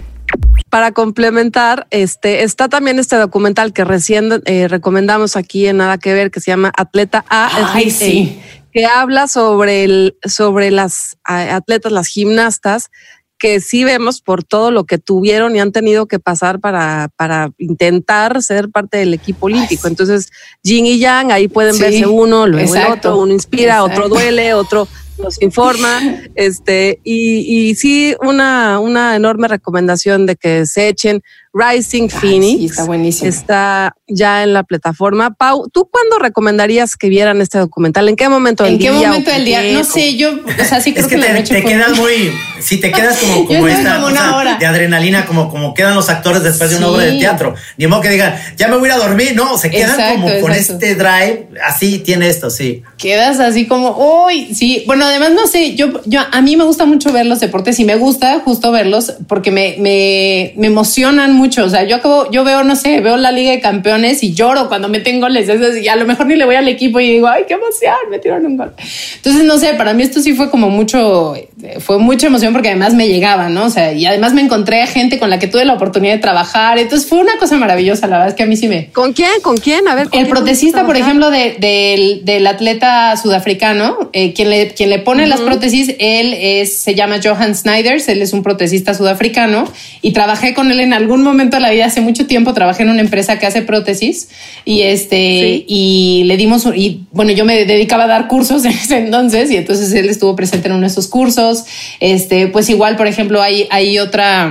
para 0.70 0.92
complementar, 0.92 1.86
este 1.90 2.42
está 2.42 2.68
también 2.68 2.98
este 2.98 3.16
documental 3.16 3.72
que 3.72 3.84
recién 3.84 4.42
eh, 4.44 4.68
recomendamos 4.68 5.36
aquí 5.36 5.66
en 5.66 5.78
Nada 5.78 5.98
que 5.98 6.12
Ver, 6.12 6.30
que 6.30 6.40
se 6.40 6.50
llama 6.50 6.72
Atleta 6.76 7.24
A, 7.28 7.72
Ay, 7.72 7.90
sí. 7.90 8.40
que 8.72 8.84
habla 8.84 9.28
sobre 9.28 9.84
el, 9.84 10.18
sobre 10.24 10.70
las 10.70 11.16
atletas, 11.24 11.90
las 11.90 12.06
gimnastas, 12.08 12.90
que 13.38 13.60
sí 13.60 13.84
vemos 13.84 14.20
por 14.20 14.42
todo 14.42 14.70
lo 14.70 14.84
que 14.84 14.98
tuvieron 14.98 15.54
y 15.54 15.60
han 15.60 15.72
tenido 15.72 16.06
que 16.06 16.18
pasar 16.18 16.58
para, 16.58 17.08
para 17.16 17.50
intentar 17.56 18.42
ser 18.42 18.68
parte 18.68 18.98
del 18.98 19.14
equipo 19.14 19.46
olímpico. 19.46 19.86
Entonces, 19.86 20.30
Jin 20.64 20.86
y 20.86 20.98
Yang, 20.98 21.32
ahí 21.32 21.48
pueden 21.48 21.78
verse 21.78 22.06
uno, 22.06 22.46
luego 22.46 22.74
el 22.74 22.92
otro, 22.92 23.16
uno 23.16 23.32
inspira, 23.32 23.84
otro 23.84 24.08
duele, 24.08 24.54
otro 24.54 24.88
nos 25.18 25.40
informa, 25.42 26.00
este, 26.34 27.00
y, 27.04 27.68
y 27.70 27.74
sí, 27.74 28.14
una, 28.20 28.78
una 28.78 29.16
enorme 29.16 29.48
recomendación 29.48 30.26
de 30.26 30.36
que 30.36 30.66
se 30.66 30.88
echen 30.88 31.22
Rising 31.58 32.08
Phoenix. 32.08 32.70
está 32.70 32.84
buenísimo. 32.84 33.28
Está 33.28 33.94
ya 34.06 34.42
en 34.42 34.52
la 34.52 34.62
plataforma. 34.62 35.34
Pau, 35.34 35.68
¿tú 35.72 35.88
cuándo 35.90 36.18
recomendarías 36.18 36.96
que 36.96 37.08
vieran 37.08 37.40
este 37.40 37.58
documental? 37.58 38.08
¿En 38.08 38.16
qué 38.16 38.28
momento 38.28 38.64
del 38.64 38.78
día? 38.78 38.90
¿En 38.90 39.00
qué 39.00 39.06
momento 39.06 39.30
del 39.30 39.44
día? 39.44 39.62
No 39.72 39.84
sé, 39.84 40.16
yo, 40.16 40.30
o 40.32 40.64
sea, 40.64 40.80
sí 40.80 40.92
creo 40.92 41.06
es 41.06 41.12
que, 41.12 41.18
te, 41.18 41.42
te 41.42 41.64
quedas 41.64 41.96
muy, 41.96 42.32
si 42.60 42.78
te 42.78 42.90
quedas 42.90 43.18
como, 43.18 43.44
como 43.46 43.68
esta 43.68 44.00
cosa 44.00 44.56
de 44.58 44.66
adrenalina, 44.66 45.26
como, 45.26 45.50
como 45.50 45.74
quedan 45.74 45.94
los 45.94 46.08
actores 46.08 46.42
después 46.42 46.70
de 46.70 46.76
una 46.76 46.88
obra 46.88 47.04
de 47.04 47.18
teatro. 47.18 47.54
Ni 47.76 47.86
modo 47.86 48.00
que 48.00 48.10
digan, 48.10 48.34
ya 48.56 48.68
me 48.68 48.76
voy 48.76 48.88
a 48.88 48.94
ir 48.94 49.00
a 49.00 49.04
dormir. 49.04 49.32
No, 49.34 49.58
se 49.58 49.70
quedan 49.70 49.90
exacto, 49.90 50.22
como 50.22 50.40
con 50.40 50.52
este 50.52 50.94
drive. 50.94 51.48
Así 51.64 51.98
tiene 51.98 52.28
esto, 52.28 52.50
sí. 52.50 52.82
Quedas 52.96 53.40
así 53.40 53.66
como, 53.66 54.24
uy, 54.26 54.54
sí. 54.54 54.84
Bueno, 54.86 55.04
además, 55.04 55.32
no 55.32 55.46
sé, 55.46 55.74
yo, 55.74 56.00
yo, 56.06 56.20
a 56.30 56.40
mí 56.40 56.56
me 56.56 56.64
gusta 56.64 56.84
mucho 56.84 57.12
ver 57.12 57.26
los 57.26 57.40
deportes 57.40 57.78
y 57.80 57.84
me 57.84 57.96
gusta 57.96 58.40
justo 58.44 58.70
verlos 58.70 59.14
porque 59.26 59.50
me, 59.50 59.76
me, 59.78 60.52
me 60.56 60.68
emocionan 60.68 61.34
mucho 61.34 61.47
o 61.56 61.68
sea, 61.70 61.84
yo 61.84 61.96
acabo, 61.96 62.30
yo 62.30 62.44
veo, 62.44 62.64
no 62.64 62.76
sé, 62.76 63.00
veo 63.00 63.16
la 63.16 63.32
Liga 63.32 63.50
de 63.50 63.60
Campeones 63.60 64.22
y 64.22 64.34
lloro 64.34 64.68
cuando 64.68 64.88
me 64.88 65.00
tengo 65.00 65.18
goles. 65.20 65.48
Y 65.82 65.88
a 65.88 65.96
lo 65.96 66.06
mejor 66.06 66.26
ni 66.26 66.36
le 66.36 66.44
voy 66.44 66.54
al 66.54 66.68
equipo 66.68 67.00
y 67.00 67.08
digo, 67.14 67.28
ay, 67.28 67.44
qué 67.46 67.54
emoción, 67.54 67.94
me 68.10 68.18
tiraron 68.18 68.46
un 68.46 68.56
gol. 68.56 68.72
Entonces, 69.16 69.44
no 69.44 69.58
sé, 69.58 69.74
para 69.74 69.92
mí 69.94 70.02
esto 70.02 70.20
sí 70.20 70.34
fue 70.34 70.50
como 70.50 70.70
mucho, 70.70 71.34
fue 71.80 71.98
mucha 71.98 72.26
emoción 72.26 72.52
porque 72.52 72.68
además 72.68 72.94
me 72.94 73.08
llegaba, 73.08 73.48
¿no? 73.48 73.64
O 73.64 73.70
sea, 73.70 73.92
y 73.92 74.06
además 74.06 74.32
me 74.34 74.42
encontré 74.42 74.82
a 74.82 74.86
gente 74.86 75.18
con 75.18 75.30
la 75.30 75.38
que 75.38 75.46
tuve 75.46 75.64
la 75.64 75.74
oportunidad 75.74 76.14
de 76.14 76.20
trabajar. 76.20 76.78
Entonces 76.78 77.08
fue 77.08 77.18
una 77.18 77.36
cosa 77.38 77.56
maravillosa, 77.56 78.06
la 78.06 78.18
verdad 78.18 78.28
es 78.28 78.34
que 78.34 78.42
a 78.42 78.46
mí 78.46 78.56
sí 78.56 78.68
me. 78.68 78.88
¿Con 78.90 79.12
quién? 79.12 79.40
¿Con 79.42 79.56
quién? 79.56 79.86
A 79.88 79.94
ver. 79.94 80.08
el 80.12 80.26
protecista, 80.26 80.86
por 80.86 80.96
ejemplo, 80.96 81.30
de, 81.30 81.56
de, 81.58 82.20
del 82.22 82.46
atleta 82.46 83.16
sudafricano, 83.16 84.10
eh, 84.12 84.32
quien, 84.32 84.50
le, 84.50 84.68
quien 84.68 84.90
le 84.90 84.98
pone 84.98 85.24
uh 85.24 85.26
-huh. 85.26 85.30
las 85.30 85.40
prótesis, 85.40 85.94
él 85.98 86.34
es, 86.38 86.76
se 86.76 86.94
llama 86.94 87.20
Johan 87.22 87.54
Snyders, 87.54 88.08
él 88.08 88.22
es 88.22 88.32
un 88.32 88.42
protecista 88.42 88.94
sudafricano 88.94 89.64
y 90.02 90.12
trabajé 90.12 90.54
con 90.54 90.70
él 90.70 90.80
en 90.80 90.92
algún 90.92 91.22
momento 91.22 91.27
momento 91.28 91.56
de 91.56 91.62
la 91.62 91.70
vida, 91.70 91.86
hace 91.86 92.00
mucho 92.00 92.26
tiempo, 92.26 92.54
trabajé 92.54 92.82
en 92.82 92.90
una 92.90 93.00
empresa 93.00 93.38
que 93.38 93.46
hace 93.46 93.62
prótesis 93.62 94.28
y 94.64 94.82
este, 94.82 95.16
¿Sí? 95.16 95.64
y 95.68 96.22
le 96.26 96.36
dimos, 96.36 96.66
y 96.74 97.06
bueno, 97.12 97.32
yo 97.32 97.44
me 97.44 97.64
dedicaba 97.64 98.04
a 98.04 98.08
dar 98.08 98.28
cursos 98.28 98.64
en 98.66 98.72
ese 98.72 98.98
entonces 98.98 99.50
y 99.50 99.56
entonces 99.56 99.92
él 99.92 100.08
estuvo 100.08 100.34
presente 100.34 100.68
en 100.68 100.74
uno 100.74 100.82
de 100.82 100.88
esos 100.88 101.06
cursos. 101.06 101.64
Este, 102.00 102.48
pues 102.48 102.68
igual, 102.70 102.96
por 102.96 103.06
ejemplo, 103.06 103.42
hay, 103.42 103.66
hay 103.70 103.98
otra, 103.98 104.50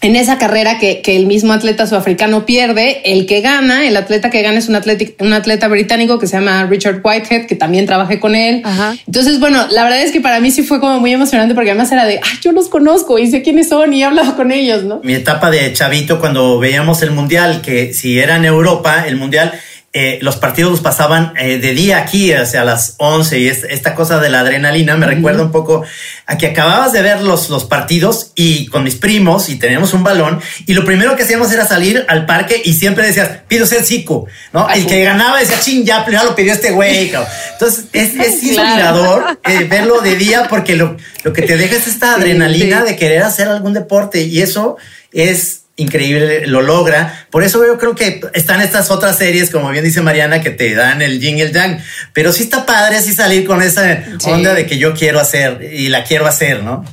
en 0.00 0.14
esa 0.14 0.38
carrera 0.38 0.78
que, 0.78 1.02
que, 1.02 1.16
el 1.16 1.26
mismo 1.26 1.52
atleta 1.52 1.86
sudafricano 1.86 2.46
pierde, 2.46 3.02
el 3.04 3.26
que 3.26 3.40
gana, 3.40 3.88
el 3.88 3.96
atleta 3.96 4.30
que 4.30 4.42
gana 4.42 4.58
es 4.58 4.68
un 4.68 4.76
atleta, 4.76 5.04
un 5.18 5.32
atleta 5.32 5.66
británico 5.66 6.18
que 6.18 6.26
se 6.28 6.36
llama 6.36 6.66
Richard 6.66 7.00
Whitehead, 7.02 7.46
que 7.46 7.56
también 7.56 7.86
trabajé 7.86 8.20
con 8.20 8.36
él. 8.36 8.62
Ajá. 8.64 8.94
Entonces, 9.06 9.40
bueno, 9.40 9.66
la 9.70 9.82
verdad 9.82 10.00
es 10.00 10.12
que 10.12 10.20
para 10.20 10.38
mí 10.38 10.52
sí 10.52 10.62
fue 10.62 10.78
como 10.78 11.00
muy 11.00 11.12
emocionante 11.12 11.54
porque 11.54 11.70
además 11.70 11.90
era 11.90 12.06
de, 12.06 12.18
ah, 12.18 12.38
yo 12.40 12.52
los 12.52 12.68
conozco 12.68 13.18
y 13.18 13.28
sé 13.28 13.42
quiénes 13.42 13.68
son 13.68 13.92
y 13.92 14.02
he 14.02 14.04
hablado 14.04 14.36
con 14.36 14.52
ellos, 14.52 14.84
¿no? 14.84 15.00
Mi 15.02 15.14
etapa 15.14 15.50
de 15.50 15.72
chavito 15.72 16.20
cuando 16.20 16.60
veíamos 16.60 17.02
el 17.02 17.10
mundial, 17.10 17.60
que 17.60 17.92
si 17.92 18.20
era 18.20 18.36
en 18.36 18.44
Europa, 18.44 19.04
el 19.08 19.16
mundial, 19.16 19.52
eh, 19.94 20.18
los 20.20 20.36
partidos 20.36 20.70
los 20.70 20.80
pasaban 20.82 21.32
eh, 21.38 21.56
de 21.56 21.72
día 21.72 21.96
aquí, 21.96 22.30
o 22.34 22.44
sea, 22.44 22.60
a 22.60 22.64
las 22.64 22.94
11 22.98 23.38
y 23.38 23.48
es, 23.48 23.64
esta 23.64 23.94
cosa 23.94 24.20
de 24.20 24.28
la 24.28 24.40
adrenalina 24.40 24.98
me 24.98 25.06
recuerda 25.06 25.42
un 25.42 25.50
poco 25.50 25.82
a 26.26 26.36
que 26.36 26.48
acababas 26.48 26.92
de 26.92 27.00
ver 27.00 27.22
los, 27.22 27.48
los 27.48 27.64
partidos 27.64 28.32
y 28.34 28.66
con 28.66 28.84
mis 28.84 28.96
primos 28.96 29.48
y 29.48 29.56
teníamos 29.56 29.94
un 29.94 30.04
balón 30.04 30.42
y 30.66 30.74
lo 30.74 30.84
primero 30.84 31.16
que 31.16 31.22
hacíamos 31.22 31.50
era 31.52 31.66
salir 31.66 32.04
al 32.08 32.26
parque 32.26 32.60
y 32.62 32.74
siempre 32.74 33.06
decías, 33.06 33.30
pido 33.48 33.64
ser 33.64 33.82
chico, 33.82 34.26
¿no? 34.52 34.68
El 34.68 34.86
que 34.86 35.02
ganaba 35.04 35.40
decía, 35.40 35.58
ching, 35.58 35.86
ya, 35.86 36.04
ya 36.06 36.22
lo 36.22 36.34
pidió 36.34 36.52
este 36.52 36.70
güey. 36.72 37.10
Entonces 37.52 37.86
es, 37.94 38.14
es 38.14 38.42
inspirador 38.42 39.40
eh, 39.42 39.64
verlo 39.64 40.02
de 40.02 40.16
día 40.16 40.48
porque 40.50 40.76
lo, 40.76 40.98
lo 41.24 41.32
que 41.32 41.40
te 41.42 41.56
deja 41.56 41.76
es 41.76 41.86
esta 41.86 42.14
adrenalina 42.14 42.84
de 42.84 42.94
querer 42.94 43.22
hacer 43.22 43.48
algún 43.48 43.72
deporte 43.72 44.20
y 44.20 44.42
eso 44.42 44.76
es 45.12 45.62
increíble, 45.78 46.46
lo 46.46 46.60
logra. 46.60 47.26
Por 47.30 47.42
eso 47.42 47.64
yo 47.64 47.78
creo 47.78 47.94
que 47.94 48.20
están 48.34 48.60
estas 48.60 48.90
otras 48.90 49.16
series, 49.16 49.50
como 49.50 49.70
bien 49.70 49.84
dice 49.84 50.02
Mariana, 50.02 50.42
que 50.42 50.50
te 50.50 50.74
dan 50.74 51.00
el 51.00 51.20
yin 51.20 51.38
y 51.38 51.42
el 51.42 51.52
yang. 51.52 51.78
Pero 52.12 52.32
sí 52.32 52.42
está 52.42 52.66
padre 52.66 52.96
así 52.96 53.14
salir 53.14 53.46
con 53.46 53.62
esa 53.62 54.04
onda 54.24 54.54
de 54.54 54.66
que 54.66 54.76
yo 54.78 54.92
quiero 54.94 55.20
hacer 55.20 55.70
y 55.72 55.88
la 55.88 56.04
quiero 56.04 56.26
hacer, 56.26 56.62
¿no? 56.62 56.84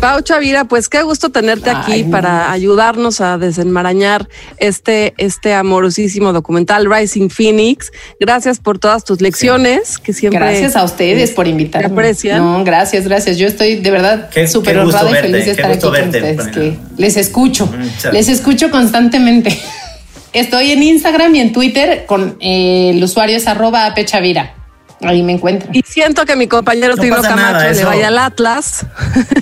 Pau 0.00 0.22
Chavira, 0.22 0.64
pues 0.64 0.88
qué 0.88 1.02
gusto 1.02 1.28
tenerte 1.28 1.68
aquí 1.68 2.04
para 2.04 2.50
ayudarnos 2.50 3.20
a 3.20 3.36
desenmarañar 3.36 4.28
este, 4.56 5.12
este 5.18 5.52
amorosísimo 5.52 6.32
documental 6.32 6.90
Rising 6.90 7.28
Phoenix. 7.28 7.92
Gracias 8.18 8.60
por 8.60 8.78
todas 8.78 9.04
tus 9.04 9.20
lecciones, 9.20 9.98
que 9.98 10.14
siempre. 10.14 10.40
Gracias 10.40 10.74
a 10.74 10.84
ustedes 10.84 11.32
por 11.32 11.46
invitarme. 11.46 11.88
aprecian. 11.88 12.38
No, 12.38 12.64
gracias, 12.64 13.06
gracias. 13.06 13.36
Yo 13.36 13.46
estoy 13.46 13.76
de 13.76 13.90
verdad 13.90 14.30
súper 14.50 14.78
honrada 14.78 15.10
y 15.10 15.14
feliz 15.14 15.44
de 15.44 15.50
estar 15.50 15.70
aquí 15.70 15.80
con 15.80 15.92
ustedes. 15.92 16.48
Que 16.48 16.78
les 16.96 17.18
escucho, 17.18 17.70
les 18.10 18.28
escucho 18.28 18.70
constantemente. 18.70 19.58
Estoy 20.32 20.70
en 20.70 20.82
Instagram 20.82 21.34
y 21.34 21.40
en 21.40 21.52
Twitter 21.52 22.06
con 22.06 22.36
eh, 22.40 22.92
el 22.94 23.02
usuario 23.02 23.36
es 23.36 23.48
arroba 23.48 23.92
pechavira. 23.94 24.54
Ahí 25.02 25.22
me 25.22 25.32
encuentro. 25.32 25.70
Y 25.72 25.82
siento 25.82 26.26
que 26.26 26.36
mi 26.36 26.46
compañero 26.46 26.94
no 26.94 27.00
Trino 27.00 27.22
Camacho 27.22 27.36
nada, 27.36 27.72
le 27.72 27.84
vaya 27.84 28.08
al 28.08 28.18
Atlas. 28.18 28.86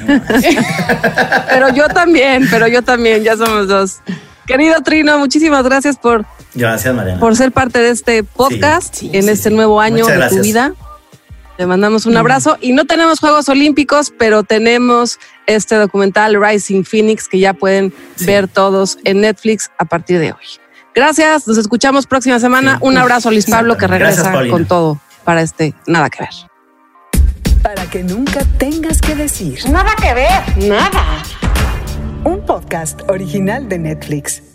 pero 1.51 1.69
yo 1.71 1.89
también, 1.89 2.47
pero 2.51 2.69
yo 2.69 2.83
también, 2.83 3.25
ya 3.25 3.37
somos 3.37 3.67
dos. 3.67 3.97
Querido 4.47 4.81
Trino, 4.83 5.19
muchísimas 5.19 5.65
gracias 5.65 5.99
por, 5.99 6.25
gracias, 6.55 6.95
Mariana. 6.95 7.21
por 7.21 7.37
ser 7.37 7.53
parte 7.53 7.81
de 7.81 7.91
este 7.91 8.23
podcast 8.23 8.95
sí, 8.95 9.11
sí, 9.11 9.17
en 9.17 9.25
sí, 9.25 9.31
este 9.31 9.51
nuevo 9.51 9.81
año 9.81 10.07
de 10.07 10.29
tu 10.29 10.41
vida. 10.41 10.75
Le 11.59 11.67
mandamos 11.67 12.07
un 12.07 12.17
abrazo 12.17 12.57
y 12.61 12.73
no 12.73 12.85
tenemos 12.85 13.19
Juegos 13.19 13.49
Olímpicos, 13.49 14.13
pero 14.17 14.45
tenemos 14.45 15.19
este 15.47 15.75
documental 15.75 16.41
Rising 16.41 16.85
Phoenix 16.85 17.27
que 17.27 17.41
ya 17.41 17.53
pueden 17.53 17.93
ver 18.21 18.47
todos 18.47 18.97
en 19.03 19.23
Netflix 19.23 19.73
a 19.77 19.85
partir 19.85 20.21
de 20.21 20.31
hoy. 20.31 20.47
Gracias, 20.95 21.49
nos 21.49 21.59
escuchamos 21.59 22.07
próxima 22.07 22.39
semana. 22.39 22.79
Un 22.81 22.97
abrazo 22.97 23.33
Luis 23.33 23.47
Pablo 23.47 23.77
que 23.77 23.89
regresa 23.89 24.31
gracias, 24.31 24.51
con 24.53 24.67
todo 24.67 25.01
para 25.29 25.43
este 25.43 25.75
Nada 25.87 26.09
que 26.09 26.23
ver. 26.23 27.61
Para 27.63 27.85
que 27.91 28.03
nunca 28.03 28.41
tengas 28.57 28.99
que 28.99 29.15
decir. 29.15 29.59
Nada 29.71 29.95
que 30.01 30.15
ver, 30.15 30.67
nada. 30.67 31.23
Un 32.25 32.47
podcast 32.47 33.03
original 33.11 33.69
de 33.69 33.79
Netflix. 33.79 34.48